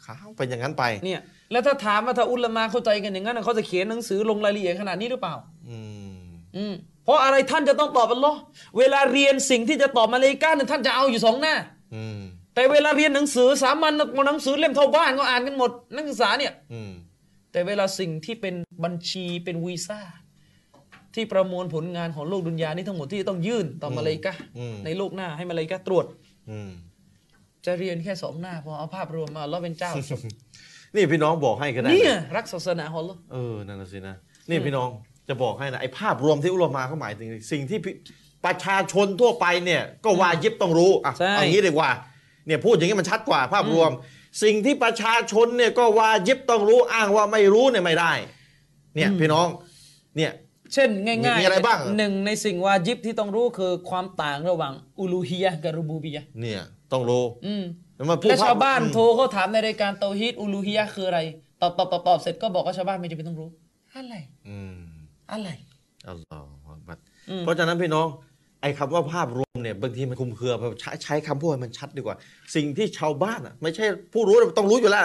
[0.06, 1.20] ขาวเป็นอย่างนั้นไปเนี่ย
[1.52, 5.34] แล้วถ้าถามว่าถ้าอุลามะเข้าใจกันอย่างนั้นเขาจะเขียนหนังสือลงรายละเอียดขนาดนี้หรือเปล่า
[5.68, 5.78] อื
[6.14, 6.18] ม
[6.56, 8.38] อืมเพราะอะไรท่านจะต้องตอบอัลลอฮ์
[8.78, 11.54] เวลาเรียนสิ่งที่จะตอบมาเลย์กาเนี่ยท่านจะเอาอยู่สองหน้า
[11.94, 12.20] อืม
[12.59, 13.92] แต่เวลาเรียนหนังสือสามัญ
[14.26, 16.90] หนังสือเล่มเท่าบ้านก็อ่านกันหมด นักศึกษาเนี่ยอืม
[17.52, 18.54] แต่เวลาสิ่งที่เป็น
[18.84, 20.00] บัญชีเป็นวีซ่า
[21.14, 26.06] ที่ประมวลผลงานของโลกดุนยานี้ทั้งหมดที่ต้องยื่นต่อมาเลย์กาอืมในโลกหน้าให้มาเลย์กาตรวจ
[26.50, 26.70] อืม
[27.66, 30.20] จะเรียนแค่สองหน้าพอเอาภาพรวมมาแล้วเป็นเจ้าจบ
[30.94, 34.14] นี่พี่น้องบอกให้ก็ได้เนี่ยนะรักศาสนาของเราเออนั่นน่ะสินะ
[34.50, 34.88] นี่พี่น้อง
[35.28, 37.94] จะบอกให้นะไอ้ภาพรวมที่อุลามะเขาหมายถึงสิ่งที่พี่
[38.44, 41.90] ประชาชนทั่วไปเนี่ย ก็วายิบต้องรู้อะใช่เอางี้ดีกว่า
[42.49, 43.90] เนี่ยพูดอย่างนี้มันชัดกว่าภาพรวม
[44.42, 48.12] สิ่งที่ประชาชนเนี่ยก็วายิบต้องรู้อ้างว่าไม่รู้เนี่ยไม่ได้
[48.94, 49.46] เนี่ยพี่น้อง
[50.16, 50.32] เนี่ย
[50.74, 57.64] เช่นง่ายมีอะไรบ้างหนึ่งในสิ่งวาจิบที่ต้องรู้คือความต่างระหว่างอูลูฮียะห์กับรูบูบียะห์เนี่ยต้องรู้อืม
[57.96, 61.20] แล้วมาพูดและชาวบ้านอืมโทรเขาถามในรายการเตาฮีดอูลูฮียะห์คืออะไร
[61.61, 63.49] ตอบตอบตอบตอบเสร็จก็บอกว่าชาวบ้านไม่จำเป็นต้องรู้
[63.94, 64.14] อะไร
[64.49, 64.76] อืม
[65.32, 65.49] อะไร
[66.09, 66.99] อัลลอฮฺอักบัร
[67.30, 68.07] อืมเพราะฉะนั้นพี่น้อง
[68.61, 72.16] ไอ้คำว่าภาพรวมเนี่ยบางทีมันคลุมเครือใช้ใช้คำพูดให้มันชัดดีกว่า
[72.54, 75.02] สิ่งที่ชาวบ้านอะไม่ใช่ผู้รู้ต้องรู้อยู่แล้ว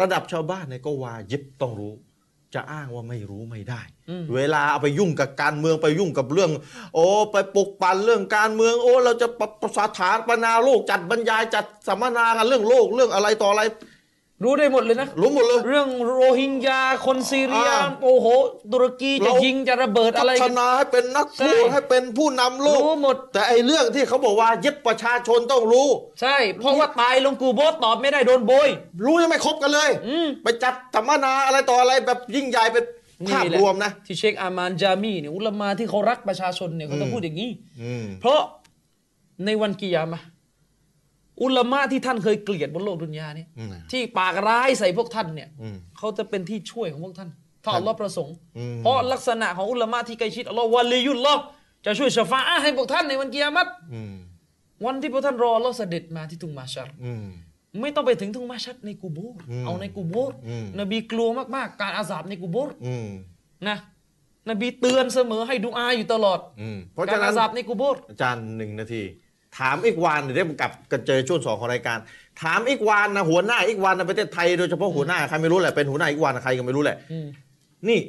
[0.00, 1.92] ระดับชาวบ้านเนี่ยก็วายิบต้องรู้
[2.54, 3.82] จะอ้างว่าไม่รู้ไม่ได้
[4.34, 6.50] เวลาเอาไปยุ่งกับการเมืองไปยุ่งกับเรื่อง
[6.94, 13.62] โอ้ไปปลุกปั่นเรื่องการเมือง โอ้ เราจะปประสถานปนาโลกจัดบรรยายจัดสัมมนากันเรื่องโลกเรื่องอะไรต่ออะไร
[14.42, 18.26] รู้ได้หมดเลยนะ รู้หมดเลย เรื่องโรฮิงญาคนซีเรียอ่า โอ้โห
[18.72, 25.88] ตุรกีจะเรายิงจะระเบิดอะไร พัฒกันนาให้เป็นนักพูดใช่ ให้เป็นผู้นำโลก รู้หมด แต่ไอ้เรื่องที่เขาบอกว่ายึดประชาชนต้องรู้
[26.20, 28.68] ใช่ เพราะว่าตายลงกูโบสตอบไม่ได้โดนโบย
[29.04, 32.84] รู้ยังไม่ครบกันเลย อืม ไปจัดสัมมนาอะไรต่ออะไรแบบยิ่งใหญ่เป็น
[33.28, 37.50] ภาพแหลรวมนะ ที่เชคอามานจามีเนี่ยอุลามาที่เขารักประชาชนเนี่ยเขาต้องพูดอย่างนี้
[37.82, 38.40] อืมเพราะ
[39.44, 40.24] ในวันกิยามะห์
[41.42, 47.30] อุลามะที่ท่านเคยเกลียดบนโลกดุนยาเนี่ยอืมที่ปากร้ายใส่พวกท่านเนี่ยอืมเขาจะเป็นที่ช่วยของพวกท่าน
[47.64, 51.42] ถ้าอัลลอฮ์ประสงค์อืมเพราะลักษณะของอุลามะที่ใกล้ชิดอัลลอฮ์วะลียุลลอฮ์
[51.86, 54.14] จะช่วยชฟาอะห์ให้พวกท่านในวันกิยามัตอืม
[54.84, 57.24] วันที่พวกท่านรออัลลอฮ์เสด็จมาที่ทุ่งมาชัรอืม
[57.82, 63.08] ไม่ต้องไปถึงทุ่งมาชัรในกูโบร์อืมเอาในกูโบร์อืมนบีกลัวมากๆ การอาสาบในกูโบร์อืม
[63.68, 63.76] นะ
[64.50, 69.02] นบีเตือนเสมอให้ดูอาอยู่ตลอดอืมเพราะกาฉะรนั้อานสาบในกูโบร์อาจารย์หนึ่งนาที
[69.58, 71.98] ถามอีกวานเดี๋ยวได้กลับกันเจอช่วงสองของรายการ
[72.42, 77.26] ถามอีกวานนะหัวหน้าอีกวานในประเทศไทยโดยเฉพาะหัวหน้าใครไม่รู้แหละเป็นหัวหน้าอีกวานนะใครก็ไม่รู้แหละอืม
[77.88, 78.00] นี่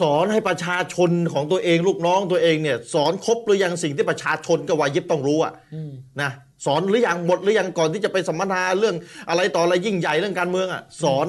[0.00, 6.30] สอนให้ประชาชนของตัวเองลูกน้องตัวเองเนี่ยสอนครบหรือยังสิ่งที่ประชาชนกับวายิบต้องรู้อะอืมนะ
[6.66, 8.96] สอนหรือยังหมดหรือยังก่อนที่จะไปสัมมนาเรื่อง
[9.28, 11.26] อะไรต่ออะไรยิ่งใหญ่เรื่องการเมืองอะสอน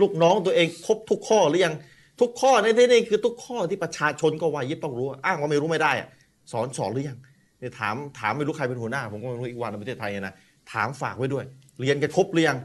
[0.00, 1.74] ลูกน้องตัวเองครบทุกข้อหรือยัง
[2.20, 6.08] ทุกข้อในที่นี้คือทุกข้อที่ประชาชนก็วายิบต้องรู้อะอ้างว่าไม่รู้ไม่ได้อะ
[6.52, 7.18] สอนสอนหรือยัง
[7.64, 10.34] เนี่ยถามถามไม่รู้ใครเป็นหัวหน้า ผมก็ไม่รู้อีกวันในประเทศไทยนะ
[10.72, 11.44] ถามฝากไว้ด้วย
[11.80, 12.58] เรียนกันครบหรือยัง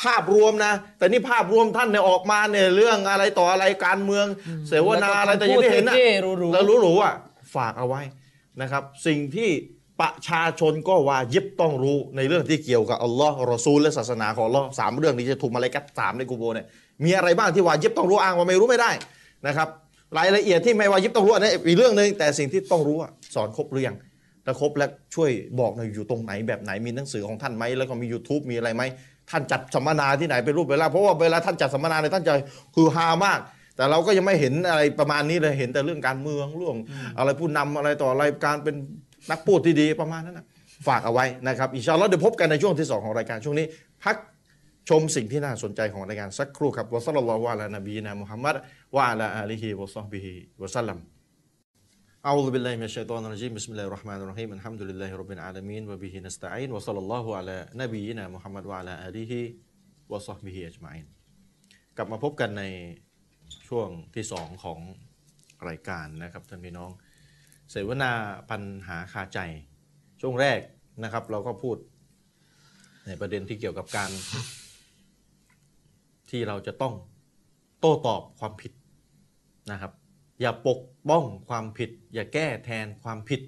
[0.00, 4.26] ภาพรวมนะ แต่นี่ภาพรวมท่านเนี่ยออกมาเนี่ยเรื่องอะไรต่ออะไรการเมือง
[4.68, 7.14] เสวนาอะไรแต่อยังที่เห็นนะพูดเท่ๆหรูๆแล้วรู้ๆอะ
[7.56, 8.00] ฝากเอาไว้
[8.62, 9.50] นะครับ สิ่งที่
[10.00, 16.66] ประชาชนก็วายิบต้องรู้ในเรื่องที่เกี่ยวกับอัลลอฮ์รอซูลและศาสนาของอัลลอฮ์สามเรื่องนี้จะถูกมาเลยกัดสามในกูโบเนี่ย
[17.04, 18.90] มีอะไรบ้างที่วายิบต้องรู้อ้างว่าไม่รู้ไม่ได้
[19.46, 19.68] นะครับ
[20.18, 23.92] รายละเอียดที่ไม่วายิบต้องรู้อันนี้อีกเรื่องหนึ่งแต่สิ่งที่ต้องรู้อะสอนครบหรือยั
[24.42, 25.30] งถ้าครบแล้วช่วย
[25.60, 28.82] บอกหน่อยอยู่ตรงไหนแบบไหนมีหนังสือของท่านไหมแล้วก็มี YouTube มีอะไรไหม
[29.30, 32.34] ท่านจัดสัมมนาที่ไหนเป็นรูปเวลาเพราะว่าเวลาท่านจัดสัมมนาเนี่ยท่านจะ
[32.74, 33.40] คือฮามาก
[33.76, 36.76] แต่เราก็ยังไม่เห็นอะไรประมาณนี้เลยเห็นแต่เรื่องการเมืองเรื่อง
[37.18, 38.74] อะไรผู้นำอะไรต่ออะไรการเป็น
[39.30, 40.46] นักพูดที่ดีประมาณนั้นนะ
[40.86, 43.66] ฝากเอาไว้นะครับอินชาอัลลอฮ์เดี๋ยวพบกันในช่วงที่สองของรายการช่วงนี้
[44.04, 44.16] พัก
[44.88, 48.56] ชมสิ่งที่น่าสนใจของรายการสักครู่ครับวะซัลลัลลอฮุอะลานบีนะมุฮัมมัด
[48.94, 50.32] วะอะลาอาลีฮิวะซอฮบิฮิ
[50.62, 50.98] วะซัลลัม
[52.25, 56.71] أعوذ بالله من الشيطان الرجيم بسم الله الرحمن الرحيم الحمد لله رب العالمين وبه نستعين
[56.71, 59.53] وصلى الله على نبينا محمد وعلى آله
[60.09, 61.05] وصحبه أجمعين
[61.97, 62.63] กลับมาพบกันใน
[63.67, 64.79] ช่วงที่สองของ
[65.67, 66.91] รายการนะครับท่านพี่น้อง
[67.71, 68.11] เสวนา
[68.49, 69.39] ปัญหาคาใจ
[70.21, 70.59] ช่วงแรก
[71.03, 71.77] นะครับ เราก็พูด
[73.07, 74.11] ในประเด็นที่เกี่ยวกับการ
[76.29, 76.93] ที่เราจะต้อง
[77.79, 78.71] โต้ตอบความผิด
[79.71, 79.91] นะครับ
[80.42, 83.40] อย่าปกป้องความผิด อย่าแก้แทนความผิด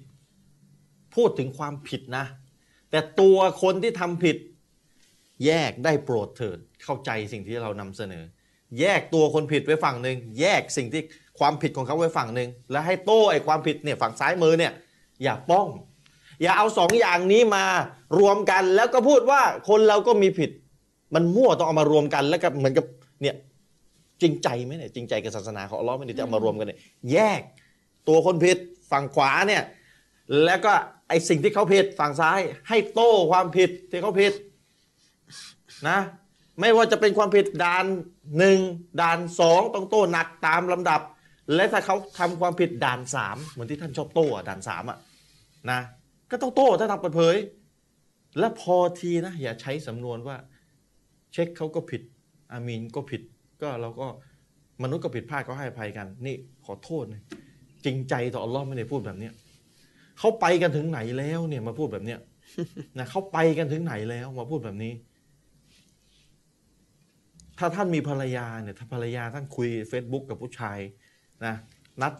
[1.15, 2.25] พูดถึงความผิดนะ
[2.89, 4.37] แต่ตัวคนที่ทำผิด
[5.45, 8.23] แยกได้โปรดเถิดเข้าใจสิ่งที่เรานำเสนอ
[8.79, 11.01] แยกตัวคนผิดไว้ฝั่งหนึ่งแยกสิ่งที่
[11.39, 14.73] ความผิดของเขาไว้ฝั่งหนึ่งแล้วให้โต้ไอ้ความผิดเนี่ยฝั่งซ้ายมือเนี่ย
[15.23, 15.67] อย่าป้อง
[16.41, 17.65] อย่าเอาสองอย่างนี้มา
[18.19, 20.51] รวมกันแล้วก็พูดว่าคนเราก็มีผิด
[21.15, 22.85] มันมั่วต้องเอามารวมกันแล้วก็เหมือนกับ
[23.21, 23.35] เนี่ย
[24.21, 26.79] จริงใจไหมเนี่ยจริงใจกับศาสนาของอัลลอฮ์ไหม่ได้จะเอามารวมกันเนี่ย
[27.11, 27.41] แยก
[28.07, 28.57] ตัวคนผิด
[28.91, 29.63] ฝั่งขวาเนี่ย
[30.45, 30.73] แล้วก็
[31.09, 32.39] ไอสิ่งที่เขาผิดฝั่งซ้าย
[32.69, 34.33] ให้โต้ความผิดที่เขาผิด
[35.89, 35.99] นะ
[36.59, 37.85] ไม่ว่าจะเป็นความผิดด่าน
[38.37, 38.59] หนึ่ง
[39.01, 41.01] ด่านสองต้องโต้หนักตามลำดับ
[41.55, 44.97] และถ้าเขาทำความผิดด่านสามเหมือนที่ท่านชอบโต้อะด่านสามอะ
[45.71, 45.79] นะ
[46.31, 47.35] ก็ต้องโต้ถ้าทำเปิดเผย
[48.39, 50.37] และพอทีนะ อย่าใช้สำนวนว่า
[51.33, 52.01] เช็คเขาก็ผิด
[52.51, 53.21] อามีนก็ผิด
[53.65, 54.07] ก็เราก็
[54.83, 56.35] มนุษย์ก็ผิดพลาดก็ให้อภัยกัน นี่
[56.65, 57.21] ขอโทษนะ
[57.85, 59.33] จริงใจต่ออัลลอฮ์ไม่ได้พูดแบบเนี้ย
[60.19, 62.19] เขาไปกันถึงไหนแล้วเนี่ยมาพูดแบบเนี้ย
[62.97, 64.93] นะเขาไปกันถึงไหนแล้วมาพูดแบบนี้
[67.59, 70.79] ถ้าท่านมีภรรยาเนี่ยถ้าภรรยาท่านคุย Facebook กับผู้ชาย
[71.45, 71.53] นะ
[72.01, 72.13] นัด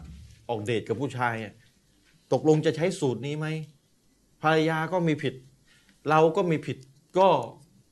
[0.48, 1.34] ออกเดทกับผู้ชาย
[2.32, 3.46] ตกลงจะใช้สูตรนี้ไหม
[4.42, 5.34] ภรรยาก็มีผิด
[6.10, 6.78] เราก็มีผิด
[7.18, 7.28] ก็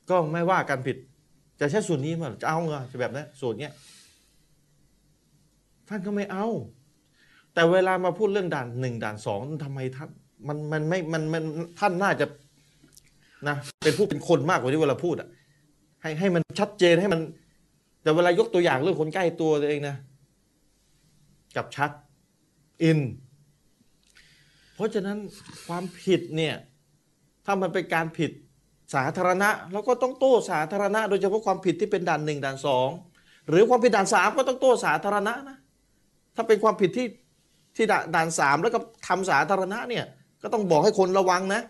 [0.09, 0.97] ก็ไม่ว่ากันผิด
[1.59, 3.73] จะใช้สูตรนี้มั้ยจะเอาเหรอแบบนั้นสูตรเนี้ย
[5.89, 6.47] ท่านก็ไม่เอา
[7.53, 10.09] แต่เวลามาพูดเรื่องด่านหนึ่งด่านสองทำไมท่าน
[10.47, 11.43] มันมันไม่มันมัน
[11.79, 12.25] ท่านน่าจะ
[13.47, 15.29] นะเป็นผู้เป็นคนมากกว่าที่เวลาพูดอะ
[16.01, 17.21] ให้ให้มันชัดเจนให้มัน
[18.03, 19.95] แต่เวลายกตัวอย่างเรื่องคนใกล้ตัวตัวเองนะ
[21.55, 21.91] กับชัด
[22.83, 22.99] อิน
[24.75, 25.17] เพราะฉะนั้น
[25.67, 26.55] ความผิดเนี่ย
[27.45, 28.31] ถ้ามันเป็นการผิด
[28.95, 32.89] สาธารณะเราก็ต้องโต้สาธารณะ โดยเฉพาะความผิดที่เป็นด่านหนึ่งด่านสอง
[33.49, 35.57] หรือความผิดด่านสามก็ต้องโต้สาธารณะนะ
[36.35, 37.07] ถ้าเป็นความผิดที่
[37.75, 37.85] ที่
[38.15, 40.05] ด่านสามแล้วก็ทำสาธารณะเนี่ย
[40.43, 41.61] ก็ต้องบอกให้คนระวังนะ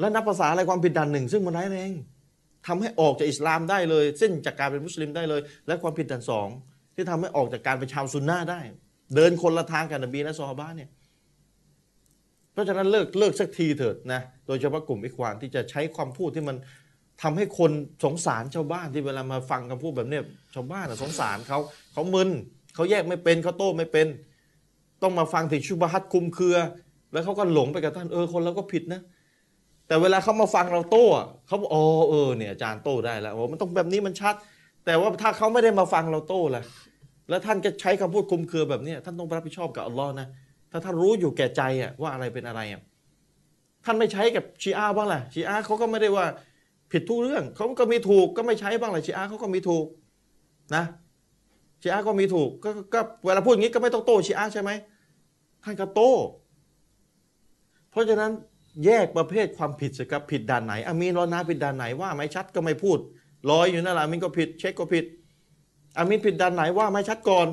[0.00, 1.92] และนับภาษาอะไรความผิดด่านหนึ่งซึ่งมันร้ายแรง
[2.66, 6.48] ทำให้ออกจากอิสลามได้เลยเส้นจากการเป็นมุสลิมได้เลย และความผิดด่านสอง
[6.94, 8.60] ที่ทำให้ออกจากการเป็นชาวซุนนะห์ได้
[9.14, 10.88] เดินคนละทางกับนบีและซอฮาบะเนี่ย
[12.56, 16.56] เพราะฉะนั้นเลิกเลิกสักทีเถิดนะโดยเฉพาะกลุ่มอิควานที่จะใช้ความพูดที่มัน
[17.22, 17.70] ทำให้คน
[18.04, 20.22] สงสารชาวบ้านที่เวลามาฟังคำพูดแบบเนี้ย
[20.54, 21.58] ชาวบ้านอะสงสารเขา
[21.92, 22.30] เขามึน
[22.74, 24.06] เขาแยกไม่เป็นเขาโต้ไม่เป็น
[25.02, 26.56] ต้องมาฟังถึงชุบฮัตคุมเครือ
[27.12, 29.00] แล้วเขาก็หลงไปกับท่านเออคนเราก็ผิดนะ
[29.86, 31.06] แต่เวลาเขามาฟังเราโต้
[31.46, 34.34] เขาบอกอ๋อเออเนี่ยอาจารย์โต้ได้แล้วโอ้มันต้องแบบนี้มันชัด
[34.84, 36.62] แต่ว่าถ้าเขาไม่ได้มาฟังเราโต้ล่ะ
[37.28, 40.26] แล้วท่านก็ใช้คำพูดคุมเครือแบบนี้ท่านต้องรับผิดชอบกับอัลลอฮ์นะ
[40.76, 42.80] ถ้าท่านรู้อยู่แก่ใจอะว่าอะไรเป็นอะไรอะ
[43.84, 46.26] ท่านไม่ใช้กับชีอาบ้างล่ะชีอาเขาก็ไม่ได้ว่า
[46.92, 49.86] ผิดทุกเรื่องเขาก็มีถูกก็ไม่ใช้บ้างล่ะชีอาเขาก็มีถูก
[50.74, 50.84] นะ
[51.82, 54.70] ชีอาก็มีถูกก็ก็ก็เวลาพูดอย่างนี้ก็ไม่ต้องโต้ชีอาใช่ไหม
[55.64, 56.14] ท่านก็โต้
[57.90, 58.32] เพราะฉะนั้น
[58.84, 62.98] แยกประเภทความผิดสิครับผิดด่านไหนอามีนรอนาผิดด่านไหนว่าไม่ชัดก็ไม่พูด
[63.50, 65.04] ลอยอยู่นั่นแหละอามีนก็ผิด เช็คก็ผิด
[65.96, 67.48] อามีนผิดด่านไหนว่าไม่ชัดก่อน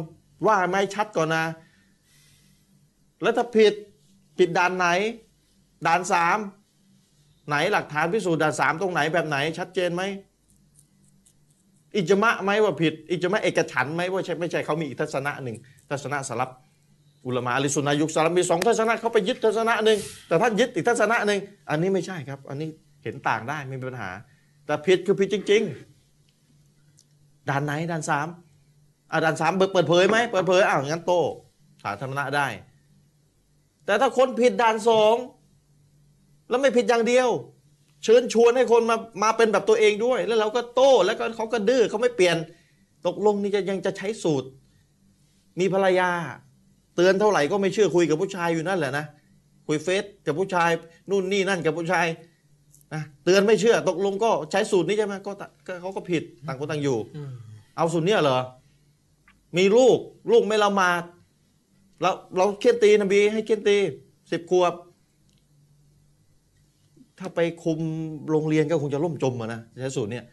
[0.47, 1.45] ว่าไม่ชัดก่อนนะ
[3.23, 3.73] แล้วถ้าผิด
[4.37, 4.87] ผิดด่านไหน
[5.87, 6.37] ด่านสาม
[7.47, 10.03] ไหนหลักฐานพิสูจน์ด่านสามตรงไหนแบบไหน ชัดเจนไหม
[11.95, 15.57] อิจมะไหมว่าผิด อิจมะเอกฉันไหมว่าใช่ไม่ใช่เขามีอีกทัศนะหนึ่ง
[15.89, 16.49] ทัศนะสลับ
[17.25, 22.69] อุลมะอลิสุนนะยุคสลับมีสองทัศนะเขาไปยึดทัศนะหนึ่งแต่ท่านยึดอีกทัศนะหนึ่งอันนี้ไม่ใช่ครับ อันนี้
[23.03, 24.11] เห็นต่างได้ไม่มีปัญหา
[24.65, 25.61] แต่ผิดคือผิดจริง
[26.55, 28.27] ๆ ด่านไหนด่านสาม
[29.11, 31.13] อะด่านสามเปิดเผยไหมเปิดเผยอ้าวงั้นโต
[31.83, 32.47] สาธารณะได้
[33.85, 35.15] แต่ถ้าคนผิดด่านสอง
[36.49, 37.29] แล้วไม่ผิดอย่างเดียว
[38.03, 42.37] เชิญชวนให้คนมามาเป็นแบบตัวเองด้วย แล้วเราก็โต้แล้วก็เขาก็ดื้อเขาไม่เปลี่ยน
[43.07, 44.47] ตกลงนี่จะยังจะใช้สูตร
[45.59, 46.09] มีภรรยา
[46.95, 49.05] เตือนเท่าไหร่ก็ไม่เชื่อคุยกับผู้ชายอยู่นั่นแหละนะ
[49.67, 50.69] คุยเฟซกับผู้ชาย
[51.09, 52.05] นู่นนี่นั่นกับผู้ชาย
[52.93, 55.31] นะเตือนไม่เชื่อ ตกลงก็ใช้สูตรนี้ใช่ไหมก็
[55.81, 56.97] เขาก็ผิดต่างคนต่างอยู่
[57.77, 58.39] เอาสูตรเนี้ยเหรอ
[59.57, 59.97] มีลูก
[60.31, 61.03] ลูกไม่ละหมาด
[62.03, 63.77] เราเราเคียนตีนบี ให้เคียนตี
[64.31, 64.73] สิบขวบ
[67.19, 67.79] ถ้าไปคุม
[68.29, 70.25] โรงเรียนก็คงจะล่มจมอะนะใช้สูตรเนี้ย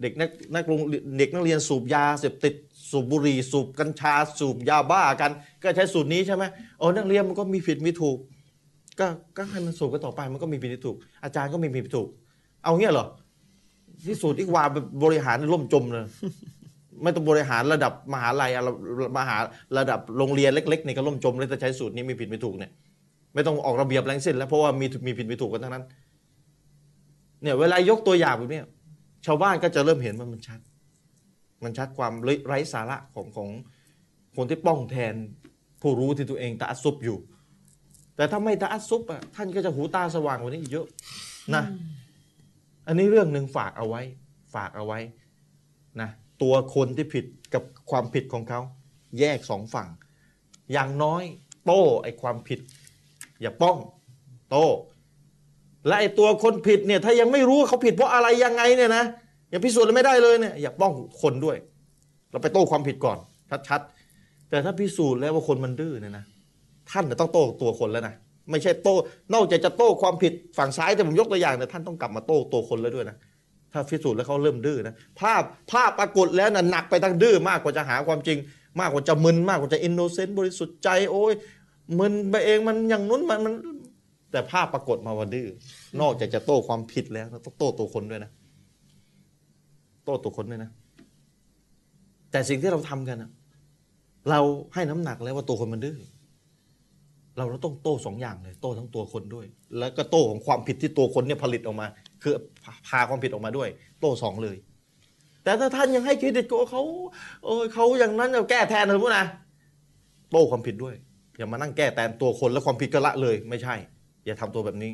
[0.00, 0.80] เด็กนักนักโรง
[1.18, 2.54] เด็กนักเรียนสูบยาเสพติด
[2.90, 5.30] สูบบุหรี่สูบกัญชาสูบยาบ้ากัน
[5.62, 6.44] ก็ใช้สูตรนี้ใช่ไหม
[6.78, 8.18] โอ้นักเรียนมันก็มีผิดมีถูก
[9.00, 9.06] ก็
[9.36, 12.08] ก็ให้มันสูบกันต่อไปมันก็มีผิดมีถูก อาจารย์ก็มีผิดมีถูก
[12.64, 13.06] เอาเงี้ยเหรอ
[14.06, 14.64] ที่สูตรอีกวา
[15.02, 16.04] บริหารล่มจมเลย
[17.02, 18.68] ไม่ต้องบริหารระดับมหาลัยอะไร
[19.18, 19.36] มหา
[19.78, 22.70] ระดับโรงเรียนเล็กๆนี่ก็ล่มจมเลยถ้าใช้สูตรนี้มีผิดไม่ถูกเนี่ย
[23.34, 25.84] ไม่ต้องออกระเบียบแรงสิ้นแล้วเพราะว่ามีมีผิดมีถูกกันทั้งนั้น
[27.42, 28.66] เนี่ยเวลายกตัวอย่างแบบเนี้ย
[29.26, 30.60] ชาวบ้านก็จะเริ่มเห็นว่ามันชัด
[31.64, 32.12] มันชัดความ
[32.46, 33.48] ไร้สาระของของ
[34.36, 35.14] คนที่ป้องแทน
[35.82, 37.18] ผู้รู้ที่ตัวเองตะอัสซุบอยู่
[38.16, 40.86] แต่ถ้าไม่ตะอัสซุบอะท่านก็จะหูตาสว่างกว่านี้อีกเยอะ
[41.54, 41.62] นะ
[42.86, 44.02] อันนี้เรื่องหนึ่งฝากเอาไว้
[44.54, 44.98] ฝากเอาไว้
[46.00, 46.10] นะ
[46.44, 47.24] ตัวคนที่ผิด
[47.54, 48.60] กับความผิดของเขา
[49.18, 49.88] แยกสองฝั่ง
[50.72, 51.24] อย่างน้อย
[51.66, 52.60] โต้ไอความผิด
[53.42, 53.76] อย่าป้อง
[54.50, 54.66] โต้
[55.86, 59.04] และไอตัวคนผิดเนี่ยถ้ายังไม่รู้เขาผิดเพราะอะไรยังไงเนี่ยนะ
[59.52, 60.92] ยังพิสูจน์ไม่ได้เลยเนี่ยอย่าป้อง
[61.22, 61.56] คนด้วย
[62.30, 63.18] เราไปโต้ความผิดก่อน
[63.68, 66.24] ชัดๆแต่ถ้าพิสูจน์แล้วว่าคนมันดื้อเนี่ยนะ
[66.90, 68.14] ท่านต้องโต้ตัวคนแล้วนะ
[68.50, 68.94] ไม่ใช่โต้
[69.34, 73.16] นอกจากจะโต้ความผิดฝั่งซ้ายแต่ผมยกตัวอย่างเนี่ยท่านต้องกลับมาโต้ตัวคนแล้วด้วยนะ
[73.74, 78.38] ถ้าพิสูจน์แล้วเขาเริ่มดื้อนะภาพภาพปรากฏแล้วนะหนักไปทั้งดื้อมากกว่าจะหาความจริง
[78.80, 81.32] มากกว่าจะมึนมากกว่าจะอินโนเซนต์บริสุทธิ์ใจโอ้ย
[81.98, 83.54] มึนไปเองมันอย่างนู้นมันมัน
[84.32, 85.48] แต่ภาพปรากฏมาว่าดื้อ
[86.00, 88.30] นอกจากจะโต้ความผิดแล้วต้องโต้ตัวคนด้วยนะ
[90.04, 90.70] โต้ตัวคนด้วยนะ
[92.30, 93.30] แต่สิ่งที่เราทำกันนะ
[94.30, 94.40] เรา
[94.74, 95.98] ให้น้ำหนักแล้วว่าตัวคนมันดื้อ
[97.38, 99.46] เราต้องโต้สองอย่างเลย โต้ทั้งตัวคนด้วย
[99.78, 101.86] แล้วก็โต้ของความผิดที่ตัวคนเนี่ยผลิตออกมา
[102.24, 102.34] คือ
[102.88, 103.68] พาความผิดออกมาด้วย
[104.00, 104.56] โต้สองเลย
[105.44, 106.82] แต่ถ้าท่านยังให้เครดิตกับเขา
[107.44, 109.24] เออเขาอย่างนั้นจะแก้แทนเลยพวกนะ
[110.30, 110.94] โต้ความผิดด้วย
[111.36, 113.74] อย่ามานั่งแก้แทนตัวคนแล้วความผิดก็ละเลย ไม่ใช่
[114.24, 114.92] อย่าทำตัวแบบนี้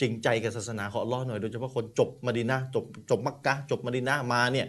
[0.00, 4.66] จริงใจกับศาสนาของอัลลอฮ์หน่อยโดยเฉพาะคนจบมาดีนะจบจบมักกะจบมาดีนะมาเนี่ย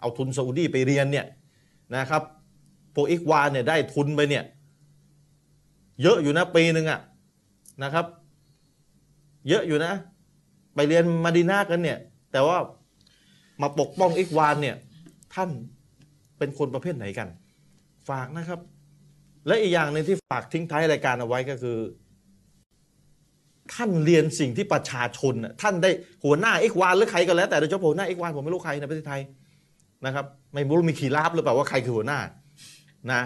[0.00, 1.26] เอาทุนซาอุดีไปเรียนเนี่ย
[1.96, 2.22] นะครับ
[2.94, 4.44] พวกอิกวานเนี่ยได้ทุนไปเนี่ย
[6.02, 7.00] เยอะอยู่นะปีหนึ่งอะ
[7.82, 8.06] นะครับ
[9.48, 9.92] เยอะอยู่นะ
[10.76, 11.98] ไปเรียนมาดีนากันเนี่ย
[12.32, 12.58] แต่ว่า
[13.62, 14.76] มาปกป้องอิกวานเนี่ย
[15.34, 15.50] ท่าน
[16.38, 17.28] เป็นคนประเภทไหนกัน
[18.08, 18.60] ฝากนะครับ
[19.46, 21.78] และอีกอย่างหนึ่งที่ฝากทิ้งท้ายรายการเอาไว้ก็คือ
[23.74, 25.90] ท่านเรียนสิ่งที่ประชาชนน่ะท่านได้
[26.24, 29.20] หัวหน้าอิกวานหรือใครก็แล้ว แต่โดยเฉพาะหัวหน้าอิกวานผมไม่รู้ใครในประเทศไทย
[30.06, 32.20] นะครับ ไม่รู้มีขีราบหรือเปล่าว่าใครคือหัวหน้า
[33.12, 33.22] นะ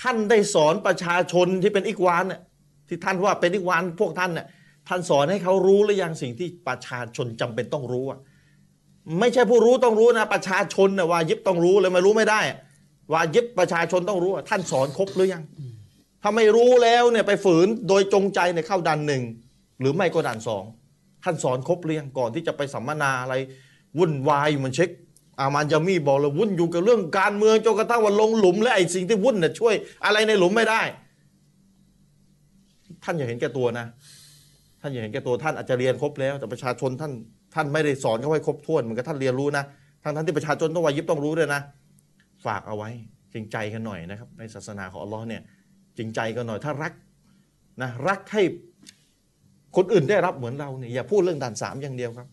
[0.00, 2.40] ท่านได้สอนประชาชนที่เป็นอิกวานน่ะ
[2.88, 4.46] ที่ท่านว่าเป็นอิกวานพวกท่านน่ะ
[4.88, 8.18] ท่านสอนให้เขารู้หรือยังสิ่งที่ประชาชนจำเป็นต้องรู้อะ
[9.20, 12.40] ไม่ใช่ผู้รู้ต้องรู้นะ ประชาชนน่ะว่ายิบต้องรู้เลยไม่รู้ไม่ได้
[13.12, 15.42] ว่ายิบประชาชนต้องรู้ท่านสอนครบหรือยัง
[16.22, 19.22] ถ้าไม่รู้แล้วเนี่ยไปฝืนโดยจงใจเนี่ยเข้าดันหนึ่ง
[19.80, 20.64] หรือไม่ก็ดันสอง
[21.24, 23.34] ท่านสอนครบหรือยังก่อนที่จะไปสัมมนาอะไร
[23.98, 24.90] วุ่นวายอยู่มันเช็ค
[25.38, 29.74] อามานยามีบอกเลยวุ่นอยู่กับเรื่องการเมืองจนกระทั่งว่าลงหลุมและไอ้สิ่งที่วุ่นเนี่ยช่วย
[30.04, 30.82] อะไรในหลุมไม่ได้
[33.04, 37.12] ท่านอย่าเห็นแก่ตัวนะานอย่าเห็นแก่ตัวท่านอาจจะเรียนครบแล้ว แต่ประชาชนท่าน
[37.54, 39.64] ท่านไม่ได้สอนเขาให้ครบถ้วนเหมือนกับท่านเรียนรู้นะ
[40.02, 41.60] ทั้งท่านที่ประชาชนต้องวายิบต้องรู้ด้วยนะ
[42.46, 42.90] ฝากเอาไว้
[43.32, 45.42] จริงใจกันหน่อยนะครับ ในศาสนาของอัลลอฮ์เนี่ย
[45.98, 46.92] จริงใจกันหน่อยถ้ารัก
[47.82, 48.42] นะรักให้
[49.76, 52.28] คนอื่นได้รับเหมือนเราเนี่ยอย่าพูดเรื่องด่านสามอย่างเดียวครับ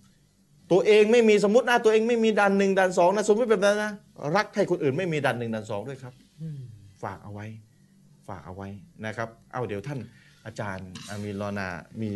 [0.71, 3.91] ตัวเองไม่มีสมมตินะตัวเองไม่มีด่านหนึ่งด่านสองนะสมมติแบบนั้นนะ
[4.35, 6.13] รักให้คนอื่นไม่มีด่านหนึ่งด่านสองด้วยครับ
[7.03, 7.45] ฝากเอาไว้
[8.27, 8.69] ฝากเอาไว้
[9.05, 9.99] นะครับ เอาเดี๋ยวท่าน
[10.45, 11.67] อาจารย์อามีรอนา
[12.01, 12.09] มี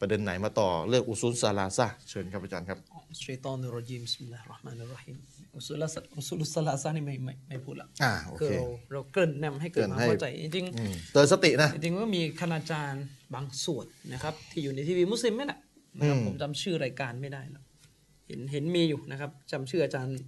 [0.00, 2.78] ประเด็นไหนมาต่อเรื่องอุซุลซาลาซะเชิญครับอาจารย์ครับ
[3.24, 5.16] الشيطان الرجيم بسم الله الرحمن الرحيم
[5.56, 5.86] อุสุลละ
[6.16, 13.04] อุสุลุสลาซานี่ไม่ไม่ไม่พูดละอ่าโอคือเคเราเราเกริ่นนำให้เกิดเกริ่นความให้เข้าใจจริงอืมเตือนสตินะๆจริงๆก็มีคณาจารย์
[13.34, 15.60] บางส่วนนะครับ ที่อยู่ในทีวีมุสลิมนี่แหละ
[15.98, 17.64] นะครับอืมผมจำชื่อรายการไม่ได้แล้ว
[18.26, 20.18] เห็นเห็นมีอยู่นะครับจำชื่ออาจารย์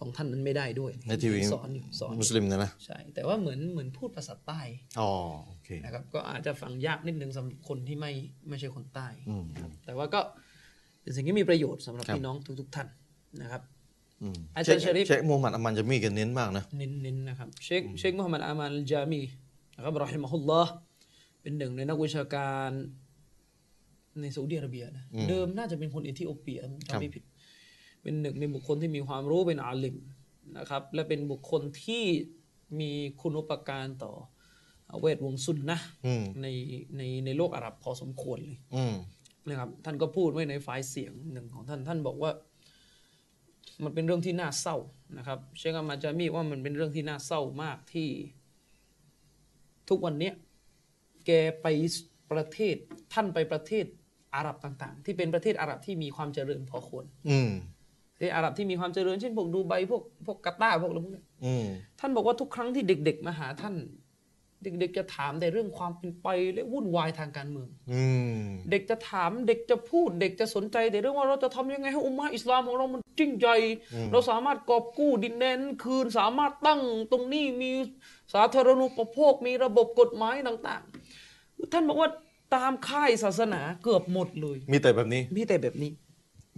[0.00, 4.60] สองท่านนั้นไม่ได้ด้วยในทีวีสอนอยู่สอนมุสลิมนะนะใช่แต่ว่าเหมือนเหมือนพูดภาษาใต้
[5.00, 5.10] อ๋อ
[5.46, 8.12] โอเคนะครับก็อาจจะฟังยากนิดนึงสำหรับคนที่ไม่
[8.48, 9.44] ไม่ใช่คนใต้อืม
[9.86, 10.20] แต่ว่าก็
[11.02, 12.88] เป็นสิ่งที่มีประโยชน์สำหรับครับพี่น้องทุกๆท่าน
[13.42, 13.62] นะครับ
[14.22, 19.20] อืมอาจารย์ชะริฟเชคมูฮัมหมัดอามันจะมีกันเน้นมากนะเน้นๆนะครับเชคเชคมุฮัมมัดอามันจามี
[19.76, 20.72] นะครับรอฮิมะฮุลลอฮ์
[21.42, 22.70] เป็นหนึ่งในนักวิชาการ
[24.20, 27.22] ในซาอุดิอาระเบียนะอืมเดิมน่าจะเป็นคนเอธิโอเปียผมครับจำไม่ผิด
[28.02, 29.96] เป็นหนึ่งในบุคคลที่มีความรู้เป็นอาลิม
[30.58, 32.04] นะครับ และเป็นบุคคลที่
[32.80, 32.90] มี
[33.20, 34.12] คุณอุปการต่อ
[35.00, 36.46] เวทวงศ์ซุนนะห์อืมใน
[36.96, 38.94] ในในโลกอาหรับพอสมควรเลยอืม
[39.48, 42.30] นะครับ ท่านก็พูดไว้ในไฟล์เสียงหนึ่งของท่านท่านบอกว่า
[43.84, 44.76] มันเป็นเรื่องที่น่าเศร้า
[45.18, 48.08] นะครับ เชคอามาจามีว่ามันเป็นเรื่องที่น่าเศร้ามากที่
[49.88, 50.34] ทุกวันเนี้ย
[51.26, 51.30] แก
[51.62, 51.66] ไป
[52.32, 52.76] ประเทศ
[53.12, 53.84] ท่านไปประเทศ
[54.34, 57.38] อาหรับต่าง ๆ ที่เป็นประเทศอาหรับที่มีความเจริญพอควร อื
[58.20, 61.66] มประเทศอาหรับที่มีความเจริญเช่นพวกดูไบพวกพวกกาตาร์พวกอะไรพวกนี้อืม
[62.00, 63.74] ท่านบอกว่าทุกครั้งที่เด็ก ๆ มาหาท่าน
[64.64, 68.04] เด็ก ๆ จะถามแต่เรื่องความเป็นไปและวุ่นวายทางการเมืองอื
[68.40, 73.46] มเด็กจะถามเด็กจะพูด เด็กจะสนใจแต่เรื่องว่าเราจะทำยังไงให้อุมมะอิสลามของเรามันจริงใจ
[74.12, 76.80] เราสามารถกอบกู้ดินแดนนั้นคืนสามารถตั้ง
[77.12, 77.72] ตรงนี้มี
[78.34, 82.10] สาธารณูปโภคมีระบบกฎหมายต่างๆ ท่านบอกว่า
[82.54, 85.90] ตามค่ายศาสนาเกือบหมดเลย มีแต่แบบนี้ มีแต่แบบนี้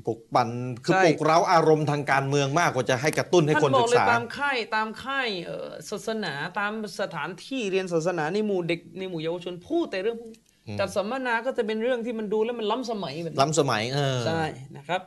[0.06, 0.48] ปลุกปั่น
[0.84, 10.40] คือใช่ ปลุกเร้าอารมณ์ทางการเมืองมากกว่าจะให้กระตุ้นให้ท่าคนนบอศึกกเลยษา ตามค่ายตามค่ายเอ่อศาสนาตามสถานที่เรียนศาสนาในหมู่เด็กในหมู่เยาวชนพูดแต่เรื่องพวกนี้
[10.80, 14.42] จัดสัมมนาก็จะเป็นเรื่องที่มันดูแล้วมันล้ำสมัยแบบนี้ล้ำสมัยเออใช่
[14.76, 15.02] นะครับ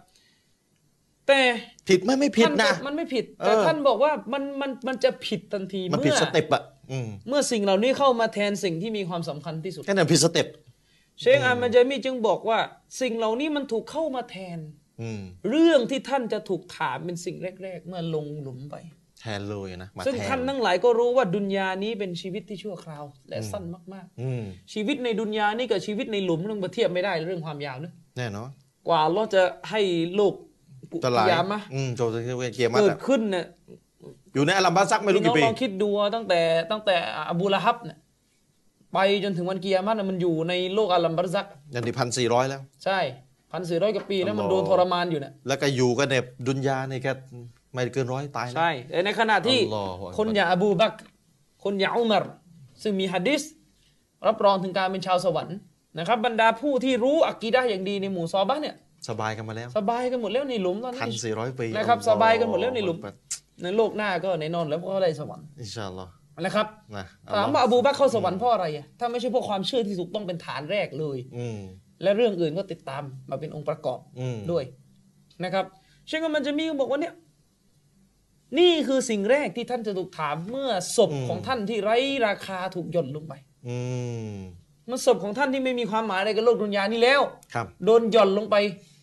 [1.27, 1.41] แต่
[1.89, 10.47] ผิดไหมไม่ผิดท่านะก็มันไม่ผิด แต่เออ ท่านบอกว่ามันมันมันจะผิดทันทีมันผิดเมื่อ step อะอืมเมื่อสิ่งเหล่านี้เข้ามาแทนสิ่งที่มีความสำคัญที่สุด แค่นั้นผิด step
[11.19, 12.59] เชคอามันจามีจึงบอกว่า
[13.01, 14.84] สิ่งเหล่านี้มันถูกเข้ามาแทนอืม
[15.49, 18.75] เรื่องที่ท่านจะถูกถามเป็นสิ่งแรก ๆ เมื่อลงหลุมไป
[19.21, 23.63] แทนเลยนะมาซึ่งแทท่านทั้งหลายก็รู้ว่าดุนยานี้เป็นชีวิตที่ชั่วคราว และสั้น
[23.93, 28.49] มากอืมๆชีวิตในดุนยานี่กับชีวิตในหลุมเรื่องมาเทียบไม่ได้เรื่องความยาวนะแน่นอน
[28.87, 29.81] กว่าเราจะให้
[30.15, 30.33] โลก
[30.91, 32.13] กุจะลายยามะอืมโจทย์
[32.55, 33.45] เกียร์มาเกิแบดบขึ้นเนี่ย
[34.33, 36.39] อยู่ในอัลลัมบัสซักไม่รู้พี่น้องกี่ปีลองคิดดูตั้งแต่
[36.71, 36.95] ตั้งแต่
[37.29, 37.97] อบูละฮับเนี่ย
[38.93, 42.99] ไปจนถึงวันกิยามะห์น่ะมันอยู่ในโลกอัลลัมบัรซักยันที่พันสี่ร้อยแล้ว ใช่
[43.55, 46.15] พันสี่ร้อยกว่าปีแล้วมันโดนทรมานอยู่เนี่ยแล้วก็อยู่กันใน
[46.47, 47.11] ดุนยาในแค่
[47.73, 50.97] ไม่เกินร้อยตายแล้วใช่แต่ในขณะที่อัลลอฮฺอักบัรคนอย่างอบูบักร
[51.63, 52.23] คนอย่างอุมาร
[52.83, 53.41] ซึ่งมีฮะดิษ
[54.27, 55.57] รับรองถึงการเป็นชาวสวรรค์
[55.99, 58.75] นะครับบรรดาผู้ที่รู้อักีดะห์อย่างดีในหมู่ซอบ้านเนี่ย
[59.09, 63.15] สบายกันมาแล้ว สบายกันหมดแล้วในหลุมตอนพันนี้สี่ร้อยปีนะครับอัลลอฮฺสบายกันหมดแล้วในหลุมอักบัร
[63.63, 66.11] ในโลกหน้าก็แน่นอนแล้วก็ได้สวรรค์อินชาอัลลอฮ์
[66.41, 67.05] นะครับนะ
[67.35, 71.59] ถามว่าอบูบักรเข้าสวรรค์เพราะอะไรอะถ้าไม่ใช่เพราะความเชื่อที่ถูกต้องเป็นฐานแรกเลยอืม
[72.03, 74.63] และเรื่องอื่นก็ติดตามมาเป็นองค์ประกอบอืมด้วย
[75.43, 75.65] นะครับ
[76.07, 77.13] เช่นกันมันจะมีบอกว่าเนี่ย
[78.59, 81.97] นี่คือสิ่งแรกที่ท่านจะถูกถามเมื่อศพของท่านที่ไร้
[82.27, 83.33] ราคาถูกหย่อนลงไป
[83.67, 83.77] อื
[84.33, 84.35] ม
[84.87, 87.21] เมื่อศพของท่านที่ไม่มีความหมายอะไรกับโลกดุนยานี้แล้ว
[87.53, 88.55] ครับโดนหย่อนลงไป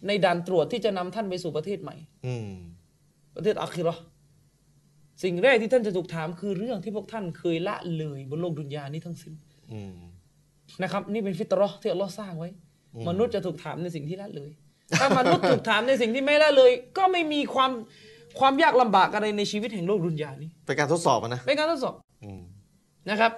[0.07, 1.97] ในด่านตรวจที่จะนำท่านไปสู่ประเทศใหม่
[2.27, 2.51] อืม
[3.37, 4.03] ประเทศอัคิเราะห์
[5.23, 9.33] สิ่งแรกที่ท่านจะถูกถามคือเรื่องที่พวกท่านเคยละเลยบนโลกดุนยานี้ทั้งสิ้น
[9.73, 9.95] อืม
[10.83, 12.51] นะครับ นี่เป็นฟิตรอห์ที่อัลลอฮ์สร้างไว้
[13.09, 14.51] มนุษย์จะถูกถามในสิ่งที่ละเลย
[15.01, 17.71] ถ้ามนุษย์ถูกถามในสิ่งที่ไม่ละเลย ก็ไม่มีความ
[18.39, 21.95] ความยากลำบากอะไรในชีวิตแห่งโลกดุนยานี้ เป็นการทดสอบอะนะ เป็นการทดสอบ
[22.25, 22.43] อืม
[23.11, 23.33] นะครับ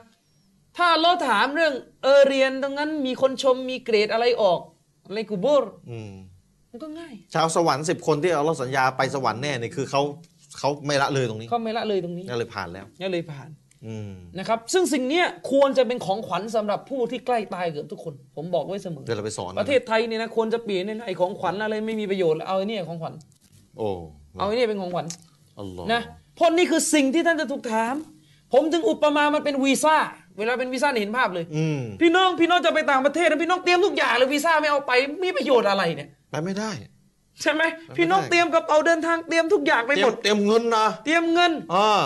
[0.76, 1.72] ถ้าเราถามเรื่อง
[2.02, 4.60] เออเรียนตรงนั้นมีคนชมมีเกรดอะไรออก
[5.06, 6.12] อะไรกูโบรอืม
[6.70, 10.02] มันก็ง่าย ชาวสวรรค์สิบคนที่เอาเราสัญญาไปสวรรค์แน่นี่คือเขา
[10.59, 13.63] เขาไม่ละเลยตรงนี้เขาไม่ละเลยตรงนี้ก็เลยผ่านแล้วก็เลยผ่านอืม
[14.39, 23.15] นะครับ ซึ่งสิ่งเนี้ยควรจะเป็นของขวัญสำหรับผู้ที่ใกล้ตายเกือบทุกคน ผมบอกไว้เสมอเดี๋ยวเราไปสอนประเทศไทยเนี่ยนะควรจะเปลี่ยนเนี่ยนะไอ้ของขวัญอะไรไม่มีประโยชน์แล้วเอาไอ้เนี่ยของขวัญ
[23.78, 23.89] โอ้
[24.39, 25.06] เอาไอ้เนี่ยเป็นของขวัญ
[25.59, 26.02] อัลลอฮ์นะ
[26.36, 27.94] เพราะนี่คือสิ่งที่ท่านจะถูกถาม
[28.52, 29.97] ผมถึงอุปมามันเป็นวีซ่า
[30.39, 34.93] เวลาเป็นวีซ่าเนี่ยเห็นภาพเลยอืมพี่น้องพี่น้องจะไปต่างประเทศนะพี่น้องเตรียมทุกอย่างเลยวีซ่าไม่เอาไป
[35.23, 36.70] มีประโยชน์อะไรเนี่ยไปไม่ได้
[37.43, 42.02] ใช่ไหมไม่พี่น้องได้เตรียมกระเป๋าเดินทางเตรียมทุกอย่างไปเตรีหยมมดเตรียมเงินนะเตรียมเงินอ่า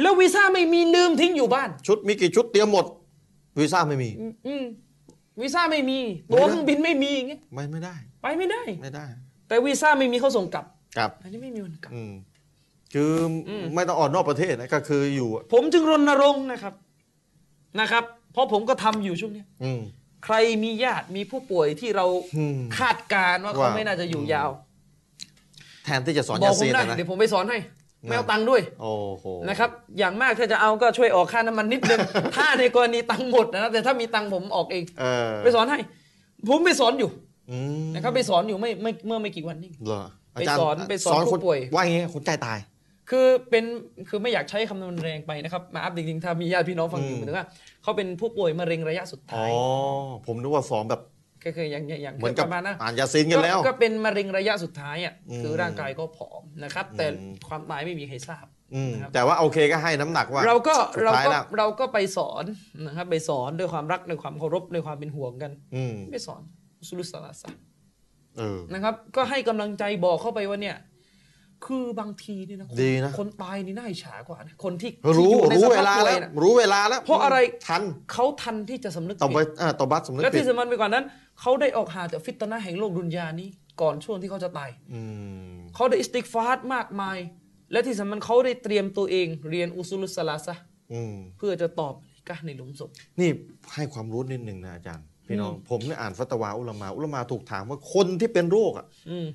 [0.00, 2.86] แล้ววีซ่าไม่มีลืมทิ้งอยู่บ้าน ชุดมีกี่ชุดเตรียมหมด
[3.58, 4.10] วีซ่าไม่มี
[4.46, 4.64] อืม
[5.40, 5.98] วีซ่าไม่มี
[6.32, 9.06] ตั๋วเครื่องบินไม่มีอย่างเงี้ยไม่ไม่ได้ ไปไม่ได้ ไม่ได้
[9.48, 10.64] แต่วีซ่าไม่มีเขาส่งกลับ
[10.96, 12.12] ครับ อันนี้ไม่มีวันกลับ อืม
[12.94, 13.12] คือ
[13.48, 16.74] อไม่ต้องออกนอกประเทศนะก็คืออยู่อะผมจึงรณรงค์นะครับ
[17.80, 19.80] นะครับ เพราะผมก็ทำอยู่ช่วงเนี้ยอืม
[20.24, 22.06] ใครมีญาติมีผู้ป่วยที่เรา
[22.36, 24.50] อืมคาดการณ์ว่าเขาว่าไม่น่าจะอยู่ยาว
[25.84, 27.58] แทนที่จะสอนบอยากผซีมนได้นะเดี๋ยวผมไปสอนให้
[28.02, 31.98] ไม่เอาตังค์ด้วยโอ้โหนะครับอย่างมากถ้าจะเอาก็ช่วยออกค่าน้ำมันนิดนึง
[32.36, 35.78] ถ้าในกรณีตังค์หมดนะแต่ถ้ามีตังค์ผมออกเองเออไปสอนให้
[36.48, 37.10] ผมไปสอนอยู่
[37.50, 40.02] อืมนะครับไปสอนอยู่ไม่ไม่เมื่อไม่กี่วันนี้เหรอ
[40.34, 42.58] ไปสอนไปสอนคนผู้ป่วยว่าอย่างเงี้ยคนใจตาย
[43.10, 43.64] คือเป็น
[44.08, 47.46] คือไม่อยากใช้คำนวณแรงไปนะครับมาอัพจริงๆถ้ามีญาติพี่น้องฟังอยู่อืมหมายถึงว่า
[47.82, 49.50] เขาเป็นผู้ป่วยมะเร็งระยะสุดอ๋อท้าย
[50.26, 51.00] ผมนึกว่าสอนแบบ
[51.44, 62.44] ก็คืออย่างอย่างอย่างเหมือนกับประมาณนะอ่านยาซีนกันแล้ว ก็เป็นมะเร็งระยะสุดท้ายอะอืมคือร่างกายก็ผอมนะครับ แต่อืมความตายไม่มีใครทราบอืมนะครับแต่ว่าโอเคก็ให้น้ำหนักว่า เราก็สุดเราท้ายก็แล้วเราก็ไปสอน
[62.86, 66.42] นะครับไปสอนด้วยความรักด้วยความเคารพด้วยความเป็นห่วงกันอืมไม่สอน
[66.78, 67.48] อุสุลุสลาสะ
[68.38, 70.76] เออนะครับ ก็ให้กำลังใจบอกเข้าไปว่าเนี่ย
[71.66, 77.82] คือบางทีเนี่ยนะคนดีนะ คนตายนี่น่าอิจฉากว่านะคนที่รู้ที่อยู่ในรู้สเวภาพลาป่วแล้ยวน่ะรู้เวลาแล้วเพราะอะไร ทัน
[78.12, 81.04] เขาทันที่จะสำนึกต่อไปผิดอ่าต่อบัสสำนึกและผิดที่สำคัญไปกว่านั้น
[81.40, 83.48] เขาได้ออกห่างจากฟิตนะห์แห่งโลกดุนยานี้
[83.80, 85.02] ก่อนช่วงที่เขาจะตาย อื
[85.50, 87.18] ม เขาได้อิสติกฟาร์มากมาย
[87.72, 90.62] และที่สำคัญเขาได้เตรียมตัวเอง เรียนอุซุลุสลาซะห์
[90.92, 91.94] อืม เพื่อจะตอบ
[92.28, 92.90] กะห์ในหลุมศพ
[93.20, 93.30] นี่
[93.74, 99.26] ให้ความรู้นิดหนึ่งนะอาจารย์ พี่น้อง ผมเนี่ยอ่านฟัตวาอุลามา อุลามาถูกถามว่าคนที่เป็นโรคอะ อืม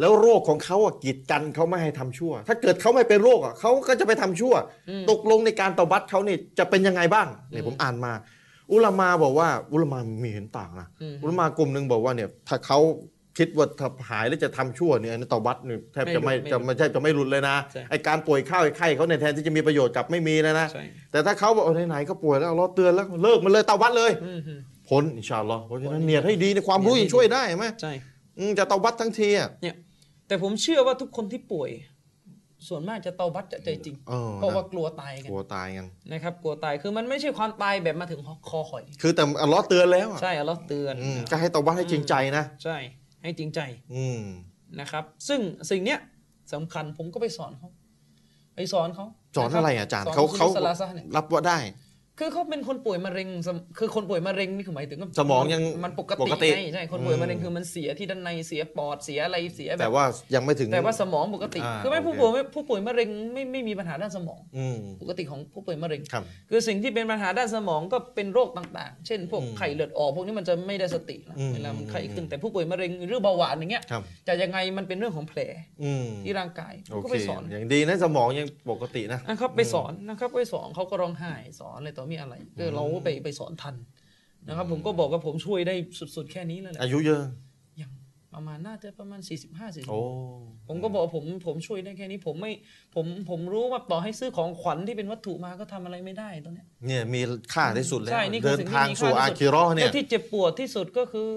[0.00, 4.54] แล้วโรคของเขาอะกีดกันเขาไม่ให้ทำชั่ว ถ้าเกิดเขาไม่เป็นโรคอะเขาก็จะไปทำชั่ว
[5.10, 8.12] ตกลงในการตอบัตเขานี่จะเป็นยังไงบ้างเนี่ยผมอ่านมา
[8.72, 12.78] อุลามาบอกว่าอุลามามีเห็นต่างนะอืมอุลามากลุ่มหนึ่งบอกว่าเนี่ยถ้าเขา
[13.38, 20.82] คิดว่าถ้าหายแล้วจะทำชั่วเนี่ยอันนี้ตอบัตเนี่ยแทบจะไม่ไม่หลุดจะไม่ใช่จะไม่หลุดเลยนะใช่ไอการป่วยข้าวไข้เขาเนี่ยแทนที่จะมีประโยชน์กลับไม่มีเลยนะใช่
[21.12, 24.54] แต่ถ้าเขาบอกเออไหนๆก็ป่วยแล้วเราเตือนแล้วเลิกมันเลยตอบัตเลยอืมฮึ
[24.88, 27.92] พ้นอินชาอัลลอฮ์เพราะฉะนั้นเนียดให้ดีในความรู้ยังช่วยได้ไหมใช่
[28.38, 29.74] อืมจะตอบัตทั้งทีอะเนี่ย
[30.26, 31.70] แต่ผมเชื่อว่าทุกคนที่ป่วย
[32.68, 42.76] ส่วนมากจะเตาบัตจะใจจริง เออเพราะว่านะกลัวตายกันกลัวตายกัน นะครับ กลัวตายคือมันไม่ใช่ความตายแบบมาถึงคอหอย คือแต่อัลลอฮ์เตือนแล้วอะใช่อัลเลอฮ์เตือนอืมก็ให้ตอบัตให้จริงใจนะใช่
[43.22, 43.60] ให้จริงใจ
[43.94, 44.20] อืม
[44.80, 45.40] นะครับ ซึ่ง
[45.70, 45.98] สิ่งเนี้ย
[46.52, 47.68] สำคัญผมก็ไปสอนเขา
[48.56, 51.58] ไปสอนเขาสอนอะไรอะอาจารย์สนเขาอุเขาซุลสลาซะห์เนี่ย รับว่าได้
[52.18, 75.40] คือเขาเป็นคนป่วยมะเร็งสมคือคนป่วยมะเร็งนี่คือหมายถึงว่าสมองยังมันปกปติกติไงใช่คนป่วยอืมมะเร็งคือมันเสียที่ด้านในเสียปอดเสียอะไรเสียแบแต่บว่ายังไม่ถึงแต่ว่าสมองปกติ อ่าคือไม่โอเคผู้ป่วยไม่ผู้ป่วยมะเร็งไม่ไม่มีปัญหาด้านสมอง อืม ปกติของผู้ป่วยมะเร็ง ครับคือสิ่งที่เป็นปัญหาด้านสมองก็เป็นโรคต่างๆ เช่น พวกอืมไข้เลือดออกพวกนี้มันจะไม่ได้สตินะอืม เวลามันไข้ขึ้นแต่ผู้ป่วยมะเร็งหรือเบาหวานอย่างเงี้ยครับ จะยังไงมันเป็นเรื่องของแผล
[75.82, 83.74] อืมที่ร่างกายผโอมก็เคไปสอน อย่างดีนะสมองยังปกตินะ นะครับไปสอนนะครับไปสอนเขาก็ร้องไห้สอนอะไรต่อมีอะไรก็เราก็ไปไปสอนทัน
[84.48, 85.74] นะครับ ผมก็บอกว่าผมช่วยได้
[86.16, 87.22] สุด ๆ แค่นี้แล้วแหละอายุเยอะ
[87.80, 87.90] ยัง
[88.34, 89.28] ประมาณน่าจะประมาณ 45
[89.74, 90.00] 40โอ้
[90.68, 92.52] ผมก็บอกว่าผมผมช่วยได้แค่นี้ผมไม่
[92.94, 97.20] ผมผมรู้ว่าต่อให้ซื้อของขวัญที่เป็นวัตถุมาก็ทำอะไรไม่ได้ตอนเนี้ยเนี่ยมี
[97.54, 101.30] ค่าที่สุดแล้วใช่นี่คือเดินสิ่งที่ทางมีสู่ค่าอาที่สุดคิเราะห์เนี่แล้ยวที่เจ็บปวดที่สุดก็คือ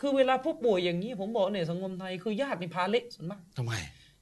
[0.00, 3.72] คือเวลาผู้ป่วยอย่างนี้ ผมบอกเนี่ยสังคมไทยคือญาตินี่พาเละส่วนมากทำไม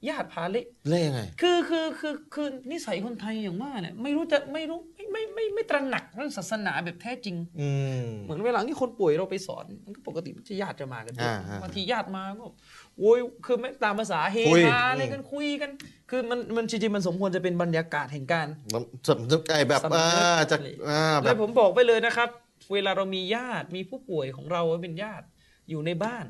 [0.09, 7.69] ญาติพาเละเล่ยังไง คือคือคือคือนิสัยคนไทยอย่างว่าเนี่ยไม่รู้จะไม่รู้ไม่ไม่ไม่ไม่ตระหนักเรื่องศาสนาแบบแท้จริงอื
[8.03, 12.45] มเหมือนเวลาที่คนป่วยเราไปสอนมันก็ปกติมันจะญาติจะมากันเยอะอ่าอ่าบางทีญาติมาก็
[12.99, 15.71] โวยคือไม่ตามภาษาเฮคุยฮาอะไรกันคุยกัน
[16.09, 20.57] คือมันมันจริงๆมันสมควรจะเป็นบรรยากาศแห่งการมันสำนึกไอ้แบบสำนึกอ่าจะ
[20.89, 22.29] อ่าแบแล้บวผมบอกไปเลยนะครับ
[22.73, 25.25] เวลาเรามีญาติมีผู้ป่วยของเราเป็นญาติ
[25.69, 26.25] อยู่ในบ้าน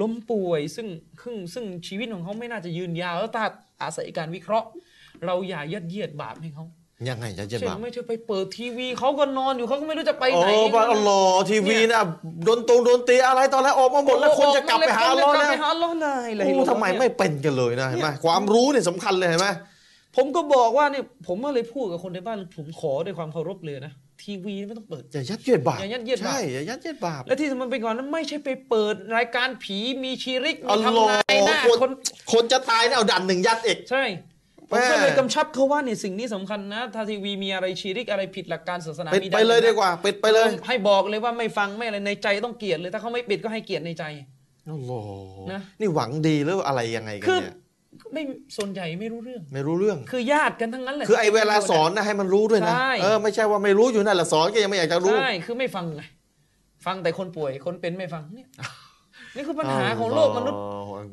[0.00, 0.86] ล้มป่วยซึ่ง
[1.22, 3.44] ซึ่งซึ่งชีวิตของเขาไม่น่าจะยืนยาว แล้วถ้า
[3.82, 4.68] อาศัยการวิเคราะห์
[5.26, 6.64] เราอย่ายัดเยียดบาปให้เขา
[7.08, 12.00] ยังไงจะเจ็บเช่นบาปไม่ใช่ไปเปิดทีวีเขาก็นอนอยู่เขาก็ไม่รู้จะไปโอ้ไหนบาอัลลอฮ์ทีวีนะ
[12.44, 19.48] โดนตรงโดนตีอะไรตอนแรกออกมาหมดแล้วคนจะกลับไปหาอัลลอฮ์กลับแล้วไปหาอัลลอฮ์เลยอะไรโอ้ทำไมไม่เป็นกันเลยนะเห็นไหมความรู้เนี่ยสำคัญเลยเห็นไหม
[20.16, 23.92] ผมก็บอกว่าเนี่ยผมก็เลยพูดกับคนในบ้านผมขอด้วยความเคารพเลยนะ
[24.22, 31.90] ทีวีไม่ต้องเปิด อย่ายัดเยียดบาปอย่ายัดเยียดบาป ใช่อย่ายัดเยียดบาป และที่สำคัญไปกว่อนนั้นไม่ใช่ไปเปิดรายการผีมีชีริกมีอัลลอฮ์ทำนายหน้าคนคน
[32.32, 34.04] คนจะตายเนี่ยเอาดันหนึ่งยัดอีกใช่
[34.70, 44.04] ผแม่มก็เลยกำชับเขาว่าเนี่ยสิ่งนี้สำคัญนะถ้าทีวีมีอะไรชีริกอะไรผิดหลักการศาสนาปิดมีไปเลยดีกว่า ปิดไปเลย ให้บอกเลยว่าไม่ฟังไม่อะไรในใจต้องเกลียดเลยถ้าเขาไม่ปิดก็ให้เกลียดในใจ
[44.68, 47.54] อัลลอฮ์นะ นี่หวังดีหรืออะไรยังไงกันคือเนี่ย
[48.12, 48.22] ไม่
[48.56, 56.02] ส่วนใหญ่ไม่รู้เรื่อง ไม่รู้เรื่อง คือญาติกันทั้งนั้นแหละคือไอ้เวลาสอนนะให้มันรู้ด้วยนะใช่เออไม่ใช่ว่าไม่รู้อยู่นั่นแหละสอนก็ยังไม่อยากจะรู้ ใช่ คือไม่ฟังไง
[56.86, 58.48] ฟังแต่คนป่วย คนเป็นไม่ฟังเนี่ย
[59.34, 60.60] นี่คือปัญหาของโลกมนุษย์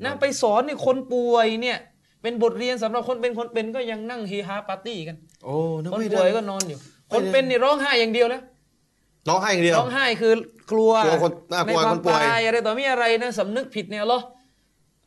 [0.05, 1.77] นะไปสอนเนี่ยคนป่วยเนี่ย
[2.21, 6.77] เป็นบทเรียนสำหรับคนเป็นคนเป็นก็ยังนั่งเฮฮาปาร์ตี้กัน โอ้นึกคนไม่ป่วยได้ก็นอนอยู่
[7.09, 8.41] ไม่คนได้เป็นนี่ร้องไห้อย่างเดียวแล้ว
[9.29, 10.33] ร้องไห้อย่างเดียวร้องไห้คือ
[10.71, 14.19] กลัวกลัวคนน่ากในลัวควาคมนป่วยตายอะไรต่อมีอะไรนะสำนึกผิดเนี่ยเหรอ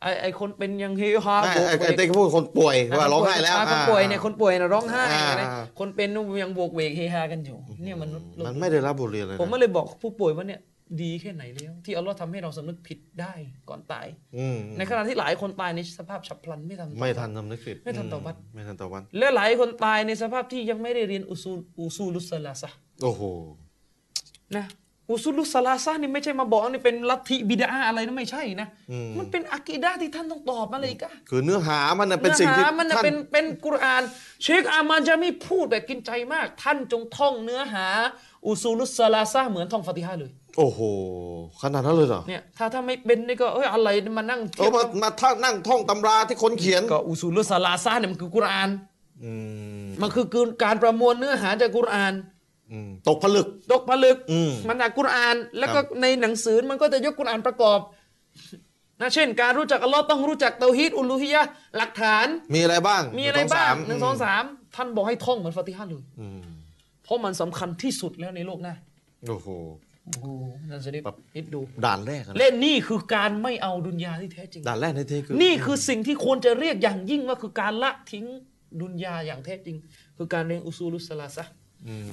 [0.01, 5.43] ไอไอคนเป็นยังเฮฮาไอ้โบกไอ้เวไอ้กเต้ก็พูดคนป่วยว่าร้องไห้แล้วาคนป่วยเนี่ยคนป่วยนะร้องไห้อ่าอะไร
[5.79, 6.09] คนเป็น
[6.43, 8.09] ยังโบกเวกเฮฮากันอยู่ เนี่ยมัน
[8.47, 10.61] มันไม่ได้รับบทเรียนเลยผมนะก็เลยบอกผู้ป่วยว่าเนี่ย
[11.01, 13.33] ดีแค่ไหนแล้ว ที่อัลลอฮ์ทำให้เราสำนึกผิดได้
[13.69, 14.07] ก่อนตาย
[14.37, 23.21] อืมในขณะที่หลายคนตายในสภาพฉับพลันไม่ทันไม่ทันทำนึกผิดไม่ทันตอบัตไม่ทันตอบัตและหลายคนตายในสภาพที่ยังไม่ได้เรียนอุซูลอุซูลุสซาลาซะห์โอ้โห
[24.55, 24.65] นะ
[25.11, 34.03] อุซูลุสซาลาซะห์นี่ไม่ใช่มาบอกว่านี่เป็นลัทธิบิดาอะไรนะไม่ใช่นะอืมมันเป็นอะกีดะห์ที่ท่านต้องตอบมาเลยกะคือเนื้อหามันน่ะเป็นสิ่งที่เนื้อหามันน่ะท่านเป็นเป็นกุรอาน
[34.43, 37.87] เชคอามันจะไม่พูดแบบกินใจมาก ท่านจงท่องเนื้อหา
[38.45, 40.79] อุซูลุสซาลาซะห์เหมือนท่องฟาติฮะห์เลย โอ้โห
[41.61, 48.69] ขนาดนั้นเลยเหรอเนี่ยถ้าถ้าไม่เป็นนี่ก็เอ้ยอะไรมานั่งเออมามาท่านั่งท่องตำราที่คนเขียนก็อุซูลุสซาลาซะห์เนี่ยมันคือกุรอาน
[49.23, 49.31] อื
[49.83, 50.25] มมันคือ
[50.63, 52.40] การประมวลเนื้อหาจากกุรอานอืม
[53.07, 57.79] ตกผลึก ตกผลึกอืมมันจากกุรอาน แล้วก็ครับในหนังสือมันก็จะยกกุรอานประกอบ
[59.01, 64.43] นะเช่น การรู้จักอัลลอฮ์ต้องรู้จักเตาฮีดอุลูฮิยะห์หลักฐาน มีอะไรบ้าง มีอะไรบ้างหนึ่งสองมสาม
[64.75, 66.39] ท่านบอกให้ท่องเหมือนฟาติฮะห์เลยอืม
[67.03, 68.75] เพราะมันสำคัญที่สุดแล้วในโลกหน้า
[69.27, 69.47] โอ้โห
[70.05, 70.27] โอ้โห
[70.69, 78.25] นั่นจะได้แบบคิดดูด่านแรกอะนะเล่นนี่คือการไม่เอาดุนยาที่แท้จริงด่านแรกในที่คือ นี่คือสิ่งที่ควรจะเรียกอย่างยิ่งว่าคือการละทิ้ง
[78.81, 79.75] ดุนยาอย่างแท้จริง
[80.17, 81.51] คือการเรียนอุซูลุสสลาซะห์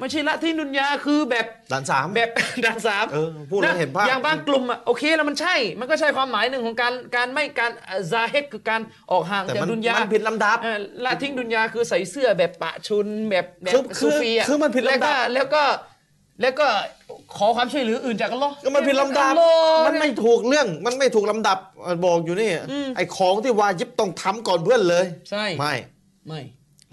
[0.00, 2.30] ไม่ใช่ละทิ้งดุนยาคือแบบด่านสามแบบ
[2.64, 7.70] ด่านสามเออพูดแล้วเห็นภาพอย่างบางกลุ่มอะโอเคแล้วมันใช่ มันก็ใช่ความหมายหนึ่งของการการไม่การ
[8.10, 8.80] ซาเฮดคือการ
[9.10, 15.62] ออกห่างแต่จากมันดุนยามันผิดลำดับเออละทิ้งดุนยาคือใส่เสื้อแบบปะชุนแบบแบบคือคือซูฟีอะคือมันผิดลำดับแล้วก็
[16.42, 25.74] แล้วก็แล้วก็ขอความช่วยเหลืออื่นจากอัลลอฮ์ก็มันผิดลำดับอัลลอฮ์มันไม่ถูกเรื่อง มันไม่ถูกลำดับเออบอกอยู่นี่อืมไอ้ของที่วาจิบต้องทำก่อนเพื่อนเลย ใช่ ไม่
[26.28, 26.40] ไม่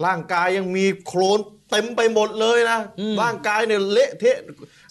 [0.04, 1.40] ร่างกายยังมีโคลน
[1.70, 4.36] เต็มไปหมดเลยนะอืมร่างกายเนี่ยเละเทะ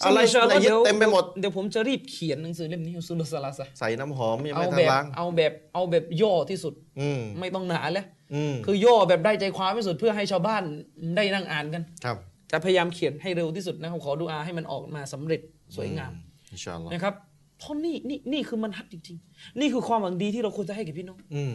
[0.04, 10.62] อะไรซึ่งอะไรอินชาอัลลอฮ์เย็ดเต็มไปหมดเดี๋ยวผมจะรีบเขียนหนังสือเล่มนี้อุซูลุสลาสะห์ใส่น้ำหอมยังเอาไม่ทัแบนบล้างเอาแบบเอาแบบย่อที่สุดอืมไม่ต้องหนาแล้วอืมคือย่อแบบได้ใจความที่สุดเพื่อให้ชาวบ้าน
[11.16, 12.16] ได้นั่งอ่านกันครับ
[12.50, 15.40] จะพยายามเขียนให้เร็วที่สุดนะครับขอดูอาให้มันออกมาสำเร็จ
[15.76, 16.12] สวยงาม
[16.52, 17.14] อินชาอัลลอฮ์นะครับ
[17.58, 21.54] เพราะนี่นี่นี่คือมันฮัดจริง ๆ นี่คือความหวังดีที่เราควรจะให้กับพี่น้องอืม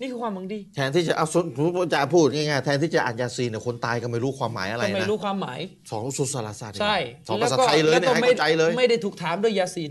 [0.00, 1.46] นี่คือความหวังดีแทนที่จะเอาสุน
[1.92, 5.60] จะพูดง่ายๆแทนที่จะอ่านยาซีนเนี่ยคนตายก็ไม่รู้ความหมายอะไรก็ไม่นะรู้ความหมาย
[5.92, 6.96] สองสุสลาซาเนี่ยใช่
[7.28, 9.90] สองภาษาไทยเลยเนี่ยก็ให้ไม่เข้าใจเลยไม่ได้ถูกถามด้วยยาซีน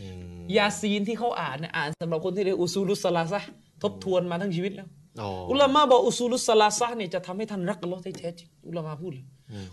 [0.00, 0.06] อื
[0.36, 3.50] มยาซีนที่เขาอ่านเนี่ยอ่านสำหรับคนที่เรียนอุซูลุสซาลาซะห์
[3.82, 4.88] ทบทวนมาทั้งชีวิตแล้ว
[5.20, 9.24] อ๋ออุลามะบอกอุซูลุสซาลาซะห์เนี่ยจะทำให้ท่านรักอัลลอฮ์ได้แท้จริงอุลามะพูดเลย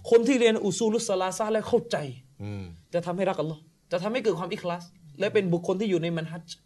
[0.10, 1.98] คนที่เรียนอุซูลุสซาลาซะห์และเข้าใจ
[2.44, 2.64] อืม
[2.94, 4.84] จะทำให้รักอัลลอฮ์จะทำให้เกิดความอิคลาส
[5.20, 6.58] และเป็นบุคคลที่อยู่ในมันฮัจญ์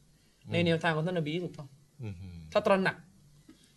[0.53, 1.67] ในแนวทางของท่านนบีที่ถูกต้อง
[2.03, 2.15] อืม
[2.51, 2.95] ถ้าตระหนัก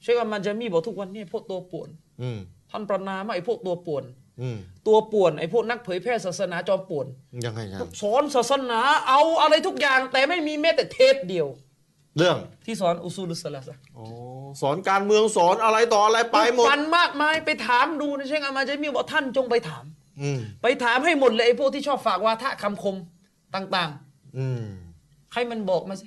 [0.02, 1.88] เชคอามันจะมีบอกทุกวันเนี่ยพวกตัวป่วน
[2.22, 2.38] อืม
[2.70, 4.04] ท่านประนามว่าไอ้พวกตัวป่วน
[4.40, 7.06] อืมตัวป่วนไอ้พวกนักเผยแพร่ศาสนาจอมป่วน
[7.44, 11.46] ยังไงครับสอนศาสนาเอาอะไรทุกอย่าง แต่ไม่มีแม้แต่เทปเดียว
[12.16, 12.36] เรื่อง
[12.66, 14.06] ที่สอนอุซูลุสซาลาซะห์อ๋อ
[14.60, 19.84] สอนการเมืองสอนอะไรต่ออะไรไปหมดฟันมากมายไปถามดูนะเชคอามันจะมีบอกท่านจงไปถาม
[20.22, 22.96] อืมไปถามให้หมดเลยไอ้พวกที่ชอบฝากวาทะคำคม
[23.54, 23.90] ต่าง
[24.38, 26.06] อืมๆให้มันบอกมาสิ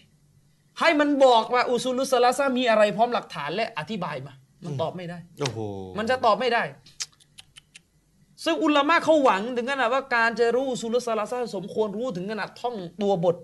[0.79, 4.33] ให้มันบอกว่าอุซูลุสซาลาซะห์มีอะไรพร้อมหลักฐานและอธิบายมา
[4.65, 5.59] มันตอบไม่ได้ โอ้โห
[5.97, 6.63] มันจะตอบไม่ได้
[8.45, 13.35] ซึ่งอุลามะเขาหวังถึงขนาดว่าการจะรู้อุซูลุสซาลาซะห์สมควรรู้ถึงขนาดท่องตัวบท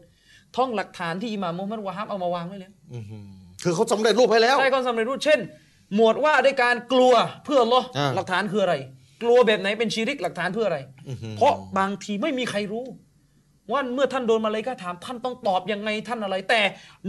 [0.58, 3.24] ท่องหลักฐานที่อิหม่ามมุฮัมมัดวะฮับเอามาวางไว้แล้วอื้อหือ
[3.64, 5.40] คือเขาสำเร็จรูปให้แล้วใช่ความสำเร็จรูปเช่น
[5.96, 7.14] หมวดว่าด้วยการกลัว
[7.46, 8.76] เพื่ออัลลอฮ์อ่าหลักฐานคืออะไร
[9.24, 10.80] กลัวแบบไหนเป็นชีริกหลักฐานเพื่ออะไร
[11.38, 12.86] เพราะบางทีไม่มีใครรู้
[13.72, 16.62] ว่าเมื่อท่านโดนมาเลยก็ถามท่านต้องตอบยังไงท่านอะไร แต่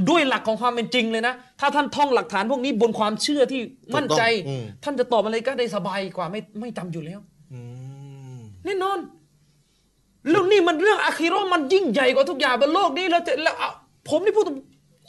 [0.09, 3.61] ด้วยหลักของความเป็นจริงเลยนะ ถ้าท่านท่องหลักฐานพวกนี้บนความเชื่อที่
[3.97, 7.21] มั่นใจ ถูกต้องอืม ท่านจะตอบอะไรก็ได้สบายกว่าไม่ไม่จำอยู่แล้ว
[7.53, 7.61] อื
[8.37, 8.99] มแน่นอน
[10.31, 13.71] แล้วนี่มันเรื่องอาคิเราะห์มันยิ่งใหญ่กว่าทุกอย่างบนโลกนี้เราจะแล้วเอา
[14.09, 14.57] ผมนี่พูดตรง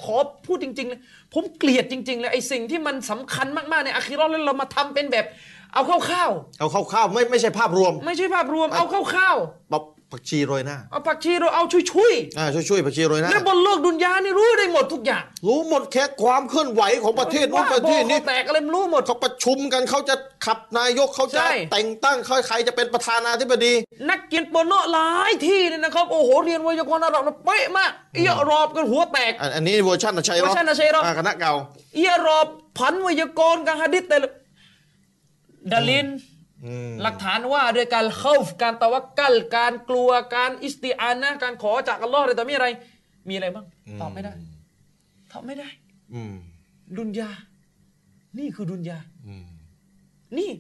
[0.04, 0.18] ขอ
[0.48, 1.00] พูดจริงๆเลย
[1.34, 5.26] ผมเกลียดจริงๆเลยไอ้สิ่งที่มันสำคัญมากๆในอาคิเราะห์แล้วเรามาทำเป็นแบบ
[5.74, 9.36] เอาคร่าวเอาคร่าวๆไม่ไม่ใช่ภาพรวม ๆไม่ใช่ภาพรวมเอาคร่าว
[9.72, 20.16] ปับ ผักชีโรยหน้าๆเอาผักชีเราเอาช่วยอ่าช่วยช่วยๆผักชีโรยหๆน้าแล้วบนโลกดุนยานี่รู้ได้หมดทุกอย่าง รู้หมดแค่ความเคลื่อนไหวของประเทศนู้นว่าประเทศนี้โบเขาแตกอะไรมันรู้หมดเขาประชุมกันเขาจะ
[20.46, 23.74] ขับนายกเขาจะใช่แต่งตั้งเขาใครจะเป็นประธานาธิบดี
[24.10, 31.54] นักเกียนโปโนะหลายที่เลยนะครับโอ้โหเรียนไวยากรณ์อาหรับเป๊ะมากเอียรอบกันหัวแตก อันอันนี้เวอร์ชันนะชัยรเวอร์ชันนะชัยรอคณะเก่า
[31.96, 32.48] เอียรอบ
[32.78, 34.30] ผันไวยากรณ์การฮะดิษแต่ละ
[35.72, 36.31] ดาลินอืม
[37.02, 42.68] หลักฐานว่าด้วยการเข้าการตะวักกัลการกลัวการอิสติอานะห์การขอจากอัลลอฮ์อะไรต่อมีอะไร
[43.30, 43.66] มีอะไรบ้าง
[44.02, 44.34] ตอบไม่ได้
[45.32, 45.70] ตอบไม่ได้
[46.14, 46.34] อืม
[46.98, 47.30] ดุนยา
[48.40, 48.98] นี่คือดุนยา
[49.28, 49.46] อืม
[50.38, 50.52] นี่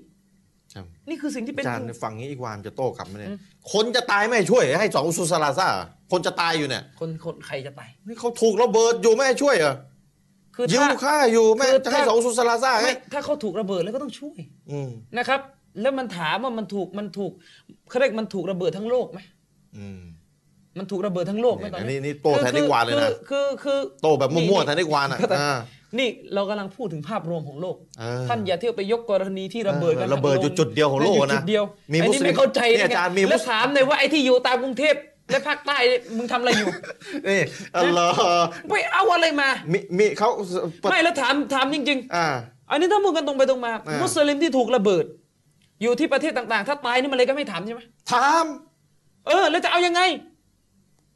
[0.69, 3.29] ใช่นี่คือสิ่งที่เป็นอาจารย์ฝั่งนี้อีกวานจะโต้กลับไหมเนี่ย
[3.73, 5.67] คนจะตายไม่ให้ช่วย ให้สองอุสุสลาซ่า
[6.11, 9.75] คนจะตายอยู่เนี่ย คนคนใครจะตายนี่เขาถูกระเบิดอยู่ไม่ให้ช่วยเหรอ
[10.55, 14.39] คือยิวถ้าฆ่าอยู่แม่คือจะให้ถ้าสองอุสุสลาซ่าไงไม่ถ้าเขาถูกระเบิดแล้วก็ต้องช่วย
[14.71, 15.41] อืมนะครับ
[15.81, 17.31] แล้วมันถามว่ามันถูกมันถูก
[17.89, 19.19] เขาเรียกมันถูกระเบิดทั้งโลกไหม
[19.77, 20.01] อืม
[20.77, 25.57] มันถูกระเบิดทั้งโลกไหมตอนอันนี้นี้นี่โต้แทนนิกวานเลยนะคือคือคือโตแบบมั่วๆแทนนิกวานอะก็แต่อ่า
[25.99, 34.95] นี่เรากำลังพูดถึงภาพรวมของโลกเออท่านอย่าเที่ยวไปยกกรณีที่ระเบิดกันเออระเบิดอยู่จุดเดียวของโลกยู่นะจุดเดียวมีอันมุนี้สลิมไม่เข้าใจเนี่ยอาจารย์มีมุสแล้วถามเลยว่าไอ้ที่อยู่ตามกรุงเทพ
[35.31, 35.77] และภาคใต้
[36.17, 36.69] มึงทำอะไรอยู่
[37.29, 37.41] นี่
[37.77, 40.29] อัลลอฮ์ไปเอาอะไรมา มีมีเขา
[40.91, 45.05] ไม่แล้วถามถามจริงอ่าๆอันนี้ถ้าพูดกันตรงไปตรงมาอ่ามุมุสลิมที่ถูกระเบิด
[45.81, 47.81] อยู่ที่ประเทศต่างๆ ถ้าตายนี่มันเลยก็ไม่ถามใช่ไหม
[48.11, 48.45] ถาม
[49.27, 50.01] เออ แล้วจะเอายังไง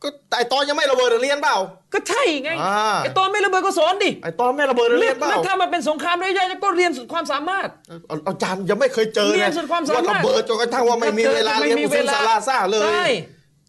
[0.01, 1.57] ก็แต่ตอนยังไม่ระเบิดเรียนเปล่า
[1.93, 7.67] ก็ใช่ไงอ่า ไอ้ตอนไม่ระเบิดก็สอนดิไอตอนไม่ระเบิดเรียนเปล่าแล้วถ้ามันเป็นสงครามระยะยาวก็เรียนสุดความสามารถ
[8.07, 13.05] เอาอาจารย์ยังไม่เคยเจอเรียนนะสุดความสามารถว่าระเบิดจนกระทั่งว่าไม่มีเวลาไม่เรียนมีอุซุลเวลาซาลาซ่าเลย ใช่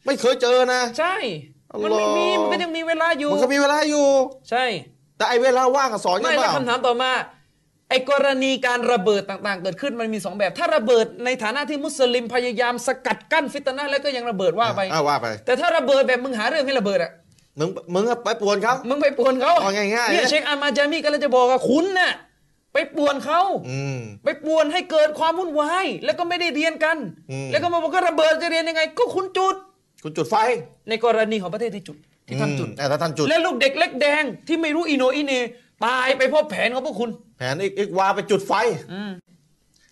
[0.06, 1.14] ไม่เคยเจอนะ ใช่
[1.84, 4.06] มันไม่มีอัลลอฮ์ มันก็ยังมีเวลาอยู่มันก็มีเวลาอยู่
[4.50, 4.64] ใช่
[5.16, 7.10] แต่ไอเวลาว่างอะสอนกันไม่เปแล้วล่าคำถามต่อมา
[7.88, 17.10] ไอ้กรณีการระเบิดต่างๆ เกิดขึ้นมันมีสองแบบ ถ้าระเบิดในฐานะที่มุสลิมพยายามสกัดกั้นฟิตนะห์แล้วก็ยังระเบิดว่าไปอ่าว่าไป แต่ถ้าระเบิดแบบมึงหาเรื่องให้ระเบิดอะ
[17.58, 22.12] มึงมึงอะไปป่วนเขามึงไปปวนเขาเอาง่ายๆเนี่ยนะเชคอามาจามีก็เลยจะบอกว่าคุณน่ะ
[22.72, 23.40] ไปไปป่วนเขา
[23.70, 26.96] อืมไปป่วนให้เกิดความวุ่นวายแล้วก็ไม่ได้เรียนกัน
[27.30, 29.54] อืมแล้วก็มาบอกว่าระเบิดจะเรียนยังไง ก็คุณจุด
[30.02, 30.34] คุณจุดไฟ
[30.88, 31.96] ในกรณีของประเทศที่จุด
[32.28, 35.32] ที่ท่านจุดอืมแต่ถ้าท่านจุด และลูกเด็กเล็กแดงที่ไม่รู้อีโหนอีเหน
[35.84, 38.52] ตายไปเพราะแผนของพวกคุณ แผนอีกอีกวาไปจุดไฟ
[38.92, 39.10] อืม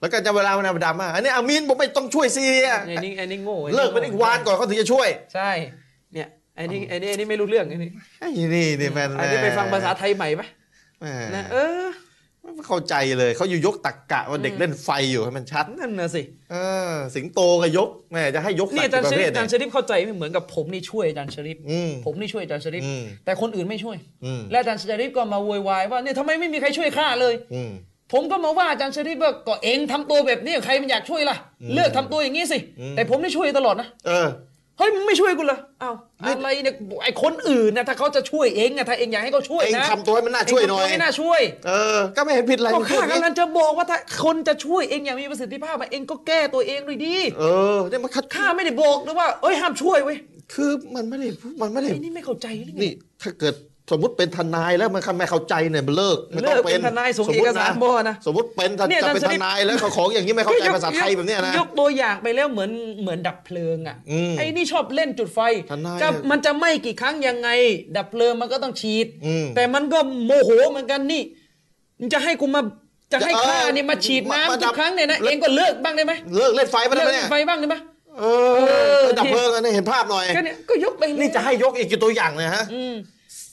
[0.00, 5.50] แล้วก็จะเวลามันดราม่าอันนี้อามีนผมไม่ต้องช่วยซีเรียไอ้นี่ไอ้นี่โง่เลิกเป็นอีกวานก่อนเขาถึงจะช่วยใใช่
[6.14, 7.90] เนี่ยไอ้นี่ไอ้นี่ไอ้นี่ไม่รู้เรื่องไอ้นี่
[8.20, 10.46] ไอ้นี่นี่แมนไอ้นี่ไปฟังภาษาไทยใหม่ปะ
[11.00, 11.84] แหมนะเออ
[12.44, 16.56] ไม่เข้าใจเลยเขาอยู่ยกตักกะว่าเด็กเล่นไฟอยู่ให้มันชัดนั่นน่ะสิเอ
[16.92, 27.72] อสิงโตก็ยกแม่จะให้ยกนี่สัตอาว์จารย์กี่ชประริเภฟทอาเนี่ยจารย์ชริฟเข้าใจไม่เหมือนกับผมนี่ช่วยอาจารย์ชริฟอืมผมนี่ช่วยอาจารย์ชริฟอืมแต่คนอื่นไม่ช่วยอืมและอาจารย์ชริฟก็มาโวยวายว่าเนี่ยทำไมไม่มีใครช่วยข้าเลยอืม
[28.12, 31.36] ผมก็มาว่าอาจารย์ชริฟว่าก็เองทำตัวแบบนี้ใครมันอยากช่วยล่ะ
[31.74, 34.28] เลือกทำตัวอย่างนี้สิอืมแต่ผมนี่ช่วยตลอดนะเออ
[34.78, 35.94] เฮ้ยมึงไม่ช่วยกูเหรออ้าว
[36.24, 36.74] นี่อะไรเนี่ย
[37.04, 47.44] ไอ้คนอื่นนะถ้าเขาจะช่วยเองอะถ้าเองอยากให้เขาช่วยเองนะทำตัวให้มันน่าช่วยหน่อยเงทำตัวให้น่าช่วย เออ ก็ไม่เห็นผิดอะไรก็มึงพูข้าดอย่างกำลันี้งจะบอกว่าถ้าคนจะช่วยเองอย่างมีประสิทธิภาพอะเองก็แก้ตัวเองด้วยดี เอ
[47.76, 50.16] อเนี่ยมันคัดข้าไม่ได้บอกนะว่า เอ้ยห้ามช่วยเว้ย
[50.54, 51.26] คือมันไม่ได้
[51.60, 52.92] มันไม่ได้ไอ้นี่ไม่เข้าใจหรือไงนี่
[53.22, 53.54] ถ้าเกิด
[53.90, 62.70] สมมติเป็นทนายแล้วมันไม่เข้าใจเนี่ยมันเลิกไม่ต้องเลิกเป็นทนายส่งมมุติเอกสารบ่นะสมมติเป็นทนเนี่ยจะเป็นอาจารย์ทนายแล้วเขาของอย่างนี้ไม่เข้าใจภาษาไทยแบบเนี้ยนะยกตัวอย่างไปแล้วเหมือน
[63.00, 65.40] เหมือนดับเพลิงอะอืมไอ้นี่ชอบเล่นจุดไฟ
[65.70, 67.48] ทนายจะเนี่ยมันจะไหม้กี่ครั้งยังไง
[67.96, 71.22] ดับเพลิงมันก็ต้องฉีดอืมแต่มันก็โมโหเหมือนกันนี่
[72.00, 72.62] มันจะให้กูมา
[73.12, 77.76] จะให้จะเออข้านี่มาฉีดมามาน้ำดัทุบกครั้งเนี่ยนะแล้วเองก็เลิกบ้างได้ไหมเลิกเล่นไฟไปเลิแล้วกเนี่ยไฟบ้างได้ไหม
[78.20, 78.24] เอ
[78.54, 82.94] เอออดับเพลิงอันนี้เห็นภาพหน่อยแค่เนี้ยก็ยกไปเลยนี่จะให้ยกอีกกี่ตัวอย่างเนี่ยฮะอืม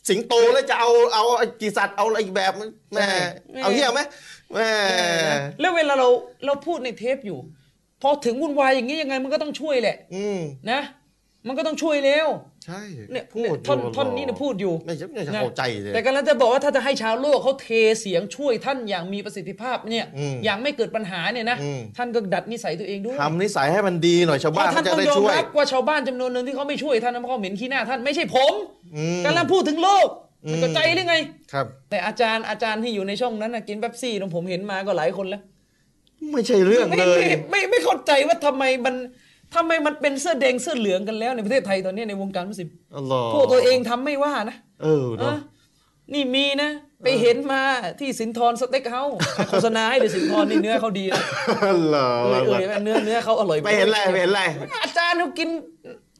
[0.10, 3.19] สิงโตแล้วจะเอาเอาไอ้กี่สัตว์เอาอะไรอีกแบบมันแม่ใช่
[3.64, 4.02] เอาเหี้ยไหม
[4.53, 4.69] แม่
[5.60, 6.07] แล้วเวลาเรา
[6.45, 7.40] เราพูดในเทปอยู่
[8.02, 10.40] พอถึงวุ่นวายอย่างนี้ยังไงมันก็ต้องช่วยแหละ อืม
[10.72, 10.82] นะ
[11.48, 12.28] มันก็ต้องช่วยแล้ว
[12.65, 12.81] ใช่
[13.11, 17.67] เนี่ยพูดเนี่ยท่อนยู่ท่อนนี้เนี่ยพูดอยู่ไม่ใช่ไม่ใช่นะเข้าใจเลยแต่กำลังจะบอกว่าถ้าจะให้ชาวโลกเขาเท
[18.01, 28.53] เสียงช่วยท่านอย่างมีประสิทธิภาพเนี่ยอืมอย่างไม่เกิดปัญหาเนี่ยนะอืมท่านก็ดัดนิสัยตัวเองด้วยทำนิสัยให้มันดีหน่อยชาวเพบ้านราะท่าเขานจะต้องได้ยอมช่วยรับว่าชาวบ้านจำนวนหนึ่งที่เขาไม่ช่วยท่านนะเพราะเขาเหม็นขี้หน้าท่านไม่ใช่ผม
[28.95, 30.07] อืมกำลังพูดถึงโลก
[30.45, 31.15] อืมมันก็ใจหรือไง
[31.53, 35.41] ครับ แต่อาจารย์อาจารย์ที่อยู่ในช่องนั้นนะกินเป๊ปซี่นะผมเห็นมาก็หลายคนแล้ว
[36.31, 38.95] ไม่ใช่เรื่องไม่เลยไม่ไม่ไม่เข้าใจว่าทำไมมัน
[39.56, 45.40] ทำไมมันเป็นเสื้อแดงเสื้อเหลืองกันแล้วในประเทศไทยตอนนี้ในวงการมุสลิมอัลลอฮ์พวกตัวเองทำไม่ว่านะ เออเนาะเออ
[46.14, 46.69] นี่มีนะ
[47.03, 47.61] ไปเห็นมา
[47.99, 49.18] ที่สินทรสเต็กเฮาส์
[49.49, 51.23] โฆษณาให้เดี๋ยวสินทรนี่เนื้อเขาดีนะ
[51.69, 54.41] อัลลอฮ์เออเออเนื้อเนื้อเขาอร่อยไปเห็นอะไรไปเห็นอะไร
[54.84, 55.49] อาจารย์เขากิน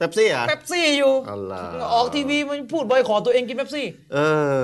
[0.02, 4.19] เป๊ปซี่อะเป๊ปซี่อยู่อัลลอฮ์ออกทีวีมันพูดบอยขอตัวเองกินเป๊ปซี่ เอ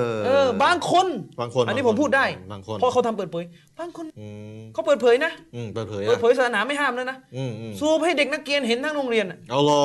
[0.06, 1.08] อ เออ บางคน
[1.40, 3.46] บางคน อันนี้บางผมพูดได้ บางคน เพราะเขาทำเปิดเผย
[3.80, 4.28] บางคนอื
[4.58, 9.80] มเขาเปิดเผยนะอืมเปิดเผยเปิดอะเผยศาสนาไม่ห้ามแล้วนะอืมอืมสูบให้เด็กนักเรียนเห็นทั้งโรงเรียนอะอัลลอ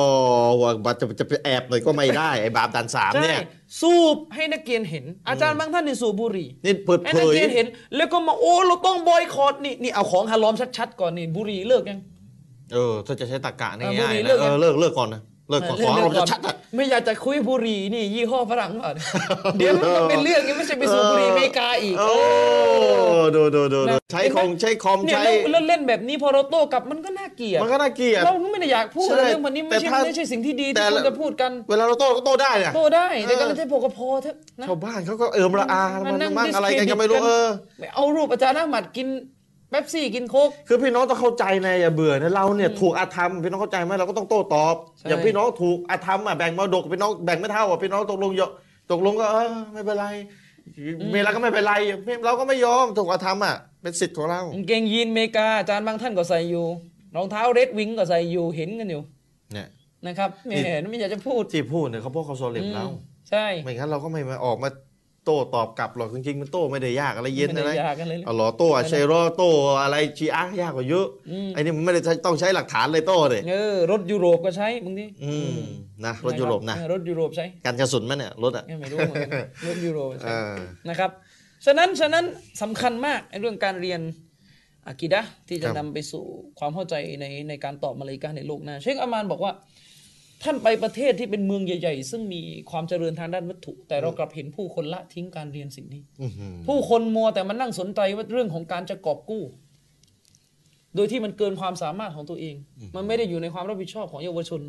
[0.49, 3.41] ฮ์ว่าบัตรจะจะไปแอบหน่อยก็ไม่ได้ไอ้บาปดันสามใช่เนี่ย
[3.81, 11.99] สูบให้นักเรียนเห็น อาจารย์บางท่านนี่สูบบุหรี่นี่เปิดให้เผนักยเรียนเห็น แล้วก็มาโอ้เราต้องบอยคอตนี่นี่เอาของฮารอมชัดๆก่อนนี่บุหรี่เลิกยัง
[12.73, 15.21] เออถ้าจะใช้ตรรกะนี่อะบุง่าหรี่ยๆเลินะกเอยังอเลิกเลิกก่อนนะ
[15.53, 18.95] เลิกก่อนขอให้เราจะชัดๆอะไม่อยากจะคุยบุหรี่นี่ ยี่ห้อฝรั่งก่อน
[19.57, 22.13] เดี๋ยวมันก็เป็นเรื่องนี้ไม่ใช่ไปสูบบุหรี่อเมริกาอีก โอ้
[23.35, 37.47] ดูดูดูดูนะใช้เห็นคไหอมใช้คอมเนี่ยใช้แล้วแล้วเล่นแบบนี้พอเราโต้กลับมันก็น่าเกลียดมันก็น่าเกลียดเราก็ไม่ได้อยากพูดใช่เรื่องวันนี้ไม่ใช่แต่ถ้าไม่ใช่สิ่งที่ดีแต่ที่ควรจะพูดกัน เวลาเราโต้ก็โต้ได้เนี่ยโต้ได้แต่เออก็ไม่ใช่พอก็พอเถอะนะชาวบ้านเขาก็เอิมระอามัมันนนั่งมั่งอะไรกัน discredit ก็ไม่รู้กันเออ
[37.79, 39.07] ไม่เอารูปอาจารย์อาหมัดกิน
[39.73, 48.51] เป๊ปซี่กินโค้กคือพี่น้องต้องเข้าใจนะอย่าเบื่อนะเราเนี่ยถูกอาธรรมพี่น้องเข้าใจไหมเราก็ต้องโต้ตอบใช่อย่างพี่น้องถูกอาธรรมอะแบ่งมรดกพี่น้องแบ่งไม่เท่าอะพี่น้องตกลงเยอะ
[48.91, 50.05] ตกลงก็เออไม่เป็นไร
[51.11, 51.73] เมียเราก็ไม่เป็นไร
[52.25, 56.65] เราก็ไม่ยอมถูกอาธรรมอะเป็นสิทธิ์ของเรากางเกงยีนอเมริกาอาจารย์บางท่านก็ใส่อยู่
[57.15, 59.01] รองเท้าเรดวิงก็ใส่อยู่เห็นกันอยู่
[59.53, 59.67] เนี่ย
[60.07, 62.95] นะครับไม่เห็นไม่อยากจะพูดที่พูดเนี่ยเขาพวกเขาโซเล็บเราอืม
[63.29, 64.69] ใช่ไม่งั้นเราก็ไม่มาออกมา
[65.25, 69.49] โต้ตอบกลับหรอกจริงๆมันโต้ไม่ได้ยากอะไรเย็นไม่นะได้นะยากกันเลยแหละอ๋อเหรอโต้อะเชโรโต้
[69.81, 75.59] อะไรชีอะยากกว่าเยอะอืม ไอ้นี่มันไม่ได้ใช้ต้องใช้หลักฐานเลยโต้เลยเออรถยุโรปก็ใช้บางทีอืม
[76.05, 79.31] นะรถยุโรปนะ เออรถยุโรปใช้การกระสุนไหมเนี่ยรถอะ ไม่รู้เหมือนกัน
[79.67, 80.55] รถยุโรปใช้ เออ
[80.89, 81.11] นะครับ
[81.65, 82.25] ฉะนั้น ฉะนั้น
[82.61, 84.01] สำคัญมากในเรื่องการเรียน
[84.87, 86.23] อากีดะห์ที่จะครับ นำไปสู่
[86.59, 89.53] ความเข้าใจในในการตอบมาเลกาในโลกหน้า เชคอามานบอกว่า
[90.43, 92.41] ท่านไปประเทศที่เป็นเมืองใหญ่ ๆ ซึ่งมี
[92.71, 99.43] ความเจริญทางด้านวัตถุ แต่เรากลับเห็นผู้คนละทิ้งการเรียนสิ่งนี้อื้อหือผู้คนมัวแต่มันนั่งสนใจว่าเรื่องของการจะกอบกู้
[100.95, 102.55] โดยที่มันเกินความสามารถของตัวเอง
[102.95, 104.61] มันไม่ได้อยู่ในความรับผิดชอบของเยาวชน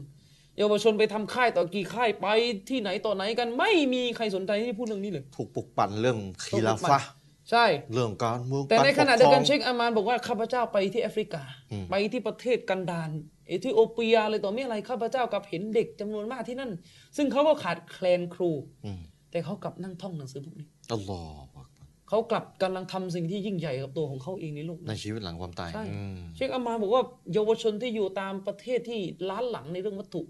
[0.58, 2.26] เยาวชนไปทำค่ายต่อกี่ค่ายไป
[2.68, 6.98] ที่ไหนต่อไหนกัน ไม่มีใครสนใจที่จะพูดเรื่องนี้เลยถูกปลุกปั่นเรื่องคีลาฟะ
[7.50, 7.64] ใช่
[7.94, 11.42] เรื่องการเมืองแต่ในรขณะเดียวกันปครองเชคอามานบอกว่าข้าพเจ้าไปที่แอฟริกา
[11.72, 13.10] อืมไปที่ประเทศกันดาร
[13.48, 16.70] เอธิโอเปียอะไรต่อมีอะไรข้าพเจ้ากลับเห็นเด็กจำนวนมากที่นั่น
[17.16, 18.50] ซึ่งเขาก็ขาดแคลนครู
[18.84, 19.00] อืม
[19.30, 21.66] แต่เขากลับนั่งท่องหนังสือพวกนี้อัลลอฮฺอักบัร
[22.08, 27.02] เขากลับกำลังทำสิ่งที่ยิ่งใหญ่กับตัวของเขาเองในโลกในชีวิตหลังความตายใช่อืมเชคอามาบอกว่า
[27.32, 29.00] เยาวชนที่อยู่ตามประเทศที่
[29.30, 30.22] ล้านหลังในเรื่องวัตถุ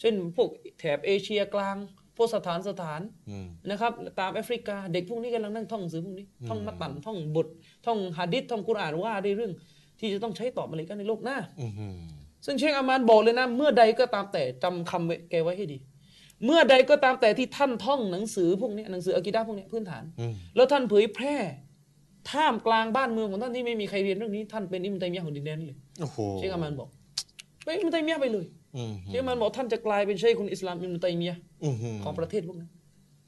[0.00, 1.76] เช่นพวกแถบเอเชียกลาง
[2.16, 3.00] พวกสถานสถาน
[3.30, 7.48] อืมนะครับตามแอฟริกาเด็กพวกนี้กำลังนั่งท่องหนังสือพวกนี้ ท่องมัตตันท่องบท
[7.86, 9.52] ท่องฮะดิษท่องกุรอานว่าในเรื่อง
[9.98, 11.94] ที่จะต้องใช้ตอบอะไรกันในโลกหน้าอืมอืม
[12.44, 15.78] ซึ่งเชคอามานบอกเลยนะ เมื่อใดก็ตามแต่จำคำไว้แกไว้ให้ดี
[16.44, 21.36] เมื่อใดก็ตามแต่ที่ท่านท่องหนังสือพวกนี้หนังสืออะกีดะห์พวกนี้พื้นฐานอืมแล้วท่านเผยแพร่
[22.30, 26.88] ท่ามกลางบ้านเมืองของท่านที่ไม่มีใครเรียนเรื่องนี้ ท่านเป็นอิมตัยมียะห์ของดินแดนเลยโอ้โหเชคอามานบอก
[27.64, 28.46] เป็นอิมตัยมียะห์ไปเลย
[28.76, 32.70] อืมเชคอามานบอกท่านจะกลายเป็นเชคคนอิสลามอิมตัยมียะห์อืมมของประเทศพวกนั้น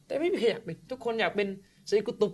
[0.06, 1.48] แต่ไม่มีใครอยากเป็นทุกคนอยากเป็น
[1.89, 2.32] ไซยกุตุบ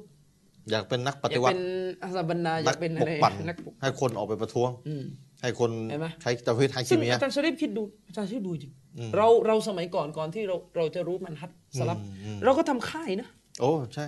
[0.71, 1.63] อยากเป็นนักปอยาฏิกวัเป็ติน
[2.03, 5.05] อาซาบันนาอนัยากเป็นปอะกไรปั่นนักปกให้คนออกไปประท้วงอืม
[5.43, 13.29] ให้คนเห็นไหมใช้ตะวิทไฮซึ่คิงเมียอาจารย์ชริฟคิดดูอาจารย์ชริฟดูจริงอืมเราเราสมัยก่อนก่อนที่เราเราจะรู้มันฮัดสลับอืมอืมเราก็ทำค่ายนะ
[13.61, 14.07] โอ้ใช่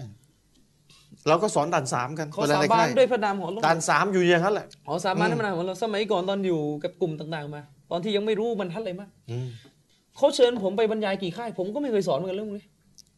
[1.28, 9.48] เราก็สอนด่านสามกันเขาวลสาในบานค่ายด้วยพระนามของอัลลอฮ์ด่านสามอยู่อย่างนั้นแหละอ๋อสาบานด้วยพระนามของเราสมัยก่อนตอนอยู่กับกลุ่มต่าง ๆ มา ตอนที่ยังไม่รู้มันฮัดอะไรมากอืม
[10.16, 12.66] เขาเชิญผมไปบรรยายกี่ค่าย ผมก็ไม่เคยสอนเหมือนกันเรื่องนี้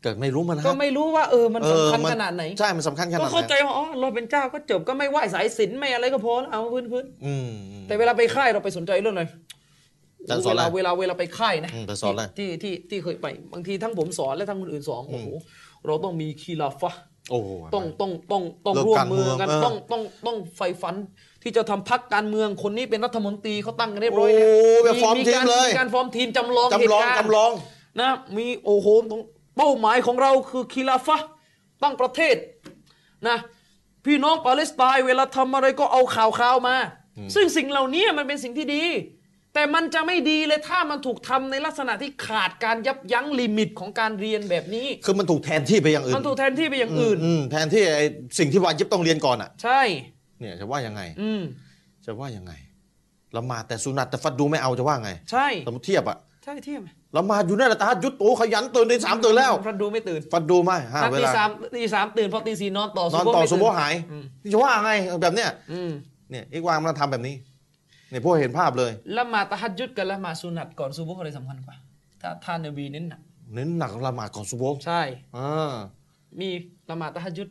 [0.02, 9.24] เกิดไม่รู้มันก็ไม่รู้ว่าเออมันเออสำคัญมัขนาดไหน ใช่ มันสำคัญขนาดก็ไหนเข้าใจว่าอ๋อเราเป็นเจ้าก็จบก็ไม่ไหวสายศีลไม่อะไรก็พอแล้วเอาพื้นพื้นอืมอืมๆแต่เวลาไปค่ายเราไปสนใจเรื่องอะไร
[10.20, 15.28] อาจารย์สอเวนอะไรลาเวลาเวลาไปค่ายนะอืมไปสอนอะไรที่ที่ที่เคยไปบางทีทั้งผมสอนและทั้งคนอื่นสอนโอ้โห
[15.86, 17.00] เราต้องมีคีลาฟะห์
[17.30, 20.94] โอ้โหต้องต้องต้องต้องเรื่องร่วมการมือกันเมืองเออต้องต้องต้องใฝ่ฝัน
[21.42, 24.48] ที่จะทำพรรคการเมืองคนนี้เป็นรัฐมนตรีเขาตั้งกันเรียบร้อยโอ้
[24.84, 27.50] แบบแล้วฟอร์มทีมการเลยมีการฟอร์มทีมจำลองจำลองเหตุการณ์จำลอง
[28.00, 29.22] นะมีโอ้โหต้อง
[29.56, 31.28] เป้าหมายของเราคือคีลาฟะห์
[31.82, 32.36] ตั้งประเทศ
[33.28, 33.38] นะ
[34.04, 36.76] พี่น้องปาเลสไตน์เวลาทำอะไรก็เอาข่าวข่าวๆมา
[37.34, 38.84] ซึ่งสิ่งเหล่านี้มันเป็นสิ่งที่ดี
[39.54, 48.06] แต่มันจะไม่ดีเลยถ้ามันถูกทำในลักษณะที่ขาดการยับยั้ง limit ของการเรียนแบบนี้ คือมันถูกแทนที่ไปอย่างอื่น มันถูกแทนที่ไปอย่างอื่นอืมแทนที่ไอ้
[48.38, 49.80] สิ่งที่วาจิบต้องเรียนก่อนอะ ใช่
[50.40, 51.42] เนี่ยจะว่ายังไง อืม
[52.06, 52.52] จะว่ายังไง
[53.36, 64.90] ละหมาดแต่สุนัตแต่ฟัดดูไม่เอาจะว่าไง ใช่สมมติเทียบอะใช่เทียบไหม ละหมาดอยู่นั่นแหละตาฮัดยุดโอ้ขยันตื่นตีสามตื่นแล้วฟันดูไม่ตื่นฟัดดูไม่ห้านัดเวตีลาสามตีสามตื่นพอตีสี่นอนต่อนอนต่อไม่สุโบตื่นหายอืมจะว่าไง
[65.22, 65.90] แบบเนี้ยอืม
[66.30, 67.34] เนี่ยอีกวางมันทำแบบนี้
[68.10, 71.76] เนี่ยพวกเห็นภาพเลยละหมาดตะฮัดยุดกับละหมาดสุนัตก่อนซูบุฮ์อะไรสำคัญกว่า
[72.22, 73.20] ถ้าท่านนบีเน้นหนัก
[73.54, 75.02] เน้นหนักละหมาดก่อนสุโบใช่
[75.36, 75.72] อ่า
[76.40, 76.48] มี
[76.90, 77.48] ละหมาดตะฮัดยุด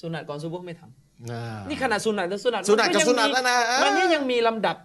[0.00, 4.76] สุนัตก่อนซูบุฮ์ไม่ทำน่านี่ขนาดสุนัตและสุนัตสุนัตกับมัสุนัตยังมีแล้วนะอ่ามัมันนี่ยังมีลำดับ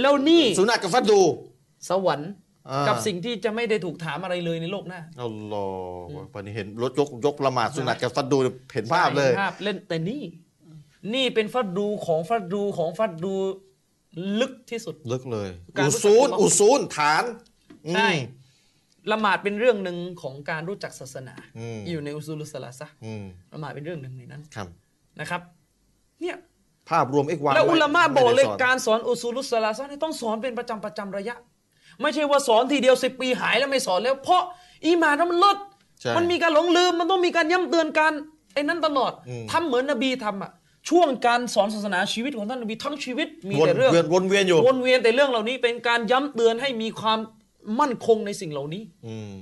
[0.00, 1.20] แล้วนี่สุนัตกับฟัดดู
[1.88, 2.43] สวรรค์อ่า
[2.88, 8.38] กับสิ่งที่จะไม่ได้ถูกถามอะไรเลยในโลกหน้าอัลลอฮ์วันนี้เห็นรถยกยกละหมาดสุนัตกับฟัดดู
[8.74, 10.22] เห็นภาพเลยห็นภาพเล่นแต่นี่
[11.14, 13.34] นี่เป็นฟัดดูของฟัดดูของฟัดดู
[14.40, 17.24] ลึกที่สุด ลึกเลยการอุรู้จักซูลอัลลอฮ์อุซูลฐาน
[17.94, 18.42] ใช่อืม
[19.12, 24.68] ละหมาดเป็นเรื่องหนึ่งของการรู้จักศาสนาอืมอยู่ในอุซูลุสลาซะห์อืมละหมาดเป็นเรื่องหนึ่งในนั้นครับ
[25.20, 25.40] นะครับ
[26.20, 26.36] เนี่ย
[26.88, 31.36] ภาพรวมอีกวางแล้วอุลามะไได้บอกเลยสนการสอนอุซูลุสลาซะห์เนี่ยต้องสอนเป็นประจำประจำระยะ
[32.00, 34.42] ไม่ใช่ว่าสอนทีเดียวสิปีหายแล้วไม่สอนแล้ว เพราะ
[34.86, 35.56] อีหมานมันลด
[36.00, 38.12] ใช่มันมีการหลงลืมมันต้องมีการย้ำเตือนกัน
[38.54, 40.50] ไอ้นั้นตลอดอืมทำเหมือนนบีทำอะ
[40.88, 47.18] ช่วงการสอนศาสนาชีวิตของท่านนบีทั้งชีวิตมีวนแต่เรื่องเวียนวนเวียนอยู่วนเวียนแต่เรื่องเหล่านี้ เป็นการย้ำเตือนให้มีความ
[47.80, 49.32] มั่นคงในสิ่งเหล่านี้อืม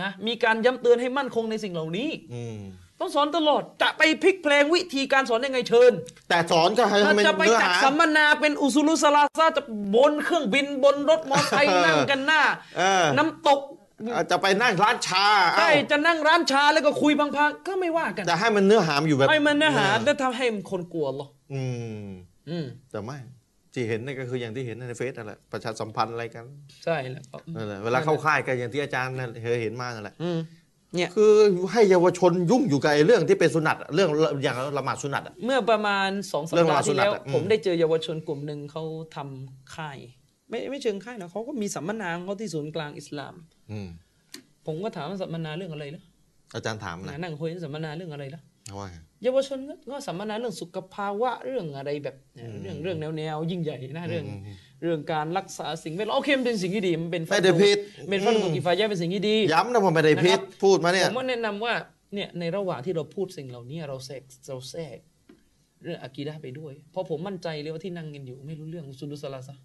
[0.00, 2.58] นะมีการย้ำเตือนให้มั่นคงในสิ่งเหล่านี้อืม
[3.00, 5.92] ต้องสอนตลอดจะไปพลิกเพลงวิธีการสอนยังไงเชิญ
[6.28, 9.62] แต่สอนก็ให้ถ้ามันจะไปเนื้อจัดหาสัมมนาเป็นอุซุลุสลาซาจะ
[9.94, 12.42] บนเครื่องบินบนรถมอเตอร์ไซค์นั่งกันหน้า
[12.78, 13.60] เออน้ำตก
[14.16, 15.26] อาจจะไปนั่งร้านชา
[15.58, 21.62] ใช่เอ้าจะนั่งร้านชาแล้วก็คุยพังๆก็ไม่ว่ากันจะให้มันเนื้อหามอยู่แบบให้มันเนื้อหาได้ทำให้มันคนกลัวหรออื
[22.06, 22.08] ม
[22.48, 23.18] อืมแต่ไม่
[23.74, 26.44] ที่เห็นนี่ก็คืออย่างที่เห็นในเฟซนั่นแหละประชาสัมพันธ์อะไรกัน
[26.84, 30.38] ใช่แล้วก็นั่นแหละเวลาเข้าค่ายก็อย่างที่อาจารย์นั่นเคยเห็นมานั่นแหละอืม
[30.94, 31.32] เนี่ยคือ
[31.72, 34.08] ให้เยาวชนยุ่งอยู่กับไอ้เรื่องที่เป็นสุนัตอะเรื่อง
[34.42, 38.82] อย่างละหมาดสุนัตอะเมื่อประมาณสองสัปเรื่องดาราห์วสุที่นัตแล้วอะอืมผมได้เจอเยาวชนกลุ่มหนึ่งเขา
[39.16, 39.98] ทำค่าย
[40.48, 43.34] ไม่ไม่เชิงค่ายนะเขาก็มีสัมมนาของเขาที่ศูนย์กลางอิสลาม
[43.70, 43.88] อืม
[44.66, 46.02] ผมก็ถามว่าสัมมนาเรื่องอะไรล่ะ
[46.54, 48.42] อาจารย์ถามนะนั่งคุยสัมมนาเรื่องอะไรล่ะ
[48.78, 57.78] ว่าไงเยาวชนก็ก็สัมมนาเรื่องสุขภาวะเรื่องอะไรแบบเนี่ยเรื่องเรื่องแนวแนวๆยิ่งใหญ่นะเรื่องอืมอืม เรื่องการรักษาสิ่งแวดล้อมโอเคมันเป็นสิ่งที่ดีมันเป็นไม่ได้ผิด
[58.08, 61.72] เป็นฟันอืตุมกิฟายะห์เป็นสิ่งที่ดี ย้ำนะผมไม่ได้พิษนะครับพูดมาเนี่ผยมว่าแนะนำว่า
[62.14, 64.96] เนี่ยในระหว่างที่เราพูดสิ่งเหล่านี้เราแทรกเราแทรก
[65.82, 69.62] เรื่องอากีดะห์ไปด้วย เพราะผมมั่นใจเลยว่าที่นั่งกันอยู่ไม่รู้เรื่องอุซุลุสลาซะห์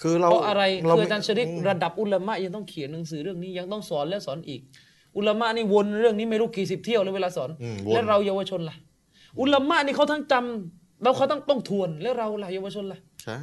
[0.00, 4.60] คือเราเพราะอะไรเราคืออาจารย์ชริกระดับอุลามะยังต้องเขียนหนังสือเรื่องนี้ยังต้องสอนและสอนอีก
[5.16, 8.76] อุลามะนี่วนเรื่องนี้ไม่รู้กี่สิบเที่ยวเลยเวลาสอนอืมวนแล้วเราเยาวชนล่ะ
[9.40, 13.40] อุลามะนี่เขาทั้งจำแล้วเขาต้องต้องทวนแล้วเราล่ะเยาวชนล่ะ ใช่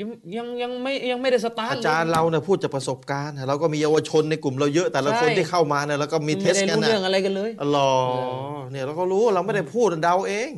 [0.00, 7.92] ยังยังยังไม่ยังไม่ได้สตาร์ทอาเลยจารย์เราเนี่ยพูดจากประสบการณ์ เราก็มีเยาวชนในกลุ่มเราเยอะแต่ละใช่คนที่เข้ามาเนี่ยแล้วก็มีเทไม่สได้กันรู้นะเรื่องอะไรกันเลยอ๋อเหรอ
[8.70, 10.52] เนี่ยเราก็รู้เราไม่ได้พูดเดาเอง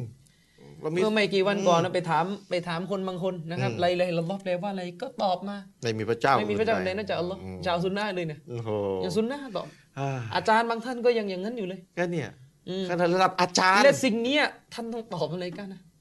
[0.83, 8.71] เรามีเมื่อไม่กี่วันก่อนนะไปถามไปถามคนบางคนนะครับอืมอะไรอะไรเราลบแปลว่าอะไรก็ตอบมาไม่มีพระเจ้าไม่มีพระเจ้าอื่ใดนอกจากอัลลอฮ์มชาวซุนนะห์เลยเนี่ยโอ้โห
[9.03, 9.67] อย่างซุนนะห์ตอบ
[9.99, 12.29] อ่าอาจารย์บางท่านก็ยังอย่างนั้นอยู่เลยก็เนี่ย
[12.69, 14.45] อืมขนาดระดับอาจารย์และสิ่งเนี้ย
[14.75, 15.92] ท่านต้องตอบอะไรกันนะอืม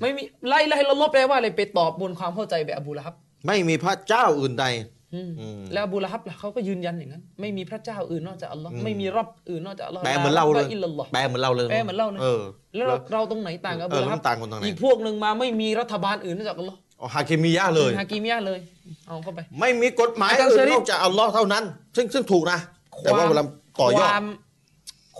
[0.00, 3.14] ไม่มีไล่ไล่เราลบแปลว่าอะไรไปตอบบนความเข้าใจแบบอบูละฮับ
[3.46, 4.66] ไม่มีพระเจ้าอื่นใด
[5.14, 12.42] อืมอืมแล้วอบูละฮับล่ะเขาก็ยืนยันอย่างนั้น ไม่มีพระเจ้าอื่นนอกจากอัลลอฮ์อืมไม่มีรับอื่นนอกจากอัลลอฮ์แปลเหมือนเราเลยอิลลัลลอฮ์แปลเหมือนเราเลยแปลเหมือนเราเลยเออ
[12.74, 18.60] แล้วเราเราตรงไหนต่างกับอเอบูอละฮับน้ำต่างคนตรงไหนอีกพวกหนึ่งมาไม่มีรัฐบาลอื่นนอกจากอัลลอฮ์อ๋อฮากิมิยะห์เลยฮากิมยะห์เลย
[19.06, 21.64] เอาเข้าไป ไม่มีกฎหมายอาจารย์อื่เชนอรี่นอกจากอัลลอฮ์เท่านั้น
[21.96, 22.58] ซึ่งซึ่งถูกนะ
[23.02, 23.44] แต่ว่าเวลา
[23.80, 24.24] ต่อยอคดวาม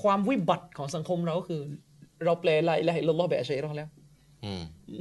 [0.02, 1.60] ความวิบัติของสังคมเราก็คือ
[2.24, 3.95] เราแปลไล่ไล่ลลอฮ์แบบอัชชัยรอห์แล้วอืม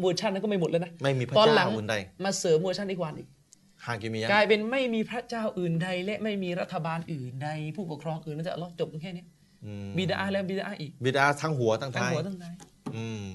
[0.01, 1.95] เวอร์ชันนั้นก็ไม่หมดแล้วนะไม่มีพระตอนหเจ้าลังอื่นใด
[2.25, 3.27] มาเสริมเวอร์ชันอีกวันอีก
[3.85, 9.27] ฮากิมิยะกลายเป็นไม่มีพระเจ้าอื่นใด และไม่มีรัฐบาลอื่นใดผู้ปกครองอื่นนอกจากอัลลอฮ์จบแค่เนี้ย
[9.65, 12.53] อืมบิดาแล้วบิดาอีกบิดาทั้งหัวทั้งทั้งท้ายหัวทั้งท้าย
[12.95, 13.25] อืม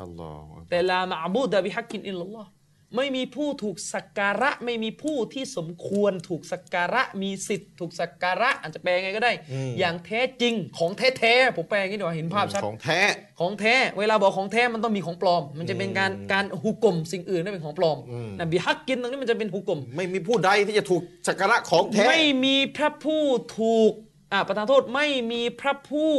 [0.00, 2.48] อัลลอฮ์แต่ลามาบูดะบิฮักกินอิลลัลลอฮ์
[2.96, 9.32] ไม่มีผู้ถูกสักการะ ไม่มีผู้ที่สมควรถูกสักการะ มีสิทธิ์ ถูกสักการะ อาจจะแปลไงก็ได้
[9.78, 13.00] อย่างแท้จริงของแท้ๆผมแปลอย่างนี้ดีกว่าเห็นภาพชัดของแท้
[13.40, 23.24] ของแท้ เวลาบอกของแท้มันต้องมีของปลอม มันจะเป็นการการฮุกกลมสิ่งอื่นนั่นเป็นของปลอมอืมนะบิฮักกินตรงนี้มันจะเป็นฮุกกลม ไม่มีผู้ใดที่จะถูกสักการะของแท้ไม่มีพระผู้
[23.58, 24.05] ถูกอ่า
[24.46, 26.12] ประธานโทษไม่มีพระผู้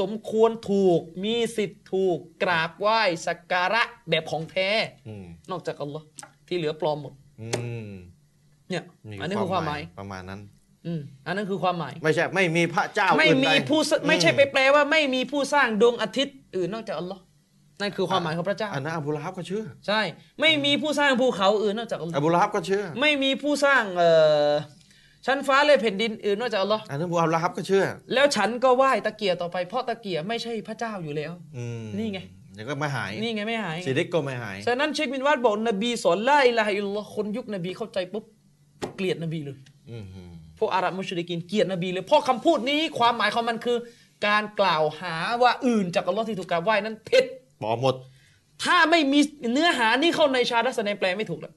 [0.00, 4.68] สมควรถูก มีสิทธิ์ถูกกราบไหว้สักการะแบบของแท้
[5.08, 6.06] อืมนอกจากอัลลอฮ์
[6.48, 7.48] ที่เหลือปลอมหมดอื
[7.88, 7.90] ม
[8.70, 8.82] เนี่ย
[9.20, 10.40] อันนี้คือความหมายประมาณนั้น
[10.86, 17.22] อืมอันนั้นคือความหมาย ไม่ใช่ ไม่มีพระเจ้าไม่อื่นมีใดผู้สอืไม่ใช่ไปแปลว่า ไม่มีผู้สร้างดวงอาทิตย์อื่นนอกจากอัลลอฮ์
[17.80, 20.00] นั่นคือความหมายของพระเจ้าอันนั้นอบูละฮับก็เชื่อ ใช่
[20.40, 24.10] ไม่มีผู้สร้างภูเขาอื่นนอกจากอัลลออฮ์บูละฮับก็เชื่อ ไม่มีผู้สร้างเอ่
[24.46, 24.50] อ
[25.26, 27.84] ชั้นฟ้าและแผ่นดินอื่นนอกจากอัลลอฮ์อันนั้นอบูละฮับก็เชื่อ
[28.14, 32.20] แล้วฉันก็ไหว้ตะเกียร์ต่อไปเพราะตะเกียร์ไม่ใช่พระเจ้าอยู่แล้วอืมนี่ไง
[32.54, 38.24] เดี๋ยวก็ไม่หาย นี่ไงไม่หายซิริกก็ไม่หาย ฉะนั้นเชคบินวาดบอกนบีสอนไล่ละอิลลอฮ์คนยุคนบีเข้าใจปุ๊บ
[38.96, 39.58] เกลียดนบีเลย
[39.90, 43.78] อืมอืมพวกอาหรับมุชริกินเกลียดนบีเลยเพราะคำพูดนี้ความหมายของมันคือ
[44.26, 47.24] การกล่าวหาว่าอื่นจากอัลลอฮ์ที่ถูกกราบไหว้นั้นเท็จ
[47.62, 47.94] ปลอมหมด
[48.64, 49.20] ถ้าไม่มี
[49.52, 51.54] เนื้อหานี้เข้าในชาดัสแสดงแปลไม่ถูกแล้ว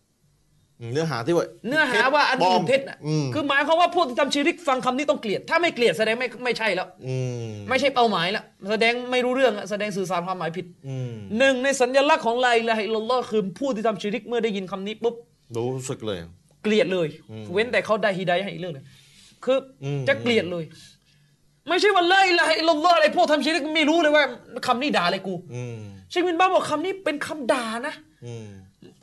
[0.94, 7.16] เนื้อหาที่ว่าเนื้อหาว่าอันปลอื่มนเท็จน่ะอืมคือหมายความว่าพวกที่ทำชิริกฟังคำนี้ต้องเกลียด ถ้าไม่เกลียดแสดงไม่ไม่ใช่แล้วอื
[7.48, 15.16] มไม่ใช่เป้าหมายแล้วแสดงไม่รู้เรื่องแล้วแสดงสื่อสารความหมายผิดอืมหนึ่งในสัญลักษณ์ของลาอิลาฮะอิลลัลลอฮ์คือผู้ที่ทำชิริกเมื่อได้ยินคำนี้ปุ๊บ
[15.56, 16.18] รู้สึกเลย
[16.64, 18.86] เกลียดเลยอืมเว้นแต่เขาได้ฮีดายะห์ให้อีกเรื่องหนึง
[19.46, 20.64] คืออมจะเกลียดเลย
[21.70, 24.24] ไม่ใช่ว่าلا إله إلا اللهอะไรพวกทำชิริกไม่รู้เลยว่า
[24.68, 25.78] คำนี้ด่าอะไรกูอืม
[26.10, 27.94] เชคบินบาซบอกคำนี้เป็นคำด่านะ
[28.26, 28.48] อืม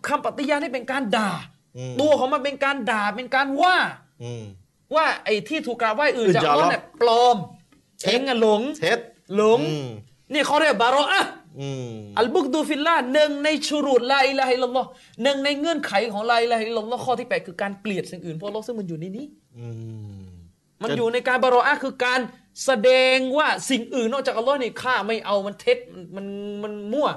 [0.09, 1.54] คำปฏิญาณนี่เป็นการด่าอืม
[2.01, 3.77] ตัวของมันเป็นการด่าเป็นการว่า
[4.23, 4.45] อืม
[4.95, 7.37] ว่าไอ้ที่ถูกกล่าวว่าอื่นอื่นจากจากอัลลอฮ์อัลลอฮ์เนี่ยปลอม
[8.01, 8.99] เท็จเองอะหลงเท็จ
[9.37, 9.89] หลงอืม
[10.33, 11.31] นี่เขาเรียกบารออะห์
[11.61, 14.89] อืมالبغض في اللهหนึ่งในشروط لا إله إلا الله
[15.23, 19.27] หนึ่งในเงื่อนไขของ لا إله إلا اللهข้อที่แปดคือการเกลียดสิ่งอื่นเพราะอัลลอฮ์ซึ่งมันอยู่ในนี้
[19.59, 19.67] อื
[20.21, 20.25] ม
[20.83, 22.21] มันอยู่ในการบารออะห์คือการ
[22.65, 25.79] แสดงว่าสิ่งอื่นนอกจากอัลลอฮ์นี่ข้าไม่เอามันเท็จ
[26.17, 26.27] มัน
[26.63, 27.09] มันมั่ว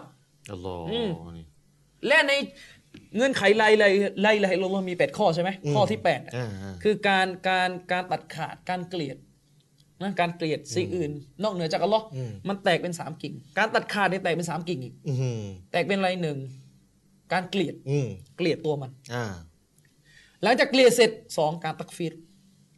[0.51, 1.45] อัลลอฮ์อืมนี่
[2.07, 2.33] และใน
[3.15, 3.89] เงื่อนไขไล่ไล่
[4.21, 9.17] ไล่ไล่ลงมีแปดข้อใช่ไหมข้อที่แปดอะอ่าอ่าคือการการการตัดขาดการเกลียด
[10.01, 11.11] นะการเกลียดสิ่งอื่น
[11.43, 12.05] นอกเหนือจากอัลลอฮ์
[12.47, 16.37] มันแตกเป็นสามกิ่ง การตัดขาดเนี่ยแตกเป็นสามกิ่งอีกอืมแตกเป็นอะไรหนึ่ง
[17.33, 18.07] การเกลียดอืม
[18.37, 19.25] เกลียดตัวมันอ่า
[20.43, 22.13] หลังจากเกลียดเสร็จสองการตักฟีร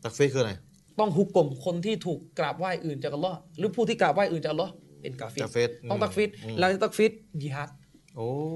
[0.04, 0.54] ตักฟีคืออะไร
[1.00, 6.30] ต้องหุกกลมคนที่ถูกกราบไหว้อื่นจากอัลลอฮ์หรือผู้ที่กราบไหว้อื่นจากอัลลอฮ์เป็นกาฟิรกาเฟรต้องตักฟีร
[6.60, 7.12] หลังจากตักฟีร
[7.42, 7.79] ยิฮัดโอ้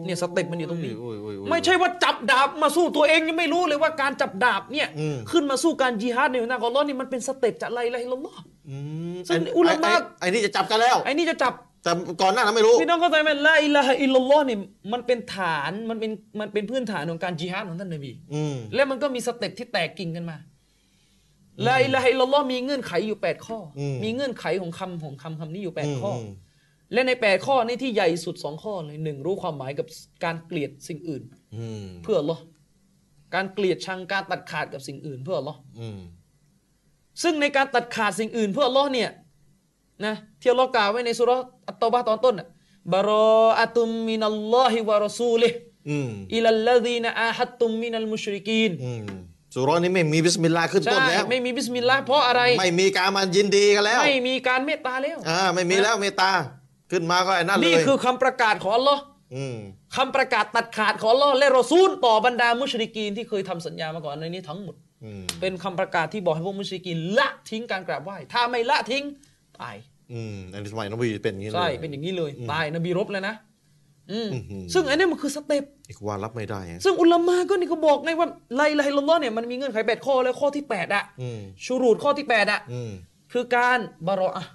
[0.06, 8.40] เนี่ยสเต็ปมันอยู่ตรงนี้โอ้ยโอ้ยโอ้ยไม่ใช่ว่าจับดาบมาสู้ตัวเองยังไม่รู้เลยว่าการจับดาบเนี่ยอืมขึ้นมาสู้การญิฮาดในหนทางของอัลลอฮ์นี่มันเป็นสเต็ปจากอะไรอะไรลลอฮ์
[8.70, 8.76] อื
[9.14, 11.54] มซึ่งไอุลามะไไอ้นี่จะจับกันแล้ว ไอ้นี่จะจับ
[11.84, 14.58] แต่ก่อนหน้านั้นไม่รู้พี่น้องเข้าใจไหม لا إله إلا الله นี่
[14.94, 20.38] มันเป็นฐานมันเป็นมันเป็นพื้นฐานของการญิฮาดของท่านนบีอืมแล้วมันก็มีสเต็ปที่แตกกิ่งกันมา
[21.68, 26.26] لا إله إلا الله มีเงื่อนไขอยู่แปดข้ออมมีเงื่อนไขของคำของคำคำนี้อยู่แปดมข้ออม
[26.94, 29.88] และในแปดข้อนี้ที่ใหญ่สุดสองข้อเลยหนึ่งรู้ความหมายกับ
[30.24, 31.24] การเกลียดสิ่งอื่น
[31.56, 32.42] อืมเพื่ออัลลอฮ์
[33.36, 36.00] การเกลียดชังการตัดขาดกับสิ่งอื่นเพื่ออัลลอฮ์อืม
[37.24, 39.10] ซึ่งในการตัดขาดสิ่งอื่นเพื่ออัลลอฮ์เนี่ย
[40.06, 42.48] นะที่อัลลอฮ์กล่าวไว้ในสุราะห์อัตตอบะห์ตอนต้นน่ะ
[42.94, 43.12] บาร
[43.42, 45.58] ออะตุมมินัลลอฮิวะรอซูลิฮ์
[45.90, 49.06] อืมอิลัลลซีนอาฮัดตุมมินัลมุชริกีนอืม
[49.56, 56.32] ซูเราะห์นี้ไม่มีบิสมิลลาห์ขึ้นต้นใช่แล้วไม่มีบิสมิลลาห์เพราะอะไร ไม่มีการมายินดีกันแล้ว ไม่มีการเมตตาแล้วอ่าไม่มีแล้วเมตตา
[56.94, 59.02] ขึ้นมาก็ไอ้นั่นเลยนี่คือคำประกาศของอัลลอฮ์
[59.36, 59.58] อืม
[59.96, 69.04] คำประกาศตัดขาดของอัลลอฮ์และรอซูลต่อบรรดา مشركين ที่เคยทำสัญญามาก่อนในนี้ทั้งหมดอืมเป็นคำประกาศที่บอกให้พวก مشركين ละทิ้งการกราบไหว้ถ้าไม่ละทิ้ง
[69.60, 69.76] ตาย
[70.14, 73.36] อืมอันนี้สมัยนบีเป็นอย่างนี้เลยใช่เป็นอย่างนี้เลยตายนบีรบแล้วนะ
[74.12, 82.92] อืมอื้อหือซึ่งอันนี้มันคือสเต็ปอีกว่ารับไม่ได้อะซึ่งอุลามะก็นี่เขาบอกไงว่า لا إله إلا الله เนี่ยมันมีเงื่อนไขแปดข้อแล้วข้อที่แปดอะอืมشروط ข้อที่แปดอะอืม
[83.34, 84.50] คือการ براءة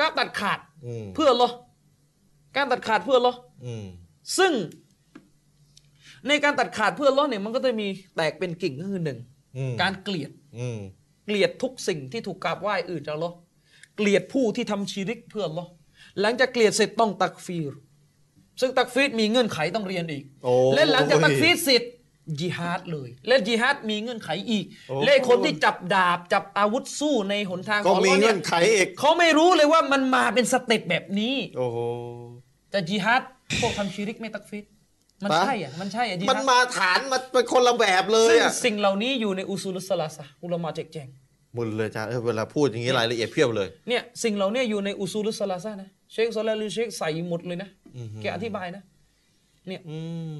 [0.00, 1.54] การตัดขาดอืมเพื่ออัลลอฮ์
[2.56, 3.86] การตัดขาดเพื่ออัลลอฮ์อืม
[4.38, 4.52] ซึ่ง
[6.28, 9.18] ในการตัดขาดเพื่ออัลลอฮ์เนี่ยมันก็จะมีแตกเป็นกิ่งก็คือหนึ่ง
[9.56, 10.78] อืมการเกลียดอืม
[11.26, 13.36] เกลียดทุกสิ่งที่ถูกกราบไหว้อื่นจากอัลลอฮ์
[13.96, 15.70] เกลียดผู้ที่ทำชิริกเพื่ออัลลอฮ์
[16.20, 17.72] หลังจากเกลียดเสร็จต้อง تكفير
[18.60, 21.82] ซึ่ง تكفير มีเงื่อนไขต้องเรียนอีกโอ้และหลังจาก تكفيرเสร็จ
[22.40, 31.78] ญิฮาดเลย และญิฮาดมีเงื่อนไขอีกโอ้และคนที่จับดาบจับอาวุธสู้ในหนทางของอัลลอฮ์เนี่ยก็มีเงื่เนี่อนไขอีกเขาไม่รู้เลยว่ามันมาเป็นสเต็ปแบบนี้ โอ้โห
[32.76, 33.22] จะจิฮัด
[33.60, 34.64] พวกทำชีริกไม่ตักฟีร
[35.24, 41.08] มันฮะใช่อะมันใช่อะจิมันฮัดมาฐานมันเป็นคนละแบบเลยซึ่งอะสิ่งเหล่านี้อยู่ในอุซูลุสสลาสะห์อุลามะแจกแจง
[41.54, 48.82] หมดเลยจ้าเออเวลาพูดอย่างนี้รายละเอียดเพียบเลยเนี่ยสิ่งเหล่านี้อยู่ในอุซูลุสสลาสะห์นะเชคซอลาลูเชคใส่หมดเลยนะอือฮึแกอธิบายนะ
[49.68, 49.96] เนี่ยอื
[50.30, 50.34] ม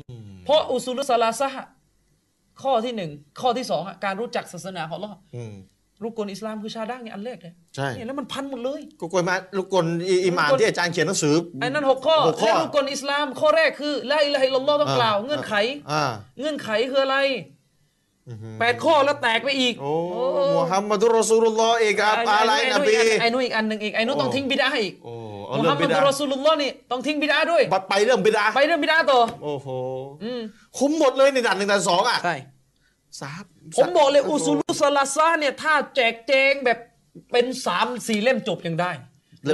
[0.44, 1.68] เพราะอุซูลุสสลาสะห์
[2.62, 3.10] ข้อที่หนึ่ง
[3.40, 5.16] ข้อที่สองอะการรู้จักศาสนาของอัลลอฮ์
[5.98, 15.54] อืมรุกลอิสลามคือชาดักเนี่ยอันแรกเลยใช่เนี่ยแล้วมันพันหมดเลยก็กวยมาลูกกลอิอิหมานที่อาจารย์เขียนหนังสือไอ้นั่นหกข้อหกข้อและรุกลอิสลาม ข้อแรกคือละอิละฮะอิลลัลลอฮ์ต้องกล่าวเงื่อนไข
[15.92, 16.04] อ่า
[16.38, 17.18] เงื่อนไขคืออะไร
[18.28, 19.92] อือฮึแปดข้อแล้วแตกไปอีกโอ้
[20.56, 25.12] มุฮัมมัดุลรอซูลุลลอฮ์อีกครับอะไรนบีไอ้นู้นอีกอันหนึ่งอีกไอ้นู้นโอ้ต้องทิ้งบิดาอีกโอ้
[25.46, 29.68] เอามุเรื่อฮังมบิมัดดารอซูลุลลอฮ์นี่ต้องทิ้งบิดาด้วยบัดไปเรื่องบิดาไปเรื่องบิดาต่อโอ้โห
[30.24, 30.40] อืม
[30.78, 32.36] คุ้มหมดเลยในด่านหนึ่งด่านสองอะใช่
[33.20, 33.42] สาม
[33.76, 36.78] ผมบอกเลยอุซูลุสลาซาเนี่ย ถ้าแจกแจงแบบ
[37.32, 38.90] เป็นสามสี่เล่มจบยังได้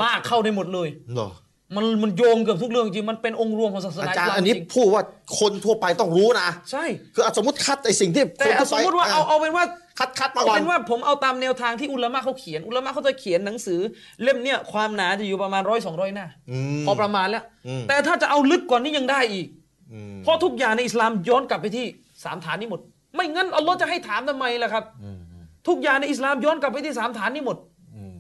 [0.03, 1.31] ลากเข้าได้หมดเลยเหรอ
[1.77, 5.03] มันมันโยงเกือบทุกเรื่องจริง มันเป็นองค์รวมของศาสอานาจารอิย์สลามอันนี้จริงพูดว่า
[5.39, 6.85] คนทั่วไปต้องรู้นะ ใช่
[7.15, 9.65] คือสมมติคัดไอ้สิ่งที่แต่คนทั่วสมไปมติว่าเอาเอาเป็นว่า
[9.99, 13.81] คัดคัดมาเอาก่อนเป็นว่าผมเอาตามแนวทางที่อุลามะเขาเขียน อุลามะเขาจะเขียนหนังสือ
[14.23, 19.47] เล่มเนี่ยความหนาจะอยู่ประมาณร้อยสองร้อยหน้าอืมพอประมาณแล้วอืมแต่ถ้าจะเอาลึกกว่านี้ยังได้อีก
[19.93, 21.87] อืมเพราะทุกอย่างในอิสลามย้อนกลับไปที่
[22.25, 22.81] สามฐานนี้หมด
[23.15, 25.21] ไม่งั้นอัลลอฮ์จะให้ถามทำไมล่ะครับอืม
[25.69, 27.57] ทุกอย่างในอิสลามย้อนกลับไปที่สามฐานนี้หมด
[27.97, 28.19] อืม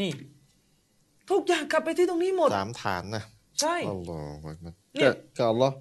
[0.00, 0.10] นี่
[1.30, 3.22] ทุกอย่างกลับไปที่ตรงนี้หมดสามฐานนะ
[3.60, 5.74] ใช่อัลลอฮฺอักบัรเนี่ยก็ก็อัลลอฮ์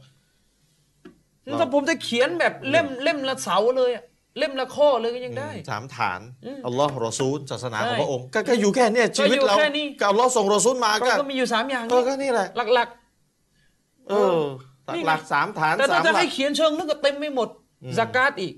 [1.59, 4.03] ถ้าผมจะเขียนแบบเล่มเล่มละเสาเลยอะ
[4.39, 12.89] เล่มละข้อเลยก็ยังได้สามฐานอืมอัลลอฮ์รอซูลศาสนาใช่ของพระองค์ ก็ก็อยู่แค่เนี้ยชีวิตก็อยู่เราแค่นี้ก็อัลลอฮ์ส่งรอซูลมาก็เราก็มีอยู่สามอย่างก็นี้ก็นี่แหละหลัก
[14.09, 14.41] เออ
[14.95, 17.49] นี่ไงหลักสามฐานๆแต่สาถ้ามจะหลัให้กเขียนเชิงลึกก็เต็มไม่หมด
[17.97, 18.55] ซากาตอีก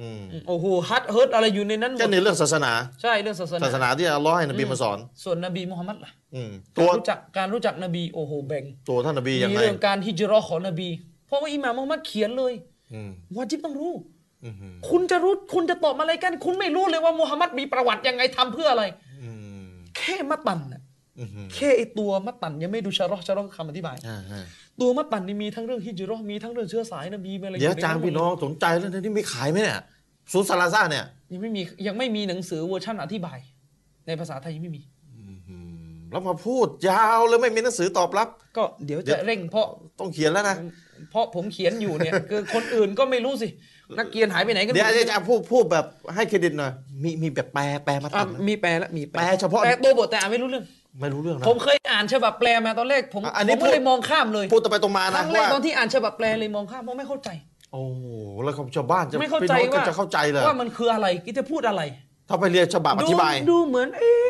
[0.00, 2.72] อืมโอ้โหฮัตเฮิร์ตอะไรอยู่ในนั้นหมก็ดในเรื่องศาสนา
[3.02, 10.88] ใช่เรื่องศาสนาศาสนาที่อัลลอฮ์ให้นบีมาสอน ส่วนนบีมุฮัมมัดล่ะอืมกาตัวรรู้จักการรู้จักนบีโอ้โหแบ่งตัวท่านนบียังมีไงเรื่องการฮิจเราะห์ของนบี
[11.26, 12.52] เพราะว่าอิหม่ามมุฮัมมัดเขียนเลย
[12.92, 13.92] อืมวาจิบต้องรู้
[14.44, 14.54] อืม
[14.88, 18.84] คุณจะรู้คุณจะตอบอะไรกัน คุณไม่รู้เลยว่ามุฮัมมัดมีประวัติยังไงทำเพื่ออะไร
[19.22, 19.30] อื
[19.64, 19.68] ม
[19.98, 20.82] แค่มัตตันน่ะ
[21.18, 24.42] อืมแค่ไอตัวมัตตันยังไม่ดูชะรอห์ชะรอห์คือคำอธิบายอ่าฮะ
[24.80, 29.80] ตัวมัตตันนี่มีทั้งเรื่องฮิจเราะห์มีทั้งเรื่องเชื้อสายนบีมีอะไรเดี๋ยวในอาจารย์หมดพี่น้องสนใจเรื่องนี้มีขายไหมเนี่ย
[30.32, 33.38] ซูซาลาซ่าเนี่ยยังไม่มียังไม่มีหนังสือเวอร์ชันอธิบาย
[34.06, 34.82] ในภาษาไทยยังไม่มี
[35.48, 35.56] อื
[35.90, 39.66] มแล้วมาพูดยาวเลยไม่มีหนังสือตอบรับ ก็เดี๋ยวเดี๋จะยวเร่งเพราะ
[39.98, 40.56] ต้องเขียนแล้วนะ
[41.10, 43.48] เพราะผมเขียนอยู่เนี่ย คือคนอื่นก็ไม่รู้สิ
[43.98, 50.64] นักเกียนหายไปไหนกันเดี๋ยวอาจารย์พูดพูดแบบให้เครดิตหน่อยมีมีแบบแปลแปลมาอะตัดไหมมีแปลแล้วมีแปลเฉพาะแปลตัวบทแต่อ่านไม่รู้เรื่อง
[50.98, 57.30] ไม่รู้เรื่องนะ ผมเคยอ่านฉบับแปลมาตอนแรกผมอะอันนี้ผมก็เลยพูดมองข้ามเลยพูดตรงไปตรงมาคนะรั้งแรกว่าตอนที่อ่านฉบับแปลเลยมองข้ามเพราะไม่เข้าใจ
[57.72, 57.82] โอ้
[58.44, 61.82] แล้วชาวบ้านจะไม่เข้าพี่ใจน้องก็ว่าจะเข้าใจเลยว่ามันคืออะไรกิจะพูดอะไร
[62.28, 64.28] ถ้าไปเรียนฉบับอธิบายดูดูเหมือนเอ๊ะ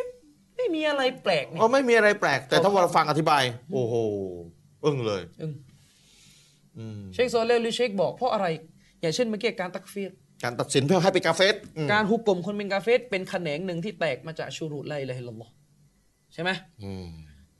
[0.56, 3.42] ไม่มีอะไรแปลกนี่อ๋อไม่มีอะไรแปลก แต่ถ้าเราฟังอธิบาย
[3.72, 3.94] โอ้โห
[4.84, 5.54] อึ้งเลยอืม
[6.78, 8.46] อืมเชคโซเลหรือเชคบอกเพราะอะไร
[9.00, 10.10] อย่างเช่นเมื่อกี้การ تكفير
[10.44, 16.52] การตัดสินเพื่อให้เป็นกาเฟรอืม การฮุก่มคนเป็นกาเฟรเป็นแขนงหนึ่งที่แตกมาจาก شروط لا إله إلا الله ใช่ไหม
[16.84, 17.06] อืม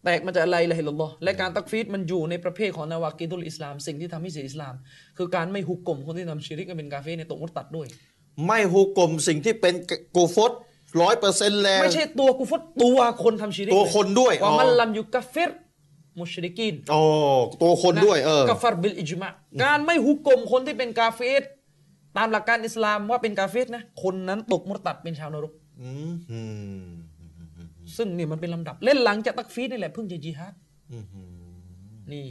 [0.05, 4.75] แตกมาจาก لا إله إلا الله และการ تكفير มันอยู่ในประเภทของ نواقض الإسلام สิ่งที่ทำให้เสียอิสลาม
[5.19, 7.87] คือการไม่ฮุก่มคนที่ทำชิริกและเป็นกาเฟรในตกมุรตัดด้วย
[8.47, 9.75] ไม่ฮูกลมสิ่งที่เป็น
[10.17, 10.53] กูฟต
[11.01, 15.51] ร้อยเปอร์เซ็นต์แล้ว ไม่ใช่ตัวกูฟตตัวคนทำชิริกตัวคนด้วยว่าอ๋อ من لم يكفر
[16.19, 17.01] المشركين โอ้
[17.63, 19.31] ตัวคนด้วยเออกัฟารบิลอิจมะ
[19.65, 21.43] การไม่ฮุกกลมคนที่เป็นกาเฟส
[22.17, 25.53] ตามหลักการอิสลามว่าเป็นกาเฟรนะคนนั้นตกมุรตัดเป็นชาวนรก
[25.83, 26.41] อืมอื
[26.83, 26.87] ม
[27.97, 30.55] ซึ่งนี่มันเป็นลำดับเล่นหลังจากตักฟีดนี่แหละเพิ่งจะจิฮาด
[30.93, 31.05] อืม
[32.13, 32.27] นี่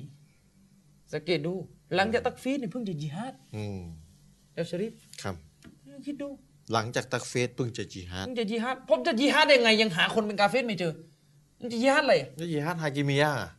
[1.14, 1.54] สังเกตดู
[1.96, 3.80] หลังจาก تكفير เนี่ยเพิ่งจะญิฮาดอืม
[4.54, 5.36] เอลชริฟครับ
[6.06, 6.30] คิดดู
[6.74, 10.94] หลังจาก تكفير เพิ่งจะญิฮาดเพิ่งจะญิฮาดผมจะญิฮาดได้ไงยังหาคนเป็นกาเฟรไม่เจอ
[11.60, 13.59] มันจะจิฮาดอะไรแล้วจิฮาดฮากิมิยะจ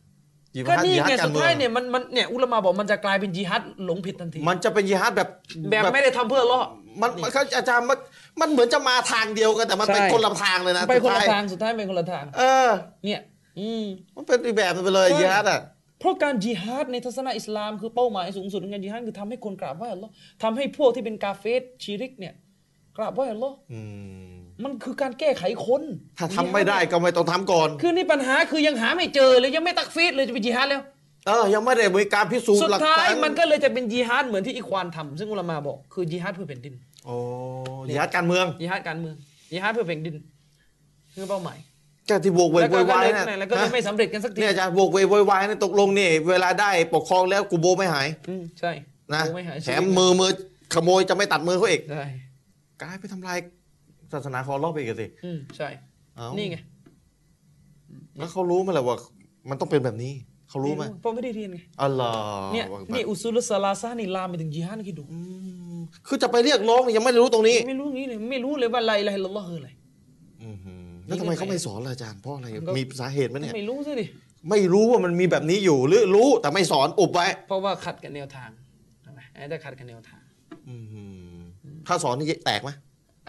[0.67, 5.29] ก็ฮัดนี่จิฮัดไงการสุดเมือท้ายงเนี่ยมันมันเนี่ยอุลามะบอกมันจะกลายเป็นจิฮัดหลงผิดทันที มันจะเป็นจิฮัดแบบ
[5.71, 6.69] แบบไม่ได้ทำเพื่ออัลเลาะห์
[7.01, 7.97] มันมันเขาอาจารย์มัน
[8.39, 12.69] มันเหมือนจะมาทางเดียวกันแต่มันเป็นใช่คนละทางเลยนะไปคนละสุดท้ยทางสุดท้ายเป็นคนละทาง เออ
[13.05, 13.21] เนี่ย
[13.59, 13.83] อืม
[14.15, 15.61] มันเป็นอีกแบบไปเลยใช่จิฮัดอะ
[15.99, 20.11] เพราะการจิฮาดในทัศนะอิสลามคือเป้าหมายสูงสุดของการจิฮาดคือทำให้คนกราบไหว้อัลลอฮ์
[20.43, 22.33] ทำให้พวกที่เป็นกาเฟสชีริกเนี่ย
[22.97, 23.81] กราบไหว้อัลลอฮ์อื
[24.61, 25.81] มมันคือการแก้ไขคน
[26.17, 30.81] ถ้าทำไม่ได้ก็ไม่ต้องทำก่อน คือนี่ปัญหาคือยังหาไม่เจอเลยยังไม่ตักฟีดเลยจะไปจิฮาดแล้ว
[31.27, 36.73] เออ ยังไม่ได้มีการพิสูจน์สุดหลักท้าฐายนมันก็เลยจะเป็นจิฮาดเหมือนที่อีควานทำซึ่งอุลามาบอกคือจิฮาดเพื่อแผ่นดิน
[37.05, 37.15] โอ้
[37.87, 39.15] จิฮัดการเมืองจิฮาดการเมือง
[39.49, 40.15] จิฮาดเพื่อแผ่นดิน
[41.15, 41.57] คือเป้าหมาย
[42.07, 48.71] แกที่โวกเวกแล้วโวก็ยวายเลยนะแล้วก็เลยไม่ฮะสำเร็จกันสักทีเนี่ยอาจารย์โวกเวกโวยวายนี่ตกลงนี่เวลาได้ปกครองแล้วกูโบไม่หายอืมใช่
[49.13, 50.31] นะโอ้ไม่หายแถมมือมือ
[50.73, 52.05] ขโมยจะไม่ตัดมือเขาอีก ใช่
[52.81, 53.37] กลายไปทำลาย
[54.13, 55.69] ศาสนาของรอบไปอีกอะสิอืมใช่
[56.15, 56.57] เอ้านี่ไง
[58.17, 58.97] แล้วเขารู้ไหมล่ะว่า
[59.49, 60.13] มันต้องเป็นแบบนี้
[60.49, 62.13] เขารู้ไหมเพราะไม่ได้เรียนไงอ๋อเหรอ
[62.53, 62.65] เนี่ย
[62.95, 65.19] นี่อุซูลุสซาลาซานี่ลามไปถึงจิฮาดคิดดูอื
[65.77, 69.69] มคือจะไปเรียกร้องนี่ยังไม่รู้ตรงนี้ไม่รู้งี้เลยไม่รู้เลยว่าไลลาฮิลลัลลอฮ์คืออะไร
[70.43, 74.05] อื้อหือแล้วทำไมเขาไม่สอนล่ะอาจารย์เพราะอะไรมันก็ มีสาเหตุไหมเนี่ย ไม่รู้สิดิ
[74.49, 78.49] ไม่รู้ว่ามันมีแบบนี้อยู่หรือรู้แต่ไม่สอนอุบไว้เพราะว่าขัดกับแนวทาง
[79.01, 80.21] ใช่ไหมไอ้ได้ขัดกับแนวทาง
[80.69, 81.03] อื้อหื
[81.37, 81.41] อ
[81.87, 82.69] ถ้าสอนนี่แตกไหม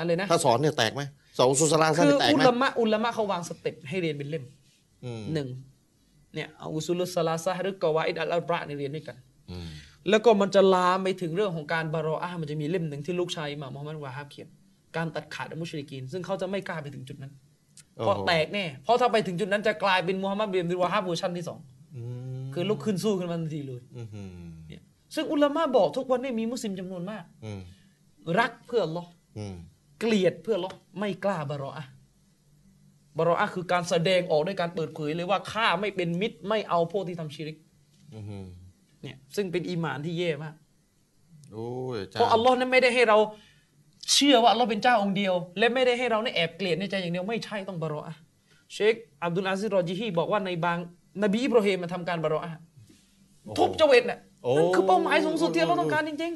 [0.03, 1.03] อะไรนะถ้าสอนเนี่ยแตกไหม
[1.37, 4.45] สอนอุสุสลาคืซ่าอนี่แตกอุไหมลามะอุลามะเขาวางสเต็ปให้เรียนเป็นเล่ม
[5.05, 5.49] อืมหนึ่ง
[6.35, 9.17] เนี่ยเอาอุซูลุสซาลาซาหรือกวาอิดอัลอัลบระเนี่ยเรียนด้วยกัน
[9.51, 9.69] อืม
[10.11, 14.49] แล้วก็มันจะลามไปถึงเรื่องของการบารออาห์มันจะมีเล่มหนึ่งที่ลูกชายอิหม่ามมุฮัมมัดวาฮับเขียน
[14.97, 17.33] การตัดขาดอัลมุชริกีน ซึ่งเขาจะไม่กล้าไปถึงจุดนั้น
[17.97, 21.59] เพราะแตกแน่เพราะถ้าไปถึงจุดนั้นจะกลายเป็นมุฮัมมัดเบียมดิวาฮับเวอร์ชันที่สอง
[21.97, 22.03] อื
[22.43, 24.29] มคือลุกขึ้นสู้ขึ้นมาทันทีเลยอื้อหือ
[24.69, 24.83] เนี่ย
[25.15, 27.61] ซึ่งอุลามะบอกทุกวันนี้มีมุสลิมจำนวนมาก อืม
[28.39, 29.57] รักเพื่ออัลลอฮ์อืม
[30.03, 31.91] เกลียดเพื่ออัลลอฮ์ไม่กล้าบารออะห์
[33.19, 37.57] บารออะห์คือการแสดงออกด้วยการเปิดเผยเลยว่าข้าไม่เป็นมิตรไม่เอาพวกที่ทำชิริก
[38.15, 38.45] อื้อหือ
[39.03, 40.55] เนี่ยซึ่งเป็นอีหมานที่แย่มาก
[41.53, 43.19] โอ้ยอาจารย์เพราะอัลลอฮ์นั้นไม่ได้ให้เรา
[44.13, 48.19] เชื่อว่าอัลลอฮ์เป็นเจ้าองค์เดียว และไม่ได้ให้เราเนี่ยแอบเกลียดในใจอย่างเดียวไม่ใช่ต้องบารออะห์
[48.75, 50.79] เชคอับดุลอาซิซรอจิฮีบอกว่าในบาง
[51.23, 52.59] นบีอิบราฮิมมาทำการบารออะห์
[53.59, 54.21] ทุบเจาเวตน่ะ
[54.57, 56.33] นั่นคือเป้าหมายสูงสุดที่เราต้องการจริง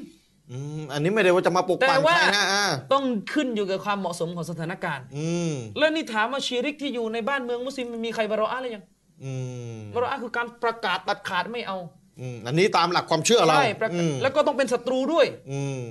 [0.53, 8.85] อืมอันนี้ไม่ได้ว่าจะมาปกแต่ปั่นว่าใครนะอ่าๆต้องขึ้นอยู่กับความเหมาะสมของสถานการณ์ อืมแล้วนี่ถามว่าชีริกที่อยู่ในบ้านเมืองมุสลิมมีใครบารออะห์หรือยัง
[9.25, 9.33] อื
[9.77, 11.77] มบารออะห์คือการประกาศตัดขาดไม่เอา
[12.21, 15.85] อืมอันนี้ตามหลักความเชื่อเราใช่ประอืกาศมแล้วก็ต้องเป็นศัตรูด้วย อืม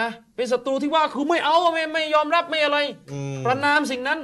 [0.00, 2.78] นะเป็นศัตรูที่ว่าคือไม่เอาไม่ไม่ยอมรับไม่อะไร
[3.12, 4.18] อืมประนามสิ่งนั้น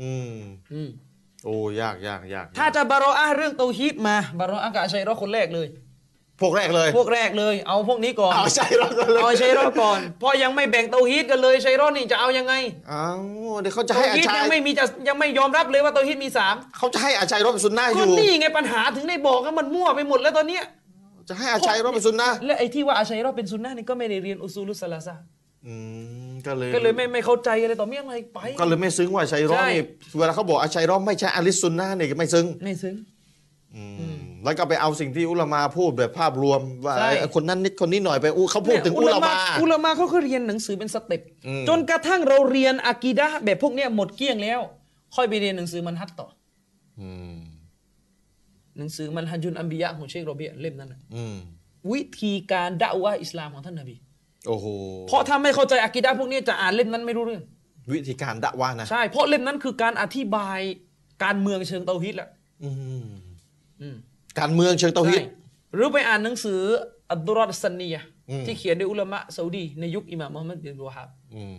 [0.00, 0.34] อืม
[0.72, 0.88] อืม
[1.44, 5.66] โอ้ยากยากยากถ้าจะบารออะห์เรื่องเตาฮีดมาบารออะห์กับอาชัยรอห์คนแรกเลย
[6.40, 12.54] พวกแรกเลย พวกแรกเลย เอาพวกนี้ก่อน เอาใช่เราเลยเอาอาชัยรอห์ก่อนเพราะยังไม่แบ่งเตาฮีดกันเลยอาชัยรอห์นี่จะเอายังไง
[12.88, 13.08] เอา
[13.60, 20.64] เดี๋ยวเขาจะเตาให้อาฮีดชัยยังไม่มีจะยังไม่ยอมรับเลยว่าเตาฮีดมีสามเขาจะให้อาชัยรบเป็นซุนนะห์อก็ยู่ นี่ไงปัญหาถึงได้บอกว่ามันมั่วไปหมดแล้วตอนเนี้ย
[21.28, 25.14] จะให้อาชัยรบเป็นซุนนะห์และไอ้ที่ว่าอาชัยรอห์เป็นซุนนะห์นี่ก็ไม่ได้เรียนอุซูลุสซาลาซา
[25.66, 25.74] อื
[26.30, 29.82] มก็เลยก็เลยไม่ไม่เข้าใจอะไรต่อมีอะไรไป ก็เลยไม่ซึ้งว่าอาชัยรบใช่ นี่
[30.18, 32.94] เวลาเขาบอกอาชัยรบไม่ใช่อาลิสซุนนะห์นี่ไม่ซึ้งไม่ซึ้ง
[34.46, 39.32] แล้วก็ไปเอาสิ่งที่อุลามาพูดแบบภาพรวมว่าใช่ ไอ้คนนั้นนิดคนนี้หน่อยไปอู้เขาพูดถึงอุลามา
[39.62, 44.60] อุลามาเขาก็เรียนหนังสือเป็นสเต็ปอืม จนกระทั่งเราเรียนอากีดะห์แบบพวกเนี้ยหมดเกลี้ยงแล้ว
[45.14, 46.28] ค่อยไปเรียนหนังสือมันฮัดต่อ
[47.00, 47.36] อืม
[48.78, 51.36] หนังสือมันฮัจุนอัมบิยะห์ของเชคโรเบียเล่มนั้นน่ะอืม
[51.92, 53.96] วิธีการดะวะห์อิสลามของท่านนบี
[54.48, 54.66] โอ้โห
[55.08, 57.42] เพราะถ้าไม่เข้าใจอากีดะห์พวกนี้จะอ่านเล่มนั้นไม่รู้เรื่อง
[57.92, 60.60] วิธีการดะว่านะใช่ เพราะเล่มนั้นคือการอธิบาย
[61.24, 62.28] การเมืองเชิงเตาฮิดแหละ
[62.62, 62.70] อื
[63.02, 63.06] ม
[63.80, 63.96] อืม
[64.38, 65.26] การเมืองเชิงเตาฮิดใช่
[65.74, 66.60] หรือไปอ่านหนังสือ
[67.12, 71.58] อับดุลรอดซันนียะห์อืมที่เขียนโดยอุลามะซาอุดีในยุคอิหม่ามมุฮัมมัดบินวะฮับอืม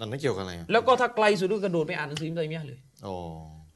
[0.00, 3.14] อันนั้นเกี่ยวกับอะไรอะแล้วก็ถ้าไกลสุดก็กระโดดไปอ่านหนังสืออิบนุตัยมียะห์เลยอ๋อ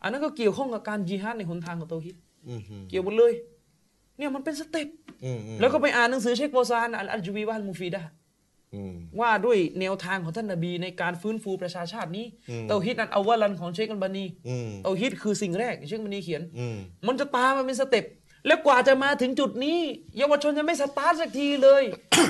[0.02, 2.16] อันนั้นก็เกี่ยวข้องกับการจิฮาดในหนทางของเตาฮิด
[2.48, 3.32] อืมอืมเกี่ยวหมดเลย
[4.16, 4.88] เนี่ยมันเป็นสเต็ป
[5.24, 8.17] อืมอืมแล้วก็ไปอ่านหนังสือเชคโบซานอัลอัลจูวีวะอัลมูฟีดะห์อืม
[9.20, 16.76] ว่าด้วยแนวทางของท่านนบีในการฟื้นฟูประชาชาตินี้อืมเตาฮิดนันอาวะลันของเชคอัลบานีอืมเตาฮีดคือสิ่งแรกเชคอัลบานีเขียนอืม
[17.06, 18.06] มันจะตามมาเป็นสเต็ป
[18.46, 19.78] แล้วกว่าจะมาถึงจุดนี้
[20.18, 21.82] เยาวชนยังไม่สตาร์ทสักทีเลย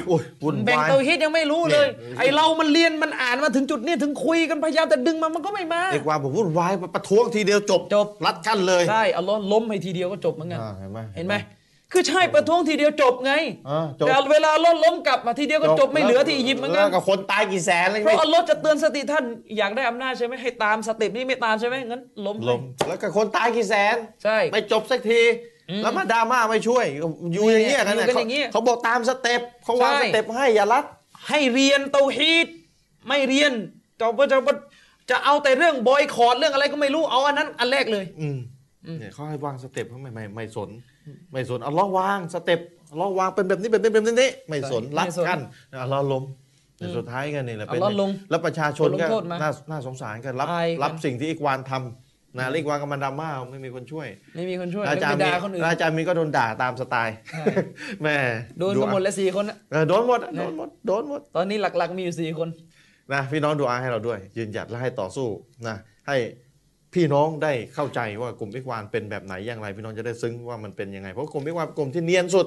[0.08, 11.34] โอ้ยวุ่นวายแบ่งเตาฮีดยังไม่รู้เลยเนี่ยไอเรามันเรียนมันอ่านมาถึงจุดนี้ถึงคุยกันพยายามแต่ดึงมามันก็ไม่มาเอกว่าผมวุ่นวายประท้วงทีเดียวจบจบลัดกันเลยใช่อัลลอฮ์ล้มให้ทีเดียวก็จบเหมือนกันอ่าเห็นไหมเห็นไหม
[11.92, 13.32] คือใช่ประท้วงทีเดียวจบไง
[13.68, 19.24] อ่าจบ แต่เวลาล้มล้มกลับมาทีเดียวก็จบไม่เหลือที่อียิปต์เหมือนกัน แล้วกับคนตายกี่แสนอะไรเพราะอัลลอฮ์จะเตือนสติท่าน
[19.58, 25.22] อยากได้อำนาจใช่ไหมให้ตามสเต็ปนี้ไม่ตามใช่ไหมงั้นล้มล้มแล้วกับคนตายกี่แสน ใช่ ไม่จบสักที
[25.82, 26.86] แล้วมาดราม่าไม่ช่วย
[27.32, 30.84] อยู่อย่างเงี้ยกันอยู่นะกันเขาอย่างเงี้ยเขาบอกตามสเต็ปเขาวางใช่ สเต็ปให้อย่าลัด
[31.28, 32.46] ให้เรียนเตาฮีด
[33.08, 33.52] ไม่เรียน
[34.00, 34.54] จะจะจะ
[35.10, 38.38] จะเอาแต่เรื่องบอยคอรดเรื่องอะไรก็ไม่รู้เอาอันนั้นอันแรกเลย อืม
[38.98, 40.70] เนี่ยเขาให้วางสเต็ปเขาไม่ไม่ไม่สน
[41.32, 42.60] ไม่สนอัลลอฮ์วางสเต็ป
[42.92, 45.38] อัลลอฮ์วางเป็นแบบนี้แบบนี้แบบนี้ไม่สนไม่รัดสนกัน
[45.82, 46.24] อัลลอฮ์ล้ม
[46.78, 57.44] แต่สุดท้ายกันนี่แหละเป็นอัลลอฮ์ลงแล้วประชาชนบทลก็งโทษมาน่าน่าสงสารกันรับอายกันรับสิ่งที่อีกวานทำนะแล้วอีกวานก็มันดราม่าไม่มีคนช่วย ไม่มีคนช่วยอาแล้วจารไปย์มีด่าคนอื่นอาจารย์มีก็โดนด่าตามสไตล์ใช่
[58.02, 58.16] แม่
[58.58, 62.48] โดนกันหมดเลยสี่คนนะเออโดนหมดโดนหมดโดนหมด ตอนนี้หลักๆมีอยู่สี่คน
[63.12, 65.28] นะพี่น้องดูอาให้เราด้วย ยืนหยัดและให้ต่อสู้
[65.68, 65.76] นะ
[66.08, 66.16] ให้
[66.94, 72.46] พี่น้องได้เข้าใจว่ากลุ่มพิกวานเป็นแบบไหนอย่างไร พี่น้องจะได้ซึ้งว่ามันเป็นยังไงเพราะกลุ่มพิกวานกลุ่มที่เนียนสุด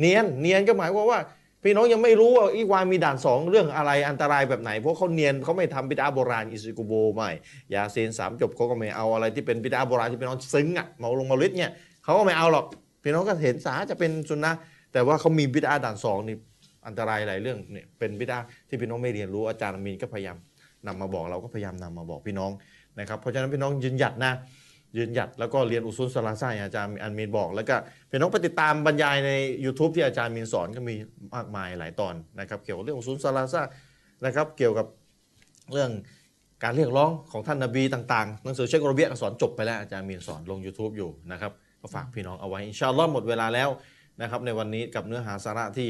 [0.00, 1.20] เนียนเนียนก็หมายความว่า
[1.64, 7.28] พี่น้องยังไม่รู้ว่าอีกวานมีด่านสองเรื่องอะไรอันตรายแบบไหน เพราะเขาเนียนเขาไม่ทำบิดาโบราณอิซิกุโบไม่
[7.74, 11.72] ยาเซนสามจบเขาก็ไม่เอาอะไรที่เป็นบิดาโบราณที่พี่น้องซึ้งอะมาลงมาลิดเนี่ย
[12.04, 12.64] เขาก็ไม่เอาหรอก
[13.02, 14.52] พี่น้องก็เห็นสาจะเป็นสุนนะ
[14.92, 16.36] แต่ว่าเขามีบิดาด่านสองนี่
[16.86, 18.38] อันตรายหลายเรื่องเนี่ยเป็นบิดา
[18.68, 20.36] ที่พี่น้องไม่เรียนรู้อาจารย์มีนก็พยายาม
[20.86, 22.50] นำมาบอกเราก็พยายามนำมาบอกพี่น้อง
[23.00, 24.32] นะครับเพราะฉะนั้นพี่น้องยืนหยัดนะ
[24.96, 27.76] ยืนหยัดแล้วก็เรียนอุซุนสลาซ่าอางอาจารย์อันมีนบอก แล้วก็
[28.10, 29.30] พี่น้องไปติดตามบรรยายใน
[29.64, 30.94] YouTube ที่อาจารย์มีนสอนก็มี
[31.34, 33.62] มากมายหลายตอนนะครับเกี่ยวกับเรื่องอุซุนสลาซ่า
[34.24, 34.86] นะครับเกี่ยวกับ
[35.72, 35.90] เรื่อง
[36.64, 43.68] การเรียกร้องของท่านนบีต่างๆหนังสือเชคโรเบียก็สอนจบไปแล้วอาจารย์มีนสอนลง YouTube อยู่นะครับก็ฝากพี่น้องเอาไว้อินชาอัลลอฮ์หมดเวลาแล้ว
[44.22, 45.88] นะครับในวันนี้กับเนื้อหาสาระที่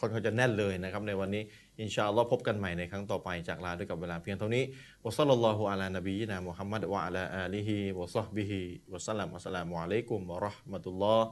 [0.00, 1.42] ค่อนข้างจะแน่นเลยนะครับในวันนี้
[1.80, 4.64] อินชาอัลลอฮ์พบกันใหม่ในครั้งต่อไปจากลาด้วยกับเวลาเพียงเท่านี้
[5.04, 8.60] วะซัลลัลลอฮุอะลานบีนะมุฮัมมัดวะอะลาอาลีฮิวะซอฮบิฮิ
[8.92, 11.26] วะสัลลัมอัสสลามุอะลัยกุมวะเราะห์มะตุลลอฮ์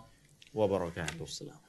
[0.58, 1.65] วะบะเราะกาตุฮ์